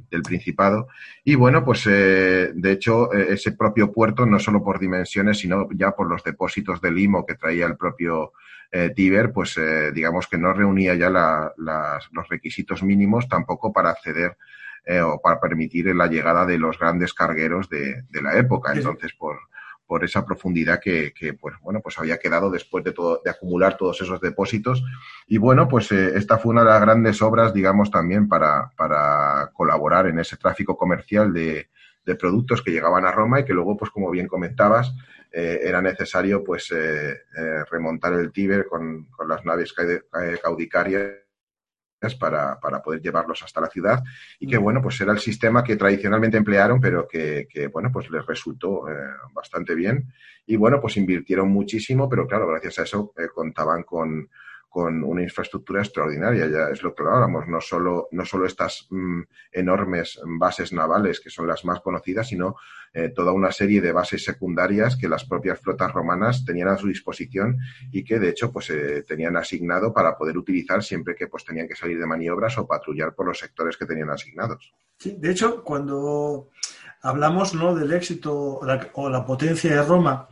[0.10, 0.88] del Principado.
[1.24, 5.68] Y bueno, pues eh, de hecho eh, ese propio puerto, no solo por dimensiones, sino
[5.74, 8.32] ya por los depósitos de limo que traía el propio
[8.72, 13.74] eh, Tiber, pues eh, digamos que no reunía ya la, las, los requisitos mínimos tampoco
[13.74, 14.38] para acceder
[14.86, 18.74] eh, o para permitir la llegada de los grandes cargueros de, de la época.
[18.74, 19.38] Entonces, por,
[19.92, 23.76] por esa profundidad que, que, pues bueno pues había quedado después de todo de acumular
[23.76, 24.82] todos esos depósitos
[25.28, 29.52] y bueno pues eh, esta fue una de las grandes obras digamos también para, para
[29.52, 31.68] colaborar en ese tráfico comercial de,
[32.06, 34.96] de, productos que llegaban a Roma y que luego pues como bien comentabas
[35.32, 39.74] eh, era necesario pues eh, eh, remontar el Tíber con, con las naves
[40.42, 41.22] caudicarias
[42.20, 44.04] para, para, poder llevarlos hasta la ciudad
[44.40, 48.10] y que, bueno, pues era el sistema que tradicionalmente emplearon, pero que, que bueno, pues
[48.10, 48.94] les resultó eh,
[49.34, 50.12] bastante bien.
[50.46, 54.30] Y, bueno, pues invirtieron muchísimo, pero claro, gracias a eso eh, contaban con,
[54.72, 59.22] con una infraestructura extraordinaria, ya es lo que hablábamos, no solo, no solo estas mmm,
[59.52, 62.56] enormes bases navales que son las más conocidas, sino
[62.94, 66.88] eh, toda una serie de bases secundarias que las propias flotas romanas tenían a su
[66.88, 67.58] disposición
[67.92, 71.68] y que de hecho pues eh, tenían asignado para poder utilizar siempre que pues tenían
[71.68, 74.74] que salir de maniobras o patrullar por los sectores que tenían asignados.
[74.98, 76.48] Sí, de hecho, cuando
[77.02, 77.76] hablamos ¿no?
[77.76, 78.62] del éxito
[78.94, 80.30] o la potencia de Roma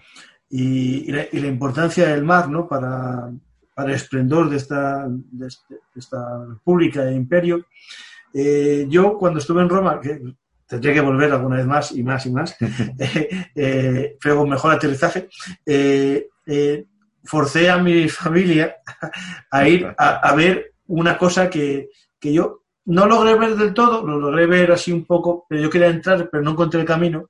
[0.49, 2.70] y, la, y la importancia del mar ¿no?
[2.70, 3.34] para
[3.80, 7.66] para el esplendor de esta, de, este, de esta república e imperio.
[8.34, 10.20] Eh, yo cuando estuve en Roma, que
[10.68, 12.58] tendría que volver alguna vez más y más y más,
[13.00, 15.30] eh, eh, fue un mejor aterrizaje,
[15.66, 16.88] eh, eh,
[17.24, 18.76] forcé a mi familia
[19.50, 21.88] a ir a, a ver una cosa que,
[22.20, 25.70] que, yo no logré ver del todo, lo logré ver así un poco, pero yo
[25.70, 27.30] quería entrar, pero no encontré el camino,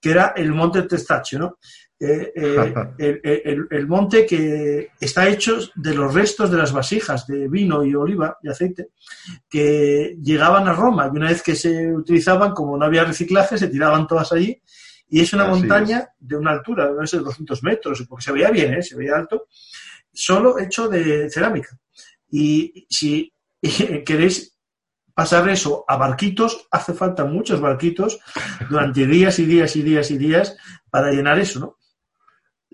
[0.00, 1.58] que era el Monte Testaccio, ¿no?
[2.00, 7.26] Eh, eh, el, el, el, monte que está hecho de los restos de las vasijas
[7.26, 8.88] de vino y oliva y aceite
[9.48, 13.68] que llegaban a Roma y una vez que se utilizaban, como no había reciclaje, se
[13.68, 14.60] tiraban todas allí
[15.08, 16.06] y es una Así montaña es.
[16.18, 18.82] de una altura, no sé, 200 metros, porque se veía bien, ¿eh?
[18.82, 19.46] se veía alto,
[20.12, 21.78] solo hecho de cerámica.
[22.28, 23.32] Y si
[24.04, 24.58] queréis
[25.14, 28.18] pasar eso a barquitos, hace falta muchos barquitos
[28.68, 30.56] durante días y días y días y días
[30.90, 31.76] para llenar eso, ¿no?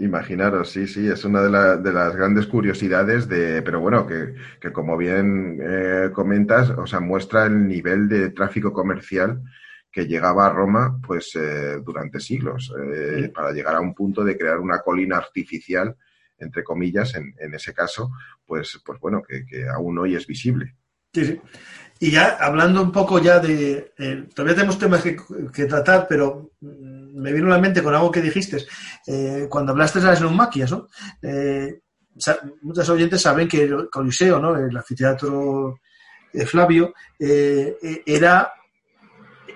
[0.00, 4.34] Imaginaros, sí, sí, es una de, la, de, las grandes curiosidades de, pero bueno, que,
[4.58, 9.42] que como bien eh, comentas, o sea, muestra el nivel de tráfico comercial
[9.92, 13.28] que llegaba a Roma, pues, eh, durante siglos, eh, sí.
[13.28, 15.94] para llegar a un punto de crear una colina artificial,
[16.38, 18.10] entre comillas, en, en ese caso,
[18.46, 20.76] pues, pues bueno, que, que aún hoy es visible.
[21.12, 21.40] Sí, sí.
[22.02, 23.92] Y ya hablando un poco ya de...
[23.98, 25.16] Eh, todavía tenemos temas que,
[25.52, 28.64] que, tratar, pero me vino a la mente con algo que dijiste
[29.06, 30.88] eh, cuando hablaste de las neumaquias, ¿no?
[31.22, 31.80] Eh,
[32.62, 34.56] muchos oyentes saben que el Coliseo, ¿no?
[34.56, 35.80] El anfiteatro
[36.32, 38.52] de Flavio, eh, era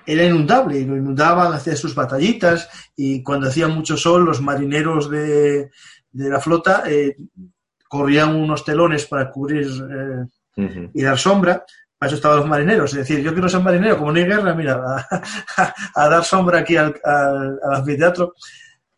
[0.06, 5.08] era inundable y lo inundaban, hacían sus batallitas y cuando hacía mucho sol los marineros
[5.08, 5.70] de,
[6.12, 7.16] de la flota eh,
[7.88, 10.90] corrían unos telones para cubrir uh -huh.
[10.92, 11.64] y dar sombra,
[11.98, 12.90] para eso estaban los marineros.
[12.92, 15.22] Es decir, yo quiero ser marinero, como no hay guerra, mira, a,
[15.62, 18.34] a, a dar sombra aquí al, al, al, anfiteatro.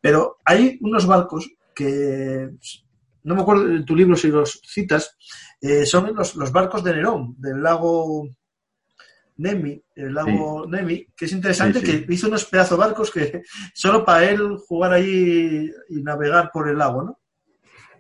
[0.01, 2.51] Pero hay unos barcos que,
[3.25, 5.17] no me acuerdo en tu libro si los citas,
[5.61, 8.29] eh, son los, los, barcos de Nerón, del lago
[9.39, 10.71] Nemi, el lago sí.
[10.71, 12.07] Nemi, que es interesante, sí, sí.
[12.07, 13.43] que hizo unos pedazos barcos que
[13.75, 17.21] solo para él jugar ahí y navegar por el lago, ¿no?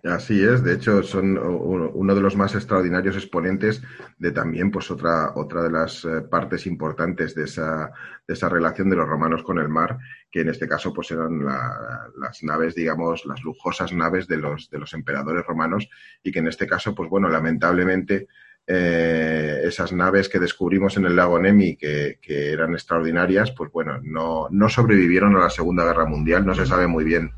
[0.07, 3.83] Así es, de hecho son uno de los más extraordinarios exponentes
[4.19, 7.91] de también pues otra, otra de las eh, partes importantes de esa,
[8.27, 9.99] de esa relación de los romanos con el mar,
[10.31, 14.71] que en este caso pues eran la, las naves, digamos, las lujosas naves de los,
[14.71, 15.89] de los emperadores romanos
[16.23, 18.29] y que en este caso pues bueno, lamentablemente
[18.67, 23.99] eh, esas naves que descubrimos en el lago Nemi que, que eran extraordinarias, pues bueno,
[24.03, 27.33] no, no sobrevivieron a la Segunda Guerra Mundial, no se sabe muy bien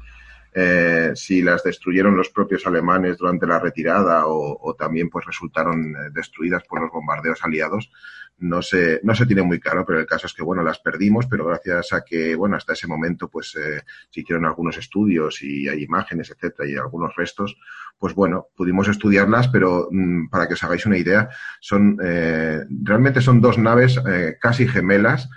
[0.55, 5.95] eh, si las destruyeron los propios alemanes durante la retirada o, o también pues resultaron
[5.95, 7.91] eh, destruidas por los bombardeos aliados.
[8.39, 11.27] no se, no se tiene muy claro, pero el caso es que, bueno, las perdimos,
[11.27, 15.69] pero gracias a que, bueno, hasta ese momento, pues, eh, se hicieron algunos estudios y
[15.69, 17.57] hay imágenes, etcétera, y algunos restos,
[17.99, 21.29] pues bueno, pudimos estudiarlas, pero mm, para que os hagáis una idea,
[21.61, 25.29] son, eh, realmente son dos naves eh, casi gemelas,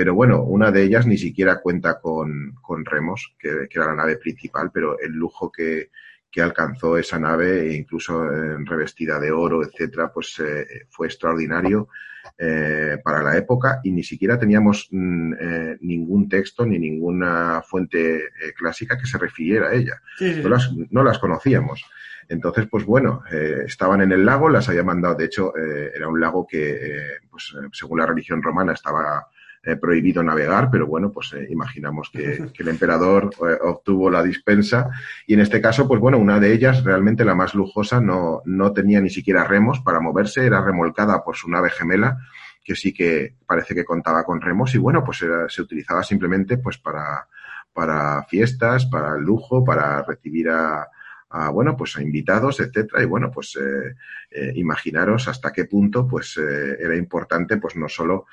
[0.00, 3.96] pero bueno, una de ellas ni siquiera cuenta con, con remos, que, que, era la
[3.96, 5.90] nave principal, pero el lujo que,
[6.30, 8.26] que alcanzó esa nave, e incluso
[8.64, 11.90] revestida de oro, etcétera, pues eh, fue extraordinario
[12.38, 18.20] eh, para la época y ni siquiera teníamos mm, eh, ningún texto ni ninguna fuente
[18.20, 20.00] eh, clásica que se refiriera a ella.
[20.16, 20.42] Sí, sí.
[20.42, 21.84] No, las, no, las, conocíamos.
[22.26, 26.18] Entonces, pues bueno, eh, estaban en el lago, las había mandado, de hecho, era un
[26.18, 29.26] lago que, pues según la religión romana, estaba
[29.62, 34.22] eh, prohibido navegar, pero bueno, pues eh, imaginamos que, que, el emperador eh, obtuvo la
[34.22, 34.88] dispensa.
[35.26, 38.72] Y en este caso, pues bueno, una de ellas, realmente la más lujosa, no, no
[38.72, 42.18] tenía ni siquiera remos para moverse, era remolcada por su nave gemela,
[42.64, 44.74] que sí que parece que contaba con remos.
[44.74, 47.28] Y bueno, pues era, se utilizaba simplemente pues para,
[47.72, 50.88] para fiestas, para lujo, para recibir a,
[51.30, 53.02] a, bueno, pues a invitados, etcétera.
[53.02, 53.94] Y bueno, pues eh,
[54.30, 58.26] eh, imaginaros hasta qué punto pues eh, era importante pues no solo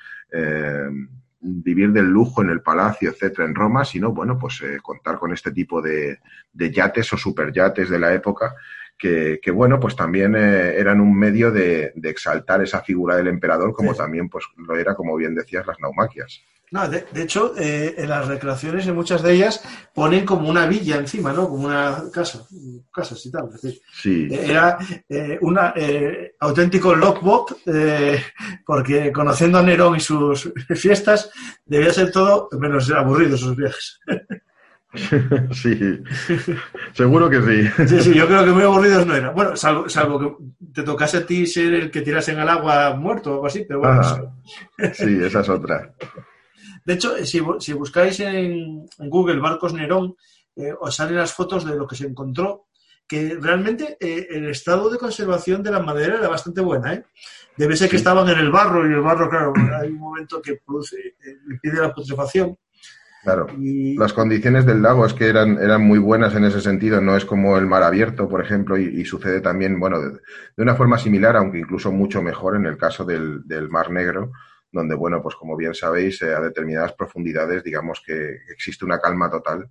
[1.40, 5.52] vivir del lujo en el palacio, etcétera, en Roma, sino bueno, pues contar con este
[5.52, 6.18] tipo de,
[6.52, 8.54] de, yates o superyates de la época
[8.98, 13.28] que, que, bueno, pues también eh, eran un medio de, de, exaltar esa figura del
[13.28, 13.98] emperador, como sí.
[13.98, 16.42] también pues lo era, como bien decías, las naumaquias.
[16.70, 19.62] No, de, de hecho, eh, en las recreaciones, en muchas de ellas,
[19.94, 21.48] ponen como una villa encima, ¿no?
[21.48, 22.46] Como una casa,
[22.92, 23.48] casas y tal.
[23.54, 24.28] Es decir, sí.
[24.30, 24.78] Era
[25.08, 28.22] eh, un eh, auténtico lockbot, eh,
[28.66, 31.30] porque conociendo a Nerón y sus fiestas,
[31.64, 34.00] debía ser todo menos aburrido sus viajes.
[35.52, 36.02] Sí,
[36.92, 37.86] seguro que sí.
[37.86, 39.30] Sí, sí, yo creo que muy aburridos no era.
[39.30, 43.30] Bueno, salvo, salvo que te tocase a ti ser el que tirasen al agua muerto
[43.30, 44.00] o algo así, pero bueno.
[44.02, 45.92] Ah, sí, esa es otra.
[46.88, 50.16] De hecho, si, si buscáis en, en, Google Barcos Nerón,
[50.56, 52.68] eh, os salen las fotos de lo que se encontró,
[53.06, 56.94] que realmente eh, el estado de conservación de la madera era bastante buena.
[56.94, 57.04] ¿eh?
[57.58, 60.62] Debe ser que estaban en el barro y el barro, claro, hay un momento que
[60.64, 62.56] produce, eh, pide la putrefacción.
[63.22, 63.48] Claro.
[63.58, 63.94] Y...
[63.98, 67.26] Las condiciones del lago es que eran, eran muy buenas en ese sentido, no es
[67.26, 70.96] como el mar abierto, por ejemplo, y, y sucede también, bueno, de, de, una forma
[70.96, 74.32] similar, aunque incluso mucho mejor en el caso del, del Mar Negro,
[74.70, 79.30] donde, bueno, pues como bien sabéis, eh, a determinadas profundidades, digamos que existe una calma
[79.30, 79.70] total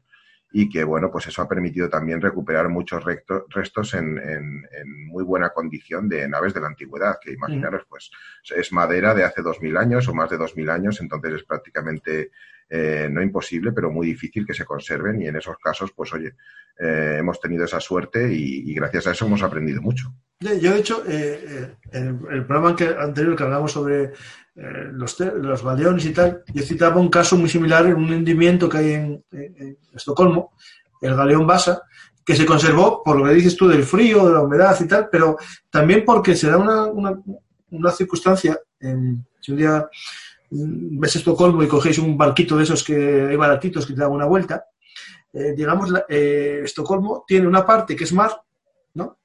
[0.51, 3.03] y que, bueno, pues eso ha permitido también recuperar muchos
[3.49, 8.09] restos en, en, muy buena condición de naves de la antigüedad, que imaginaros, pues
[8.55, 11.43] es madera de hace dos mil años o más de dos mil años, entonces es
[11.43, 12.31] prácticamente
[12.69, 16.35] eh, no imposible, pero muy difícil que se conserven y en esos casos, pues oye,
[16.77, 20.13] eh, hemos tenido esa suerte y, gracias a eso hemos aprendido mucho.
[20.39, 24.11] Yo, de hecho, eh, el programa anterior que hablamos sobre
[24.57, 28.67] eh, los, los galeones y tal, yo citaba un caso muy similar en un hundimiento
[28.67, 29.23] que hay en,
[29.93, 30.53] Estocolmo,
[31.01, 31.83] el galeón Basa,
[32.25, 35.09] que se conservó por lo que dices tú del frío, de la humedad y tal,
[35.11, 35.37] pero
[35.69, 37.21] también porque se da una, una,
[37.69, 39.87] una circunstancia, si un día
[40.49, 44.25] ves Estocolmo y cogéis un barquito de esos que hay baratitos que te dan una
[44.25, 44.65] vuelta,
[45.33, 48.41] eh, digamos, eh, Estocolmo tiene una parte que es mar,
[48.93, 49.19] ¿no?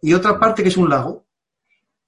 [0.00, 1.23] Y otra parte que es un lago.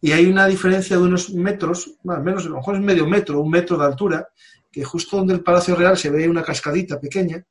[0.01, 3.07] Y hay una diferencia de unos metros, más o menos, a lo mejor es medio
[3.07, 4.29] metro, un metro de altura,
[4.71, 7.43] que justo donde el Palacio Real se ve una cascadita pequeña,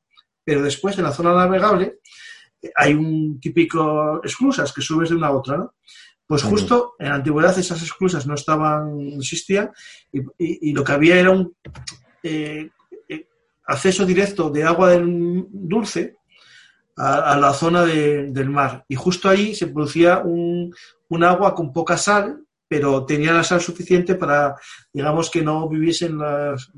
[0.43, 1.99] pero después en la zona navegable
[2.61, 5.73] eh, hay un típico esclusas que subes de una a otra, ¿no?
[6.27, 9.69] Pues justo en la antigüedad esas esclusas no estaban, no existían,
[10.11, 11.55] y, y, y, lo que había era un
[12.23, 12.72] eh,
[13.65, 16.17] acceso directo de agua del, dulce
[16.97, 18.85] a, a la zona de, del mar.
[18.88, 20.73] Y justo ahí se producía un,
[21.10, 24.56] un, agua con poca sal, pero tenía la sal suficiente para,
[24.91, 26.72] digamos, que no viviesen las,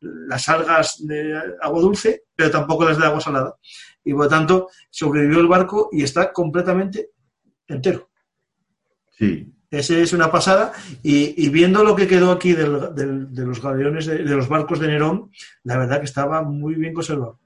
[0.00, 3.56] las algas de agua dulce, pero tampoco las de agua salada.
[4.04, 7.10] Y por lo tanto, sobrevivió el barco y está completamente
[7.66, 8.10] entero.
[9.10, 9.52] Sí.
[9.70, 10.72] Ese es una pasada.
[11.02, 14.48] Y, y viendo lo que quedó aquí del, del, de los galeones, de, de, los
[14.48, 15.30] barcos de Nerón,
[15.64, 17.40] la verdad que estaba muy bien conservado.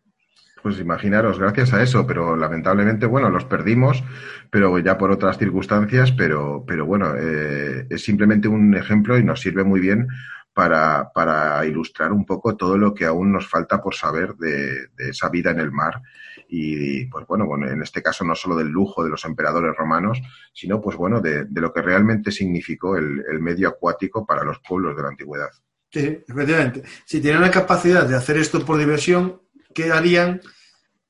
[0.63, 4.05] Pues imaginaros, gracias a eso, pero lamentablemente, bueno, los perdimos,
[4.51, 9.41] pero ya por otras circunstancias, pero, pero bueno, eh, es simplemente un ejemplo y nos
[9.41, 10.09] sirve muy bien
[10.53, 15.31] para, para, ilustrar un poco todo lo que aún nos falta por saber de, esa
[15.31, 16.03] vida en el mar
[16.49, 20.21] y pues bueno, bueno, en este caso no solo del lujo de los emperadores romanos,
[20.53, 24.59] sino pues bueno, de, de lo que realmente significó el, el, medio acuático para los
[24.59, 25.51] pueblos de la antigüedad.
[25.93, 26.83] Sí, efectivamente.
[27.05, 29.41] Si tienen la capacidad de hacer esto por diversión,
[29.75, 30.41] ¿qué harían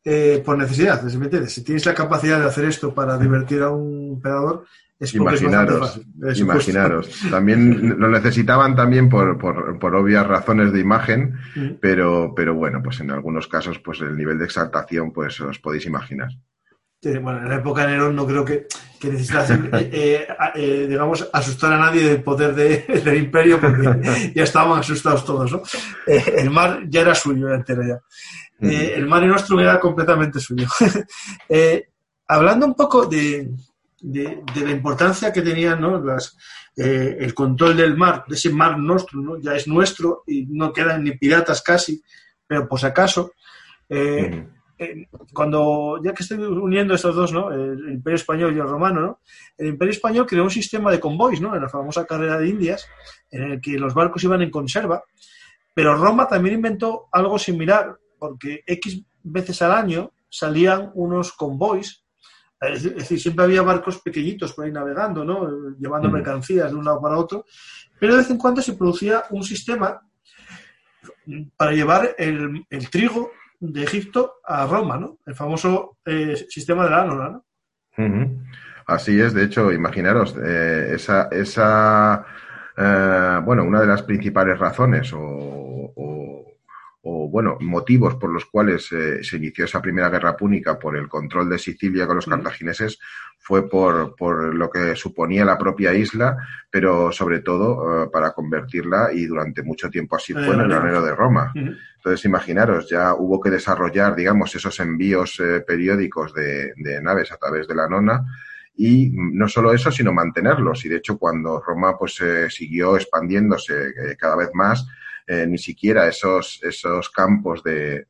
[0.05, 1.53] eh, por necesidad, ¿me entiendes?
[1.53, 4.65] Si tienes la capacidad de hacer esto para divertir a un emperador,
[4.99, 6.43] es imaginaros, es fácil.
[6.43, 7.20] imaginaros.
[7.31, 11.69] También lo necesitaban también por, por, por obvias razones de imagen, Mm.
[11.81, 15.87] pero, pero bueno, pues en algunos casos, pues el nivel de exaltación, pues os podéis
[15.87, 16.28] imaginar.
[17.03, 18.66] Sí, bueno, en la época de Nerón no creo que,
[19.01, 23.59] que necesitasen, eh, eh, a- eh, digamos, asustar a nadie del poder de- del imperio
[23.59, 25.62] porque ya estaban asustados todos, ¿no?
[26.07, 27.99] Eh, el mar ya era suyo entero ya.
[28.61, 30.66] Eh, el Mare Nostrum era completamente suyo.
[31.49, 31.89] Eh,
[32.28, 33.51] hablando un poco de,
[34.01, 36.01] de- de la importancia que tenían ¿no?
[36.03, 36.37] Las,
[36.77, 39.41] eh, el control del mar, de ese mar Nostrum, ¿no?
[39.41, 42.03] ya es nuestro y no quedan ni piratas casi,
[42.47, 43.32] pero por si acaso,
[43.89, 44.47] eh,
[44.78, 47.51] eh, cuando, ya que estoy uniendo estos dos, ¿no?
[47.51, 49.20] el Imperio Español y el Romano, ¿no?
[49.59, 51.55] el Imperio Español creó un sistema de convoys, ¿no?
[51.55, 52.87] en la famosa carrera de Indias,
[53.31, 55.03] en el que los barcos iban en conserva,
[55.74, 62.05] pero Roma también inventó algo similar, porque X veces al año salían unos convoys,
[62.61, 65.49] es es decir, siempre había barcos pequeñitos por ahí navegando, ¿no?
[65.49, 66.17] Eh, llevando Ujú.
[66.19, 67.45] mercancías de un lado para otro,
[67.99, 70.01] pero de vez en cuando se producía un sistema
[71.57, 75.19] para llevar el, el trigo de Egipto a Roma, ¿no?
[75.27, 77.45] El famoso eh, sistema de la ánora, ¿no?
[78.87, 82.25] Así es, de hecho, imaginaros, eh, esa, esa
[82.77, 86.50] eh, bueno, una de las principales razones o, o-
[87.03, 91.09] o, bueno, motivos por los cuales eh, se inició esa primera guerra púnica por el
[91.09, 92.99] control de Sicilia con los cartagineses
[93.39, 96.37] fue por, por lo que suponía la propia isla,
[96.71, 101.03] pero sobre todo eh, para convertirla, y durante mucho tiempo así fue, en el granero.
[101.03, 101.53] de Roma.
[101.55, 107.39] Entonces, imaginaros, ya hubo que desarrollar, digamos, esos envíos eh, periódicos de, de naves a
[107.39, 108.25] través de la nona
[108.77, 110.85] y no solo eso, sino mantenerlos.
[110.85, 114.87] Y de hecho, cuando Roma pues eh, siguió expandiéndose eh, cada vez más,
[115.32, 118.09] eh, ni siquiera esos, esos campos de,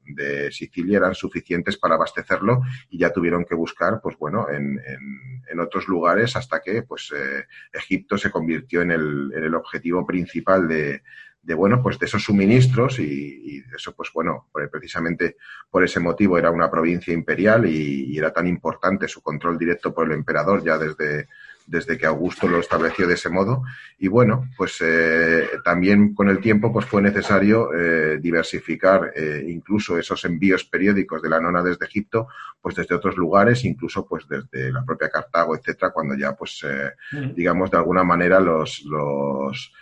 [0.51, 5.86] Sicilia eran suficientes para abastecerlo y ya tuvieron que buscar, pues bueno, en, en- otros
[5.88, 11.02] lugares hasta que pues eh, Egipto se convirtió en el, en el objetivo principal de,
[11.42, 15.36] de bueno, pues de esos suministros y, eso, pues bueno, precisamente
[15.70, 20.06] por ese motivo era una provincia imperial y era tan importante su control directo por
[20.06, 21.28] el emperador ya desde,
[21.70, 23.62] desde que Augusto lo estableció de ese modo.
[23.98, 29.97] Y bueno, pues eh, también con el tiempo pues fue necesario eh, diversificar eh, incluso
[29.97, 32.26] esos envíos periódicos de la nona desde Egipto,
[32.60, 36.90] pues desde otros lugares, incluso pues desde la propia Cartago, etcétera, cuando ya pues eh,
[37.12, 37.34] Ujú.
[37.34, 39.72] digamos, de alguna manera los, los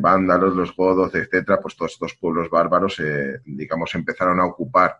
[0.00, 3.00] vándalos, los godos, etcétera, pues todos estos pueblos bárbaros,
[3.46, 4.98] digamos, empezaron a ocupar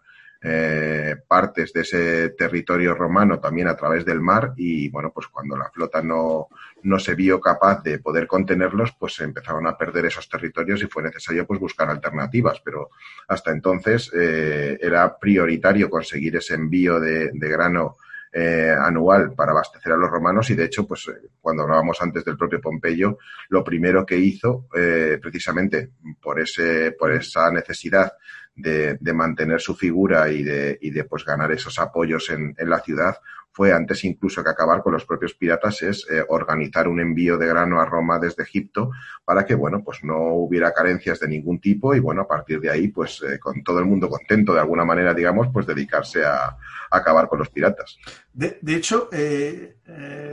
[0.49, 5.57] eh, partes de ese territorio romano también a través del mar y, bueno, pues cuando
[5.57, 6.47] la flota no,
[6.85, 10.87] no se vio capaz de poder contenerlos, pues se empezaron a perder esos territorios y
[10.87, 12.91] fue necesario pues buscar alternativas, pero
[13.27, 17.97] hasta entonces eh, era prioritario conseguir ese envío de, de grano
[18.33, 21.11] eh, anual para abastecer a los romanos y de hecho, pues
[21.41, 23.19] cuando hablábamos antes del propio Pompeyo,
[23.49, 25.91] lo primero que hizo, precisamente
[26.23, 28.13] por ese, por esa necesidad
[28.57, 32.71] de, de mantener su figura y de, y de pues ganar esos apoyos en, en
[32.71, 33.17] la ciudad,
[33.57, 37.47] fue antes incluso que acabar con los propios piratas, es eh, organizar un envío de
[37.47, 38.91] grano a Roma desde Egipto
[39.25, 42.69] para que, bueno, pues no hubiera carencias de ningún tipo y, bueno, a partir de
[42.69, 46.45] ahí, pues eh, con todo el mundo contento de alguna manera, digamos, pues dedicarse a,
[46.45, 46.57] a
[46.91, 47.99] acabar con los piratas.
[48.31, 49.77] De, de hecho, eh,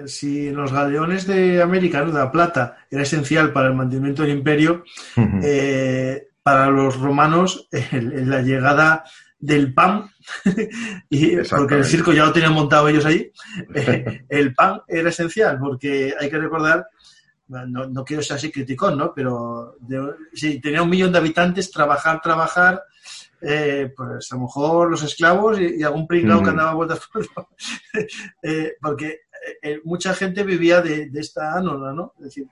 [0.06, 2.08] si en los galeones de América, ¿no?
[2.08, 4.84] de la plata, era esencial para el mantenimiento del imperio,
[6.44, 9.04] para los romanos el- la llegada
[9.40, 10.10] del pan,
[11.10, 13.32] y, porque el circo ya lo tenían montado ellos allí,
[13.76, 16.88] eh, el pan era esencial, porque hay que recordar,
[17.48, 19.14] no, no quiero ser así criticón, ¿no?
[19.14, 22.84] pero de- si tenía un millón de habitantes, trabajar, trabajar,
[23.42, 27.02] eh, pues a lo mejor los esclavos y, y algún pringao que andaba a vueltas
[27.12, 27.26] por
[28.42, 29.20] eh, porque
[29.62, 32.14] eh, mucha gente vivía de, de esta ánona, ¿no?
[32.20, 32.48] Es decir,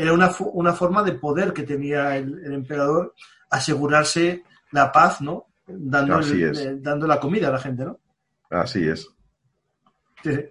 [0.00, 3.14] era una, una forma de poder que tenía el, el emperador
[3.50, 5.46] asegurarse la paz, ¿no?
[5.66, 7.98] Dando, el- eh, dando la comida a la gente, ¿no?
[8.50, 9.08] Así es.
[10.22, 10.44] Sí, sí.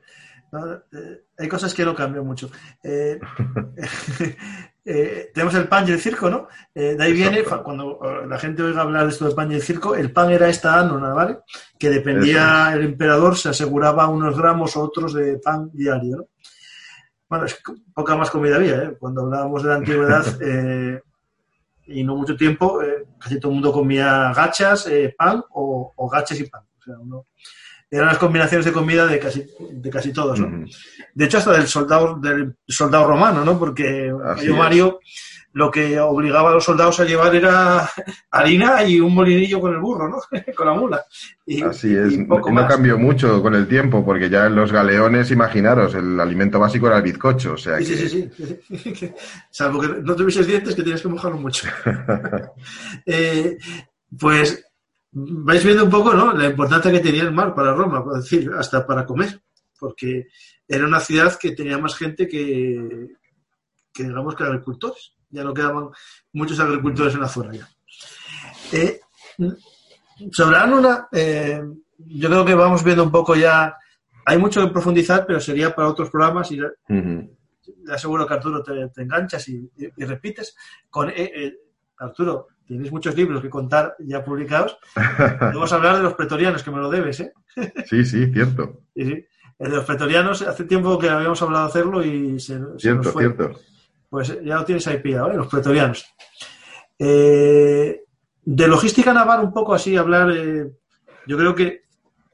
[0.51, 2.49] No, eh, hay cosas que no cambian mucho.
[2.84, 3.19] Eh,
[4.85, 6.47] eh, tenemos el pan y el circo, ¿no?
[6.73, 9.95] De ahí viene, cuando la gente oiga hablar de esto del pan y el circo,
[9.95, 11.39] el pan era esta ánona, ¿vale?
[11.77, 16.27] Que dependía, el emperador se aseguraba unos gramos o otros de pan diario, ¿no?
[17.30, 18.97] Bueno, es que poca más comida había, ¿eh?
[18.99, 21.01] Cuando hablábamos de la antigüedad eh,
[21.88, 26.10] y no mucho tiempo, eh, casi todo el mundo comía gachas, eh, pan o, o
[26.10, 26.64] gachas y pan.
[26.80, 27.26] O sea, uno-
[27.91, 30.47] eran las combinaciones de comida de casi, de casi todos, ¿no?
[31.15, 33.57] De hecho, hasta del soldado, del soldado romano, ¿no?
[33.57, 35.28] Porque Mario es.
[35.53, 37.89] Lo que obligaba a los soldados a llevar era
[38.30, 40.17] harina y un molinillo con el burro, ¿no?
[40.55, 41.05] con la mula.
[41.67, 46.19] Así es, no cambió mucho con el tiempo, porque ya en los galeones, imaginaros, el
[46.19, 49.11] alimento básico era el bizcocho, o sea sí, sí, sí,
[49.49, 51.67] Salvo que no tuvieses dientes, que tienes que mojarlo mucho.
[53.05, 53.57] Eh,
[54.17, 54.63] pues
[55.11, 56.34] vais viendo un poco ¿no?
[56.34, 59.41] la importancia que tenía el mar para Roma, por decir, hasta para comer,
[59.80, 60.27] porque
[60.67, 63.07] era una ciudad que tenía más gente que,
[63.91, 65.13] que digamos que agricultores.
[65.30, 65.89] Ya no quedaban
[66.34, 67.69] muchos agricultores en la zona ya.
[68.72, 68.99] Eh,
[70.31, 71.61] sobre Anuna, eh,
[71.97, 73.76] yo creo que vamos viendo un poco ya.
[74.26, 79.01] Hay mucho que profundizar, pero sería para otros programas y le aseguro que Arturo te,
[79.01, 80.56] enganchas y, repites.
[80.89, 81.53] Con eh, eh,
[81.97, 84.77] Arturo, tienes muchos libros que contar ya publicados.
[85.39, 87.34] Vamos a hablar de los pretorianos, que me lo debes, ¿eh?
[87.85, 88.81] Sí, sí, cierto.
[88.95, 89.26] Sí, sí.
[89.57, 93.11] El de los pretorianos, hace tiempo que habíamos hablado de hacerlo y se, cierto, nos
[93.11, 93.23] fue.
[93.23, 93.60] Cierto.
[94.10, 95.38] Pues ya lo tienes ahí pillado, ¿eh?
[95.38, 96.06] los pretorianos.
[96.98, 98.02] Eh,
[98.44, 100.31] de logística naval, un poco así, hablar.
[100.31, 100.72] Eh,
[101.27, 101.84] yo creo que,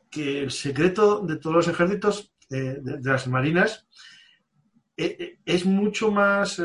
[0.09, 3.85] que, el secreto de todos los ejércitos, de, las marinas,
[4.95, 6.61] es mucho más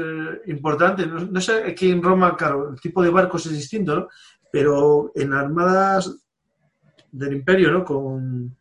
[0.47, 1.07] importante.
[1.07, 4.09] No, sé, aquí en Roma, claro, el tipo de barcos es distinto, ¿no?
[4.53, 6.17] Pero en armadas
[7.11, 7.85] del imperio, ¿no?
[7.85, 8.57] Con,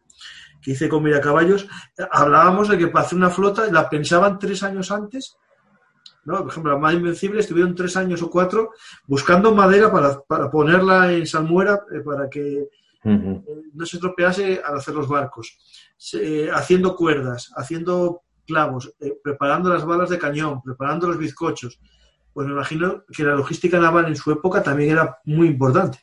[0.62, 1.68] que hice con Miracaballos,
[2.12, 5.38] hablábamos de que para hacer una flota la pensaban tres años antes.
[6.26, 6.40] ¿No?
[6.40, 8.72] Por ejemplo, la más invencible estuvieron tres años o cuatro
[9.08, 12.70] buscando madera para, para ponerla en salmuera eh, para que
[13.04, 13.42] eh,
[13.74, 15.58] no se estropease al hacer los barcos,
[16.54, 21.80] haciendo cuerdas, haciendo clavos, eh, preparando las balas de cañón, preparando los bizcochos.
[22.34, 26.00] Pues me imagino que la logística naval en su época también era muy importante.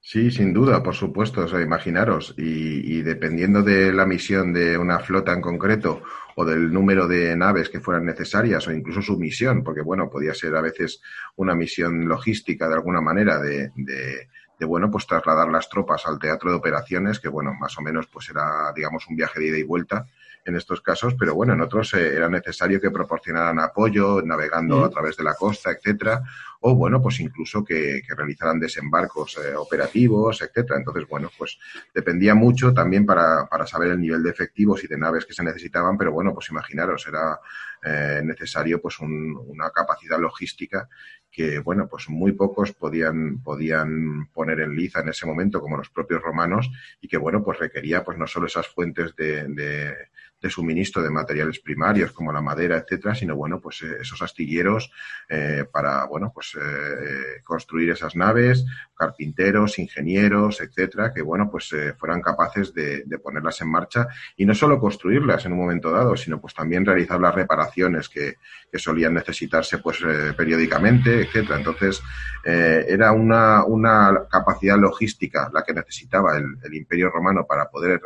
[0.00, 5.00] Sí, sin duda, por supuesto, o sea, imaginaros, y, dependiendo de la misión de una
[5.00, 6.02] flota en concreto
[6.36, 10.32] o del número de naves que fueran necesarias o incluso su misión, porque bueno, podía
[10.34, 11.02] ser a veces
[11.36, 16.18] una misión logística de alguna manera de, de, de bueno, pues trasladar las tropas al
[16.18, 19.58] teatro de operaciones, que bueno, más o menos pues era, digamos, un viaje de ida
[19.58, 20.06] y vuelta
[20.48, 24.90] en estos casos, pero bueno, en otros eh, era necesario que proporcionaran apoyo navegando a
[24.90, 26.22] través de la costa, etcétera,
[26.60, 30.78] o bueno, pues incluso que, realizaran desembarcos eh, operativos, etcétera.
[30.78, 31.58] Entonces, bueno, pues
[31.94, 35.44] dependía mucho también para, para saber el nivel de efectivos y de naves que se
[35.44, 37.38] necesitaban, pero bueno, pues imaginaros, era
[37.84, 40.88] eh, necesario pues una capacidad logística
[41.30, 45.90] que, bueno, pues muy pocos podían, podían poner en liza en ese momento, como los
[45.90, 46.70] propios romanos,
[47.00, 49.94] y que, bueno, pues requería pues no solo esas fuentes de, de
[50.40, 54.90] de suministro de materiales primarios como la madera, etcétera, sino bueno, pues eh, esos astilleros
[55.28, 62.22] eh, para bueno, pues eh, construir esas naves, carpinteros, ingenieros, etcétera, que bueno, pues fueran
[62.22, 66.54] capaces de, ponerlas en marcha y no solo construirlas en un momento dado, sino pues
[66.54, 68.36] también realizar las reparaciones que,
[68.74, 69.98] solían necesitarse pues
[70.36, 71.56] periódicamente, etcétera.
[71.56, 72.02] Entonces
[72.44, 78.00] era una, una capacidad logística la que necesitaba el Imperio Romano para poder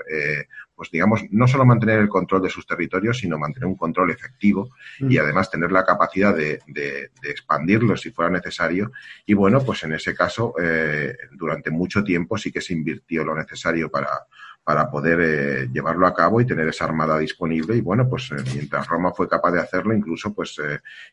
[0.82, 4.70] pues digamos, no solo mantener el control de sus territorios, sino mantener un control efectivo
[4.98, 5.20] y mm.
[5.20, 8.90] además tener la capacidad de, de, expandirlo si fuera necesario.
[9.24, 13.32] Y bueno, pues en ese caso, eh, durante mucho tiempo sí que se invirtió lo
[13.36, 14.26] necesario para,
[14.64, 17.76] para poder eh, llevarlo a cabo y tener esa armada disponible.
[17.76, 20.56] Y bueno, pues eh, mientras Roma fue capaz de hacerlo, incluso, pues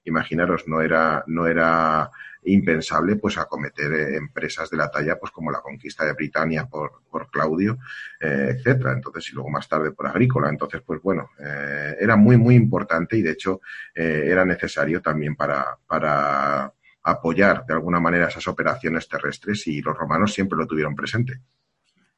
[0.05, 2.11] imaginaros, no era, no era
[2.43, 7.01] impensable pues acometer eh, empresas de la talla pues como la conquista de Britania por,
[7.09, 7.77] por Claudio,
[8.19, 8.93] eh, etcétera.
[8.93, 10.49] Entonces, y luego más tarde por Agrícola.
[10.49, 13.61] Entonces, pues bueno, eh, era muy, muy importante y de hecho
[13.93, 16.71] era necesario también para, para
[17.03, 21.39] apoyar de alguna manera esas operaciones terrestres y los romanos siempre lo tuvieron presente.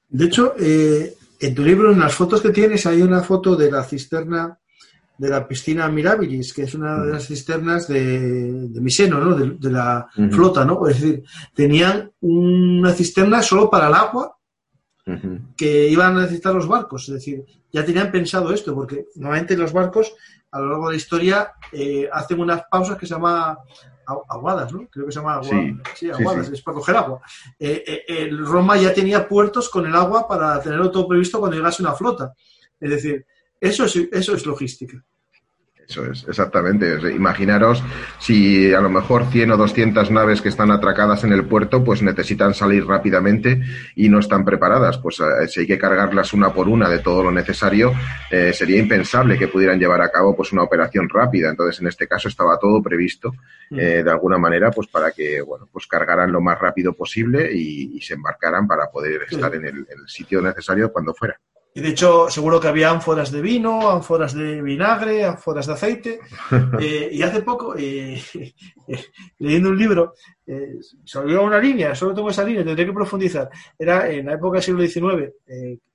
[0.08, 0.56] De hecho,
[1.42, 4.58] en tu libro, en las fotos que tienes, hay una foto de la cisterna
[5.18, 9.36] de la piscina Mirabilis, que es una de las cisternas de, de Miseno, ¿no?
[9.36, 10.88] De, la flota, ¿no?
[10.88, 11.24] Es decir,
[11.54, 14.36] tenían una cisterna solo para el agua
[15.56, 17.08] que iban a necesitar los barcos.
[17.08, 20.12] Es decir, ya tenían pensado esto, porque normalmente los barcos
[20.50, 23.60] a lo largo de la historia eh, hacen unas pausas que se llama
[24.30, 24.88] aguadas, ¿no?
[24.90, 25.42] Creo que se llama
[25.96, 27.22] sí, aguadas, es para coger agua.
[27.60, 31.82] Eh, eh, Roma ya tenía puertos con el agua para tenerlo todo previsto cuando llegase
[31.82, 32.34] una flota.
[32.80, 33.26] Es decir,
[33.60, 35.04] eso es, eso es logística.
[35.92, 36.98] Eso es, exactamente.
[37.14, 37.84] Imaginaros
[38.18, 42.02] si a lo mejor 100 o 200 naves que están atracadas en el puerto, pues
[42.02, 43.62] necesitan salir rápidamente
[43.94, 44.98] y no están preparadas.
[45.00, 47.92] Pues eh, si hay que cargarlas una por una de todo lo necesario,
[48.30, 51.50] eh, sería impensable que pudieran llevar a cabo pues una operación rápida.
[51.50, 53.34] Entonces, en este caso estaba todo previsto
[53.72, 53.78] mm.
[53.78, 58.00] eh, de alguna manera, pues para que bueno, pues cargaran lo más rápido posible y,
[58.02, 61.38] se embarcaran para poder estar en el, sitio necesario cuando fuera.
[61.74, 66.20] Y de hecho, seguro que había ánforas de vino, ánforas de vinagre, ánforas de aceite.
[66.80, 68.22] Eh, y hace poco, eh,
[69.40, 70.14] leyendo un libro,
[70.48, 73.50] eh, salió una línea, solo tengo esa línea, tendré que profundizar.
[73.78, 75.32] Era en la época del siglo XIX,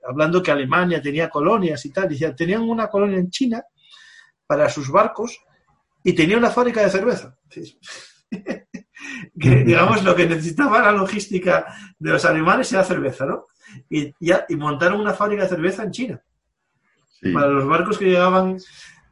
[0.08, 2.08] hablando que Alemania tenía colonias y tal.
[2.08, 3.64] Decía, tenían una colonia en China
[4.46, 5.40] para sus barcos
[6.04, 7.36] y tenía una fábrica de cerveza.
[9.40, 11.66] que, digamos, lo que necesitaba la logística
[11.98, 13.46] de los alemanes era cerveza, ¿no?
[13.90, 16.20] Y, ya, y montaron una fábrica de cerveza en China.
[17.20, 17.32] Sí.
[17.32, 18.58] Para los barcos que llegaban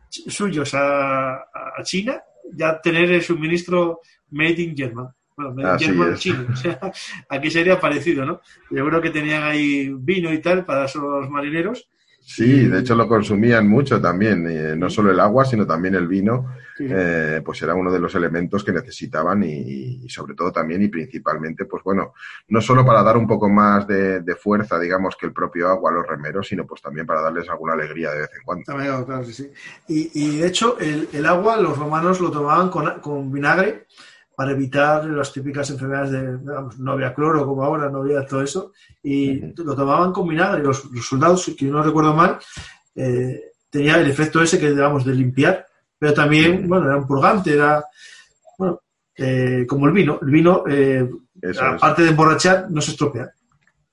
[0.08, 2.22] suyos a, a China,
[2.52, 4.00] ya tener el suministro
[4.30, 5.08] made in German.
[5.36, 6.20] Bueno, made in German es.
[6.20, 6.46] chino.
[6.52, 6.78] O sea,
[7.28, 8.40] aquí sería parecido, ¿no?
[8.70, 11.88] Yo creo que tenían ahí vino y tal para esos marineros.
[12.26, 16.08] Sí, de hecho lo consumían mucho también, eh, no solo el agua, sino también el
[16.08, 16.46] vino,
[16.76, 16.86] Sí.
[16.90, 20.88] eh, pues era uno de los elementos que necesitaban y, y sobre todo también y
[20.88, 22.14] principalmente, pues bueno,
[22.48, 25.90] no solo para dar un poco más de, de fuerza, digamos, que el propio agua
[25.90, 28.64] a los remeros, sino pues también para darles alguna alegría de vez en cuando.
[28.64, 29.52] También, claro, que sí.
[29.86, 33.86] Y, y, de hecho, el, el agua los romanos lo tomaban con, con vinagre
[34.36, 38.42] para evitar las típicas enfermedades de, digamos, no había cloro como ahora, no había todo
[38.42, 40.62] eso, y lo tomaban con vinagre.
[40.62, 42.38] Los, los soldados, que no recuerdo mal,
[42.96, 43.40] eh,
[43.70, 45.66] tenía el efecto ese que, digamos, de limpiar,
[45.98, 47.84] pero también, bueno, era un purgante, era,
[48.58, 48.80] bueno,
[49.16, 50.18] eh, como el vino.
[50.20, 51.08] El vino, eh,
[51.76, 53.32] aparte de emborrachar, no se estropea.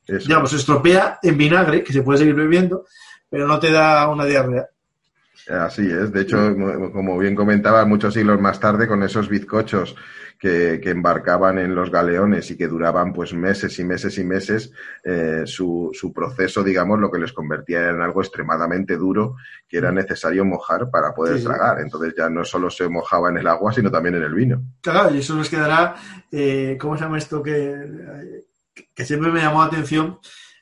[0.08, 2.86] eso Digamos, se estropea en vinagre, que se puede seguir bebiendo,
[3.30, 4.68] pero no te da una diarrea.
[5.50, 6.12] Así es.
[6.12, 9.96] De hecho, mo- como bien comentaba, muchos siglos más tarde, con esos bizcochos
[10.42, 14.72] que, que embarcaban en los galeones y que duraban pues meses y meses y meses,
[15.04, 19.36] eh, su, su proceso, digamos, lo que les convertía en algo extremadamente duro
[19.70, 21.80] que era necesario mojar para poder Sí, tragar.
[21.80, 24.64] Entonces ya no solo se mojaba en el agua, sino también en el vino.
[24.82, 25.96] Claro, y eso nos quedará,
[26.32, 28.42] eh, ¿cómo se llama esto que,
[28.96, 30.18] que siempre me llamó la atención?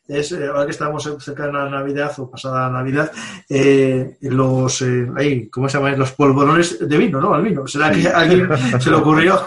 [0.10, 3.12] Es, eh, ahora que estamos cerca de la Navidad o pasada la Navidad,
[3.48, 5.92] eh, los, eh, ahí, ¿cómo se llama?
[5.92, 7.32] Los polvorones de vino, ¿no?
[7.32, 7.68] Al vino.
[7.68, 8.50] ¿Será que a alguien
[8.80, 9.40] se le ocurrió?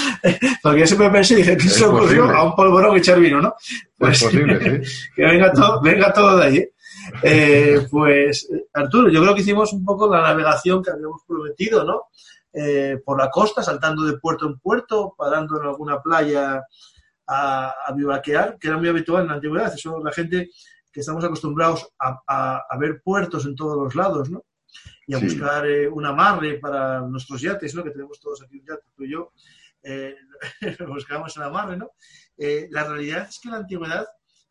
[0.64, 3.40] Porque yo siempre pensé, dije, ¿qué Es se le ocurrió a un polvorón echar vino,
[3.40, 3.54] no?
[4.00, 5.10] Es posible, sí.
[5.16, 6.68] que venga todo, venga todo de ahí.
[7.22, 7.86] ¿eh?
[7.88, 12.08] Pues, Arturo, yo creo que hicimos un poco la navegación que habíamos prometido, ¿no?
[13.04, 16.64] Por la costa, saltando de puerto en puerto, parando en alguna playa
[17.32, 19.72] a, a bivaquear, que era muy habitual en la antigüedad.
[19.74, 20.50] Eso la gente
[20.92, 24.44] que estamos acostumbrados a, a- a ver puertos en todos los lados, ¿no?
[25.06, 25.26] Y a Sí.
[25.26, 27.84] buscar eh, un amarre para nuestros yates, ¿no?
[27.84, 29.32] Que tenemos todos aquí un yate, tú y yo.
[29.82, 30.16] Eh,
[30.88, 31.92] buscábamos el amarre, ¿no?
[32.36, 34.06] Eh, la realidad es que en la antigüedad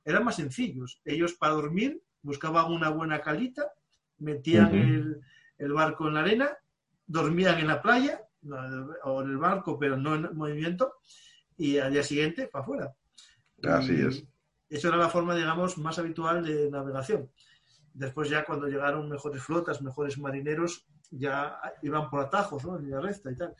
[0.06, 1.02] eran más sencillos.
[1.06, 3.72] Ellos para dormir buscaban una buena calita,
[4.20, 5.22] metían el,
[5.58, 6.58] el barco en la arena,
[7.06, 8.22] dormían en la playa
[9.04, 10.94] o en el barco, pero no en movimiento,
[11.60, 12.96] y al día siguiente para afuera.
[13.64, 14.24] Así Y es.
[14.70, 17.30] Eso era la forma, digamos, más habitual de navegación.
[17.94, 22.78] Después ya cuando llegaron mejores flotas, mejores marineros, ya iban por atajos, ¿no?
[22.78, 23.56] En línea recta y tal.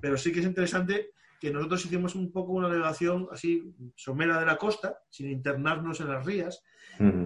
[0.00, 1.10] Pero sí que es interesante
[1.40, 6.08] que nosotros hicimos un poco una navegación así somera de la costa, sin internarnos en
[6.08, 6.62] las rías,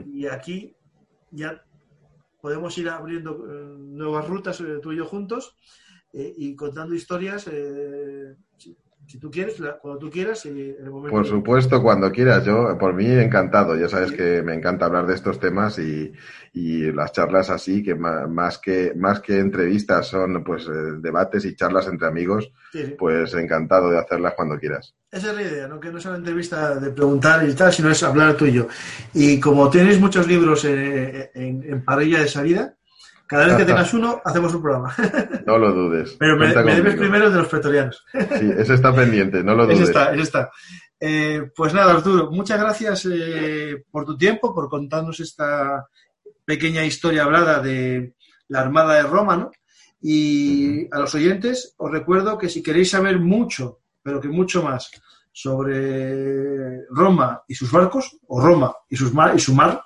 [0.06, 0.74] y aquí
[1.30, 1.62] ya
[2.40, 5.56] podemos ir abriendo eh, nuevas rutas eh, tú y yo juntos
[6.12, 8.36] eh, y contando historias eh,
[9.06, 11.10] si, tú quieres, cuando tú quieras y en el momento.
[11.16, 12.44] Por supuesto, cuando quieras.
[12.44, 13.76] Yo, por mí, encantado.
[13.76, 16.12] Ya sabes que me encanta hablar de estos temas y,
[16.52, 20.70] y las charlas así, que más que, más que entrevistas son pues eh,
[21.00, 22.94] debates y charlas entre amigos, Sí, sí.
[22.98, 24.94] pues encantado de hacerlas cuando quieras.
[25.10, 25.80] Esa es la idea, ¿no?
[25.80, 28.66] que no es una entrevista de preguntar y tal, sino es hablar tú y yo.
[29.14, 32.75] Y como tienes muchos libros eh, en, en parrilla de salida,
[33.26, 34.94] cada vez que tengas uno, hacemos un programa.
[35.46, 36.16] No lo dudes.
[36.18, 38.04] Pero me, debes primero el de los pretorianos.
[38.12, 39.88] Sí, ese está pendiente, no lo Ese dudes.
[39.88, 40.50] está, ese está.
[40.98, 45.86] Eh, pues nada, Arturo, muchas gracias eh, por tu tiempo, por contarnos esta
[46.44, 48.14] pequeña historia hablada de
[48.48, 49.50] la Armada de Roma, ¿no?
[50.00, 54.90] Y a los oyentes os recuerdo que si queréis saber mucho, pero que mucho más,
[55.32, 59.82] sobre Roma y sus barcos, o Roma y, sus mar, y su mar,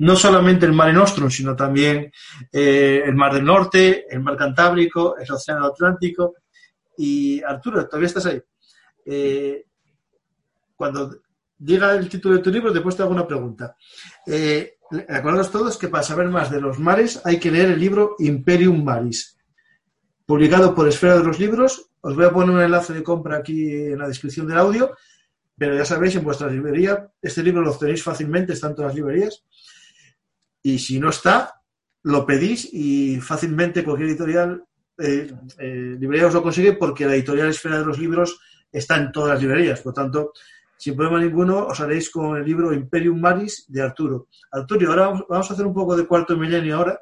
[0.00, 2.10] no solamente el Mare Nostrum, sino también
[2.50, 6.36] eh, el Mar del Norte, el Mar Cantábrico, el Océano Atlántico.
[6.96, 8.40] Y Arturo, todavía estás ahí.
[9.04, 9.66] Eh,
[10.74, 11.20] cuando
[11.58, 13.76] diga el título de tu libro, después te hago una pregunta.
[14.26, 14.78] Eh,
[15.10, 18.82] acordaos todos que para saber más de los mares hay que leer el libro Imperium
[18.82, 19.36] Maris,
[20.24, 21.90] publicado por Esfera de los Libros.
[22.00, 24.96] Os voy a poner un enlace de compra aquí en la descripción del audio,
[25.58, 28.96] pero ya sabéis, en vuestra librería, este libro lo tenéis fácilmente, está en todas las
[28.96, 29.44] librerías.
[30.62, 31.62] Y si no está,
[32.02, 34.64] lo pedís y fácilmente cualquier editorial,
[34.98, 39.12] eh, eh, librería os lo consigue porque la editorial Esfera de los Libros está en
[39.12, 39.80] todas las librerías.
[39.80, 40.32] Por tanto,
[40.76, 44.28] sin problema ninguno, os haréis con el libro Imperium Maris de Arturo.
[44.50, 47.00] Arturo, ahora vamos, a hacer un poco de cuarto milenio ahora.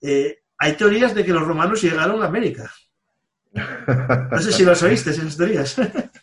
[0.00, 2.70] Eh, hay teorías de que los romanos llegaron a América.
[3.52, 5.76] No sé si las oíste, esas teorías.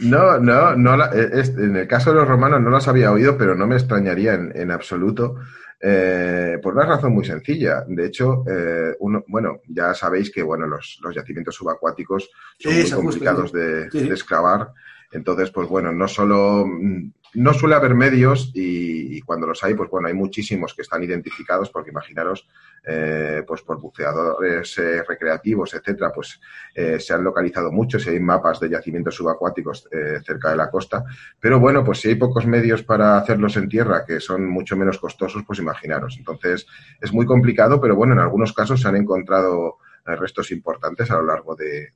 [0.00, 3.66] No, no, no en el caso de los romanos no las había oído, pero no
[3.66, 5.36] me extrañaría en, absoluto,
[5.80, 7.84] eh, por una razón muy sencilla.
[7.86, 13.52] De hecho, eh, uno, bueno, ya sabéis que bueno, los, yacimientos subacuáticos son muy complicados
[13.52, 14.72] de, de, excavar.
[15.12, 19.90] Entonces, pues bueno, no solo mm, no suele haber medios y, cuando los hay, pues
[19.90, 22.48] bueno, hay muchísimos que están identificados porque imaginaros,
[22.86, 26.40] eh, pues por buceadores eh, recreativos, etcétera, pues
[26.74, 29.88] eh, se han localizado muchos y hay mapas de yacimientos subacuáticos
[30.24, 31.04] cerca de la costa.
[31.38, 34.98] Pero bueno, pues si hay pocos medios para hacerlos en tierra, que son mucho menos
[34.98, 36.16] costosos, pues imaginaros.
[36.16, 36.66] Entonces
[37.00, 39.78] es muy complicado, pero bueno, en algunos casos se han encontrado
[40.16, 41.88] restos importantes a lo largo del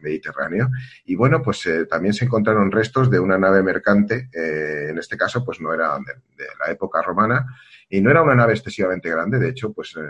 [0.00, 0.68] Mediterráneo.
[1.04, 5.16] Y bueno, pues eh, también se encontraron restos de una nave mercante, eh, en este
[5.16, 7.46] caso, pues no era de, la época romana,
[7.88, 10.00] y no era una nave excesivamente grande, de hecho, pues eh,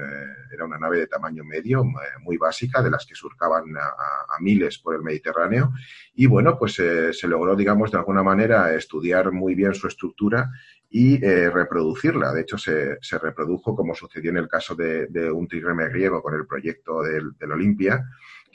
[0.52, 1.84] era una nave de tamaño medio,
[2.20, 5.72] muy básica, de las que surcaban a, miles por el Mediterráneo.
[6.14, 10.50] Y bueno, pues se logró, digamos, de alguna manera estudiar muy bien su estructura
[10.90, 12.32] y eh, reproducirla.
[12.32, 16.22] De hecho, se, se, reprodujo como sucedió en el caso de, de un trigreme griego
[16.22, 18.04] con el proyecto del, del Olimpia,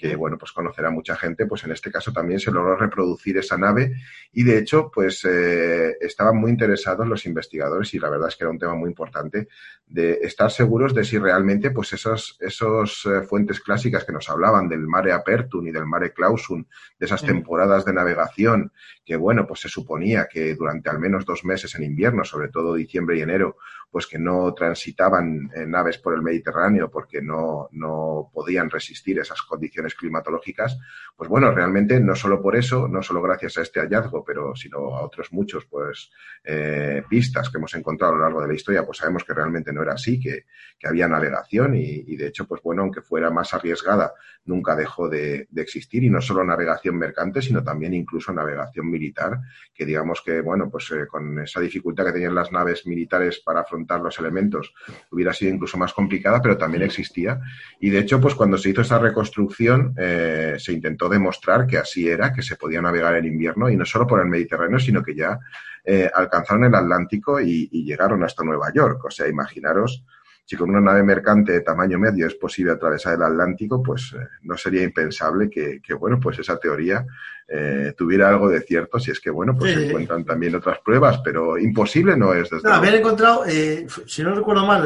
[0.03, 3.57] que bueno, pues conocerá mucha gente, pues en este caso también se logró reproducir esa
[3.57, 3.93] nave
[4.33, 8.43] y de hecho, pues eh, estaban muy interesados los investigadores y la verdad es que
[8.43, 9.47] era un tema muy importante
[9.87, 14.67] de estar seguros de si realmente, pues esos, esos eh, fuentes clásicas que nos hablaban
[14.67, 16.65] del mare apertum y del mare clausum,
[16.99, 18.73] de esas temporadas de navegación,
[19.05, 22.73] que bueno, pues se suponía que durante al menos dos meses en invierno, sobre todo
[22.73, 23.55] diciembre y enero,
[23.93, 29.43] pues que no transitaban eh, naves por el Mediterráneo porque no, no podían resistir esas
[29.43, 30.79] condiciones climatológicas,
[31.15, 34.95] pues bueno, realmente no solo por eso, no solo gracias a este hallazgo, pero sino
[34.95, 36.09] a otros muchos, pues,
[36.43, 39.71] eh, pistas que hemos encontrado a lo largo de la historia, pues sabemos que realmente
[39.71, 40.45] no era así, que,
[40.85, 44.13] había navegación y, de hecho, pues bueno, aunque fuera más arriesgada,
[44.45, 49.39] nunca dejó de, existir y no solo navegación mercante, sino también incluso navegación militar,
[49.73, 53.61] que digamos que, bueno, pues eh, con esa dificultad que tenían las naves militares para
[53.61, 54.73] afrontar los elementos,
[55.11, 57.39] hubiera sido incluso más complicada, pero también existía.
[57.79, 62.07] Y de hecho, pues cuando se hizo esa reconstrucción, eh, se intentó demostrar que así
[62.07, 65.15] era, que se podía navegar en invierno y no solo por el Mediterráneo, sino que
[65.15, 65.39] ya
[65.85, 69.03] eh, alcanzaron el Atlántico y, llegaron hasta Nueva York.
[69.05, 70.05] O sea, imaginaros
[70.45, 74.27] si con una nave mercante de tamaño medio es posible atravesar el Atlántico, pues eh,
[74.41, 77.05] no sería impensable que, bueno, pues esa teoría
[77.47, 81.21] eh, tuviera algo de cierto, si es que, bueno, pues se encuentran también otras pruebas,
[81.23, 82.49] pero imposible no es.
[82.49, 84.83] Desde no, habían encontrado, eh, si no recuerdo mal,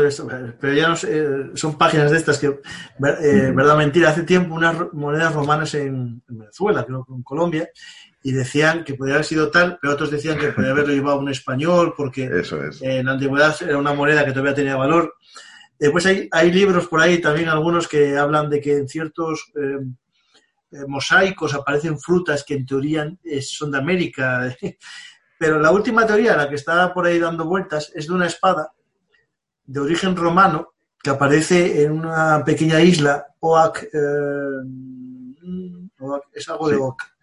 [0.59, 0.95] pero ya no
[1.55, 2.59] son páginas de estas que,
[2.99, 7.69] verdad mentira, hace tiempo unas monedas romanas en, Venezuela, creo que en Colombia,
[8.21, 11.29] y decían que podía haber sido tal, pero otros decían que podía haberlo llevado un
[11.29, 12.29] español, porque
[12.81, 15.15] en la antigüedad era una moneda que todavía tenía valor.
[15.79, 19.79] Después hay, hay libros por ahí también algunos que hablan de que en ciertos eh,
[20.71, 24.55] eh, mosaicos aparecen frutas que en teoría son de América.
[25.39, 28.71] Pero la última teoría, la que está por ahí dando vueltas, es de una espada
[29.65, 34.61] de origen romano que aparece en una pequeña isla, Oak, eh,
[36.33, 37.16] es algo de Oak.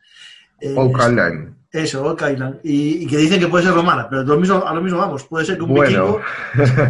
[0.77, 1.55] Oak Island.
[1.71, 2.61] Eso, Oak Island.
[2.63, 5.25] Y, que dicen que puede ser romana, pero lo mismo, a lo mismo vamos.
[5.25, 6.21] Puede ser que un vikingo,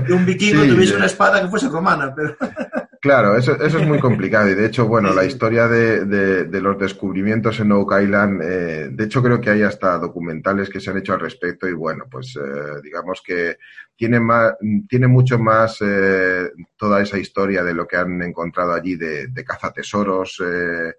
[0.07, 2.15] que un vikingo tuviese una espada que fuese romana.
[2.15, 2.37] Pero...
[3.05, 6.79] Claro, eso, eso es muy complicado y de hecho, bueno, la historia de, de, los
[6.79, 10.97] descubrimientos en Oak Island, eh, de hecho creo que hay hasta documentales que se han
[10.97, 13.59] hecho al respecto y bueno, pues eh, digamos que
[13.95, 14.55] tiene, más,
[14.89, 19.45] tiene mucho más eh, toda esa historia de lo que han encontrado allí de, de
[19.45, 20.95] cazatesoros, eh,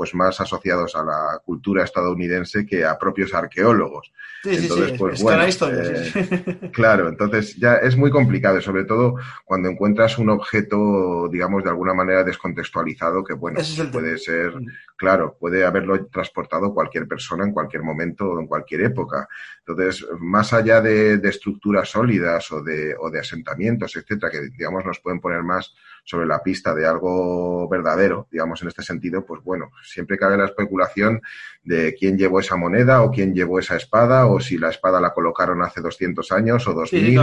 [0.00, 4.10] pues más asociados a la cultura estadounidense que a propios arqueólogos.
[4.42, 9.68] Sí, entonces, sí, pues bueno, eh, claro, entonces ya es muy complicado, sobre todo cuando
[9.68, 13.60] encuentras un objeto, digamos, de alguna manera descontextualizado, que bueno,
[13.92, 14.66] puede ser, mm.
[14.96, 19.28] claro, puede haberlo transportado cualquier persona en cualquier momento o en cualquier época.
[19.66, 24.82] Entonces, más allá de, de estructuras sólidas o de, o de asentamientos, etcétera, que digamos
[24.82, 25.74] nos pueden poner más
[26.04, 30.46] sobre la pista de algo verdadero, digamos, en este sentido, pues bueno, siempre cabe la
[30.46, 31.20] especulación
[31.62, 35.12] de quién llevó esa moneda o quién llevó esa espada o si la espada la
[35.12, 37.20] colocaron hace 200 años o 2000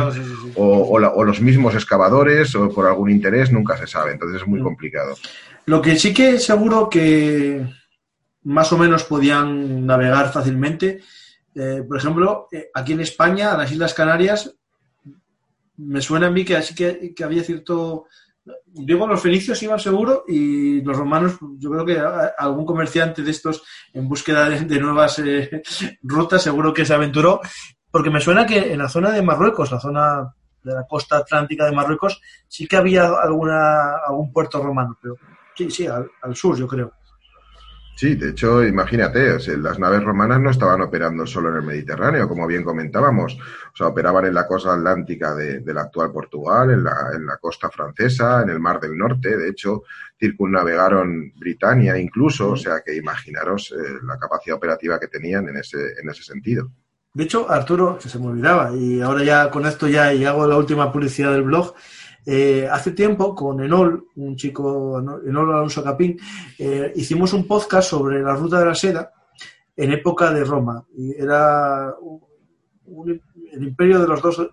[0.55, 4.11] o, los mismos excavadores o por algún interés, nunca se sabe.
[4.11, 4.63] Entonces es muy mm.
[4.63, 5.15] complicado.
[5.65, 7.65] Lo que sí que seguro que
[8.43, 11.01] más o menos podían navegar fácilmente,
[11.55, 14.55] eh, por ejemplo, eh, aquí en España, en las Islas Canarias,
[15.77, 18.05] me suena a mí que así que había cierto
[18.65, 21.99] digo, los fenicios iban seguro y los romanos, yo creo que
[22.37, 23.63] algún comerciante de estos
[23.93, 25.61] en búsqueda de, nuevas eh,
[26.03, 27.41] rutas seguro que se aventuró,
[27.91, 30.33] porque me suena que en la zona de Marruecos, la zona
[30.63, 35.15] de la costa atlántica de Marruecos, sí que había alguna algún puerto romano, pero
[35.55, 36.93] sí, sí, al sur yo creo.
[37.97, 42.45] Sí, de hecho, imagínate, las naves romanas no estaban operando solo en el Mediterráneo, como
[42.45, 46.95] bien comentábamos, o sea, operaban en la costa atlántica de, del actual Portugal, en la,
[47.15, 49.81] en la, costa francesa, en el Mar del Norte, de hecho,
[50.19, 55.79] circunnavegaron Britania incluso, o sea, que imaginaros eh, la capacidad operativa que tenían en ese,
[55.99, 56.69] en ese sentido.
[57.15, 60.57] De hecho, Arturo, se me olvidaba, y ahora ya con esto ya y hago la
[60.57, 61.73] última publicidad del blog,
[62.29, 66.19] eh, hace tiempo, con Enol, un chico, Enol Alonso Capín,
[66.59, 69.13] eh, hicimos un podcast sobre la ruta de la seda
[69.73, 70.83] en época de Roma.
[70.97, 71.95] Y era
[73.53, 74.49] el imperio de los dos, o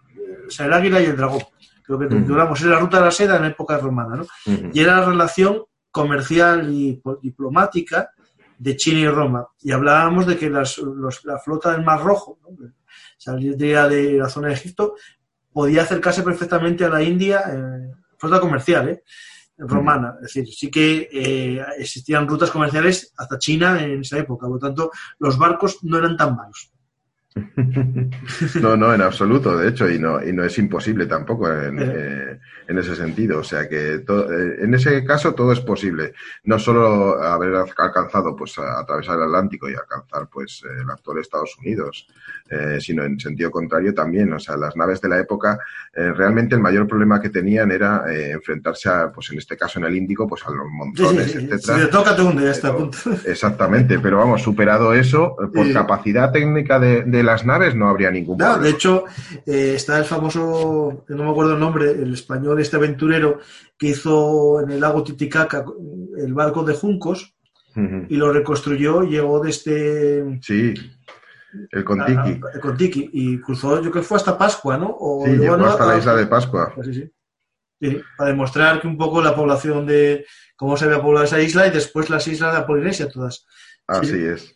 [0.49, 1.43] sea, el águila y el dragón.
[1.83, 4.27] Creo que titulamos, era la ruta de la seda en época romana, ¿no?
[4.73, 8.11] Y era la relación comercial y diplomática
[8.57, 9.49] de China y Roma.
[9.61, 10.65] Y hablábamos de que la
[11.45, 12.57] flota del Mar Rojo, ¿no?
[13.19, 14.95] saldría de la zona de Egipto,
[15.55, 19.05] podía acercarse perfectamente a la India, eh, flota comercial, ¿eh?
[19.57, 20.17] romana.
[20.17, 24.47] Es decir, sí que eh, existían rutas comerciales hasta China en esa época.
[24.47, 24.91] Por lo tanto,
[25.21, 26.74] los barcos no eran tan malos.
[28.61, 32.41] No, no, en absoluto, de hecho, y no, y no es imposible tampoco en, eh,
[32.69, 33.41] en ese sentido.
[33.41, 36.15] O sea que eh, en ese caso todo es posible.
[36.45, 41.57] No solo haber alcanzado, pues, a, atravesar el Atlántico y alcanzar, pues, el actual Estados
[41.59, 42.07] Unidos,
[42.49, 44.33] eh, sino en sentido contrario también.
[44.33, 45.59] O sea, las naves de la época,
[45.93, 49.97] realmente el mayor problema que tenían era enfrentarse a, pues, en este caso en el
[49.97, 51.85] Índico, pues, a los monzones, etcétera.
[51.85, 52.99] Si toca, te hunde, ya está punto.
[53.25, 58.63] Exactamente, pero vamos, superado eso, por capacidad técnica de las naves no habría ningún problema.
[58.63, 59.05] de hecho,
[59.47, 63.41] eh, está el famoso, no me acuerdo el nombre, el español, este aventurero
[63.79, 65.65] que hizo en el lago Titicaca
[66.17, 67.35] el barco de Juncos
[68.09, 70.41] y lo reconstruyó, llegó desde...
[70.43, 70.75] Sí.
[71.71, 72.41] El Contiki.
[72.55, 73.11] el Contiki.
[73.13, 74.97] Y cruzó, yo creo que fue hasta Pascua, ¿no?
[74.99, 76.73] O sí, llegó hasta la isla de Pascua.
[76.75, 77.11] Pues sí,
[77.81, 78.01] sí.
[78.17, 80.25] para demostrar que un poco la población de
[80.57, 83.47] cómo se había poblado esa isla y después las islas de la Polinesia todas.
[83.87, 84.55] Así es.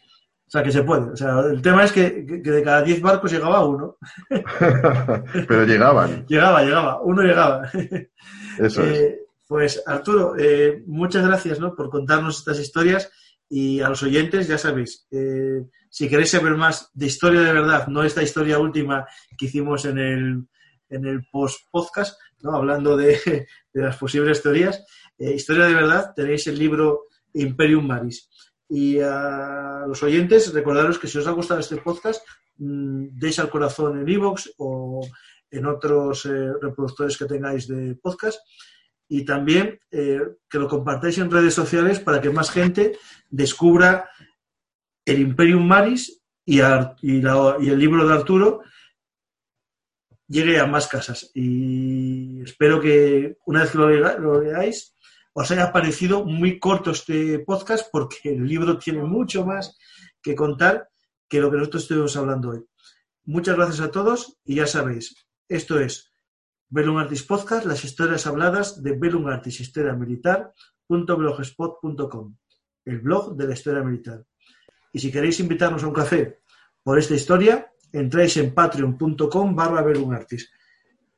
[0.48, 1.10] O sea, que se puede.
[1.10, 3.98] O sea, el tema es que, de cada 10 barcos llegaba uno.
[5.46, 6.24] Pero llegaban.
[6.26, 7.02] llegaba, llegaba.
[7.02, 7.70] Uno llegaba.
[8.58, 8.98] Eso es.
[8.98, 11.74] Eh, pues Arturo, eh, muchas gracias ¿no?
[11.74, 13.10] por contarnos estas historias
[13.46, 17.86] y a los oyentes, ya sabéis, eh, si queréis saber más de historia de verdad,
[17.88, 19.06] no esta historia última
[19.38, 20.46] que hicimos en el,
[20.88, 22.54] en el post-podcast, ¿no?
[22.54, 23.18] hablando de,
[23.72, 24.84] de, las posibles teorías,
[25.18, 28.28] historia de verdad, tenéis el libro Imperium Maris.
[28.68, 32.22] Y a los oyentes, recordaros que si os ha gustado este podcast,
[32.56, 35.06] mmm, deis al corazón en iVoox o
[35.50, 38.40] en otros eh, reproductores que tengáis de podcast.
[39.08, 40.20] Y también eh,
[40.50, 42.98] que lo compartáis en redes sociales para que más gente
[43.30, 44.10] descubra
[45.06, 48.62] el Imperium Maris y, y, el libro de Arturo
[50.26, 51.30] llegue a más casas.
[51.34, 54.94] Y espero que una vez que lo, lo leáis,
[55.40, 59.78] os haya parecido muy corto este podcast porque el libro tiene mucho más
[60.20, 60.88] que contar
[61.28, 62.66] que lo que nosotros estuvimos hablando hoy.
[63.24, 65.14] Muchas gracias a todos y ya sabéis,
[65.48, 66.10] esto es
[66.68, 70.52] Bellum Artis Podcast, las historias habladas de Bellum Artis Historia Militar
[70.88, 72.36] .blogspot.com,
[72.86, 74.24] el blog de la historia militar.
[74.92, 76.40] Y si queréis invitarnos a un café
[76.82, 79.86] por esta historia, entráis en patreon.com barra.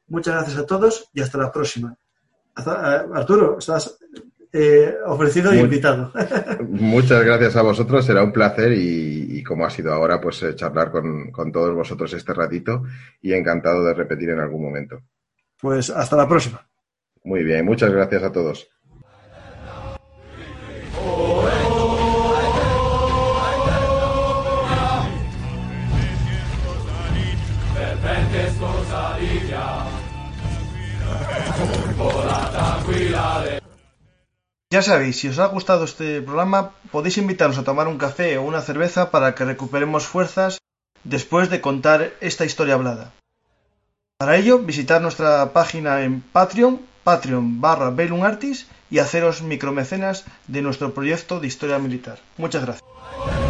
[0.09, 1.97] Muchas gracias a todos y hasta la próxima.
[2.66, 3.99] Arturo, estás
[4.53, 6.12] eh, ofrecido y invitado.
[6.69, 10.91] Muchas gracias a vosotros, será un placer y, como ha sido ahora, pues eh, charlar
[10.91, 12.85] con, con, todos vosotros este ratito
[13.23, 15.01] y encantado de repetir en algún momento.
[15.61, 16.66] Pues hasta la próxima.
[17.24, 18.69] Muy bien, muchas gracias a todos.
[34.72, 38.42] Ya sabéis, si os ha gustado este programa, podéis invitarnos a tomar un café o
[38.42, 40.60] una cerveza para que recuperemos fuerzas
[41.02, 43.12] después de contar esta historia hablada.
[44.16, 47.92] Para ello, visitar nuestra página en Patreon, patreon barra
[48.92, 52.20] y haceros micromecenas de nuestro proyecto de historia militar.
[52.36, 53.49] Muchas gracias.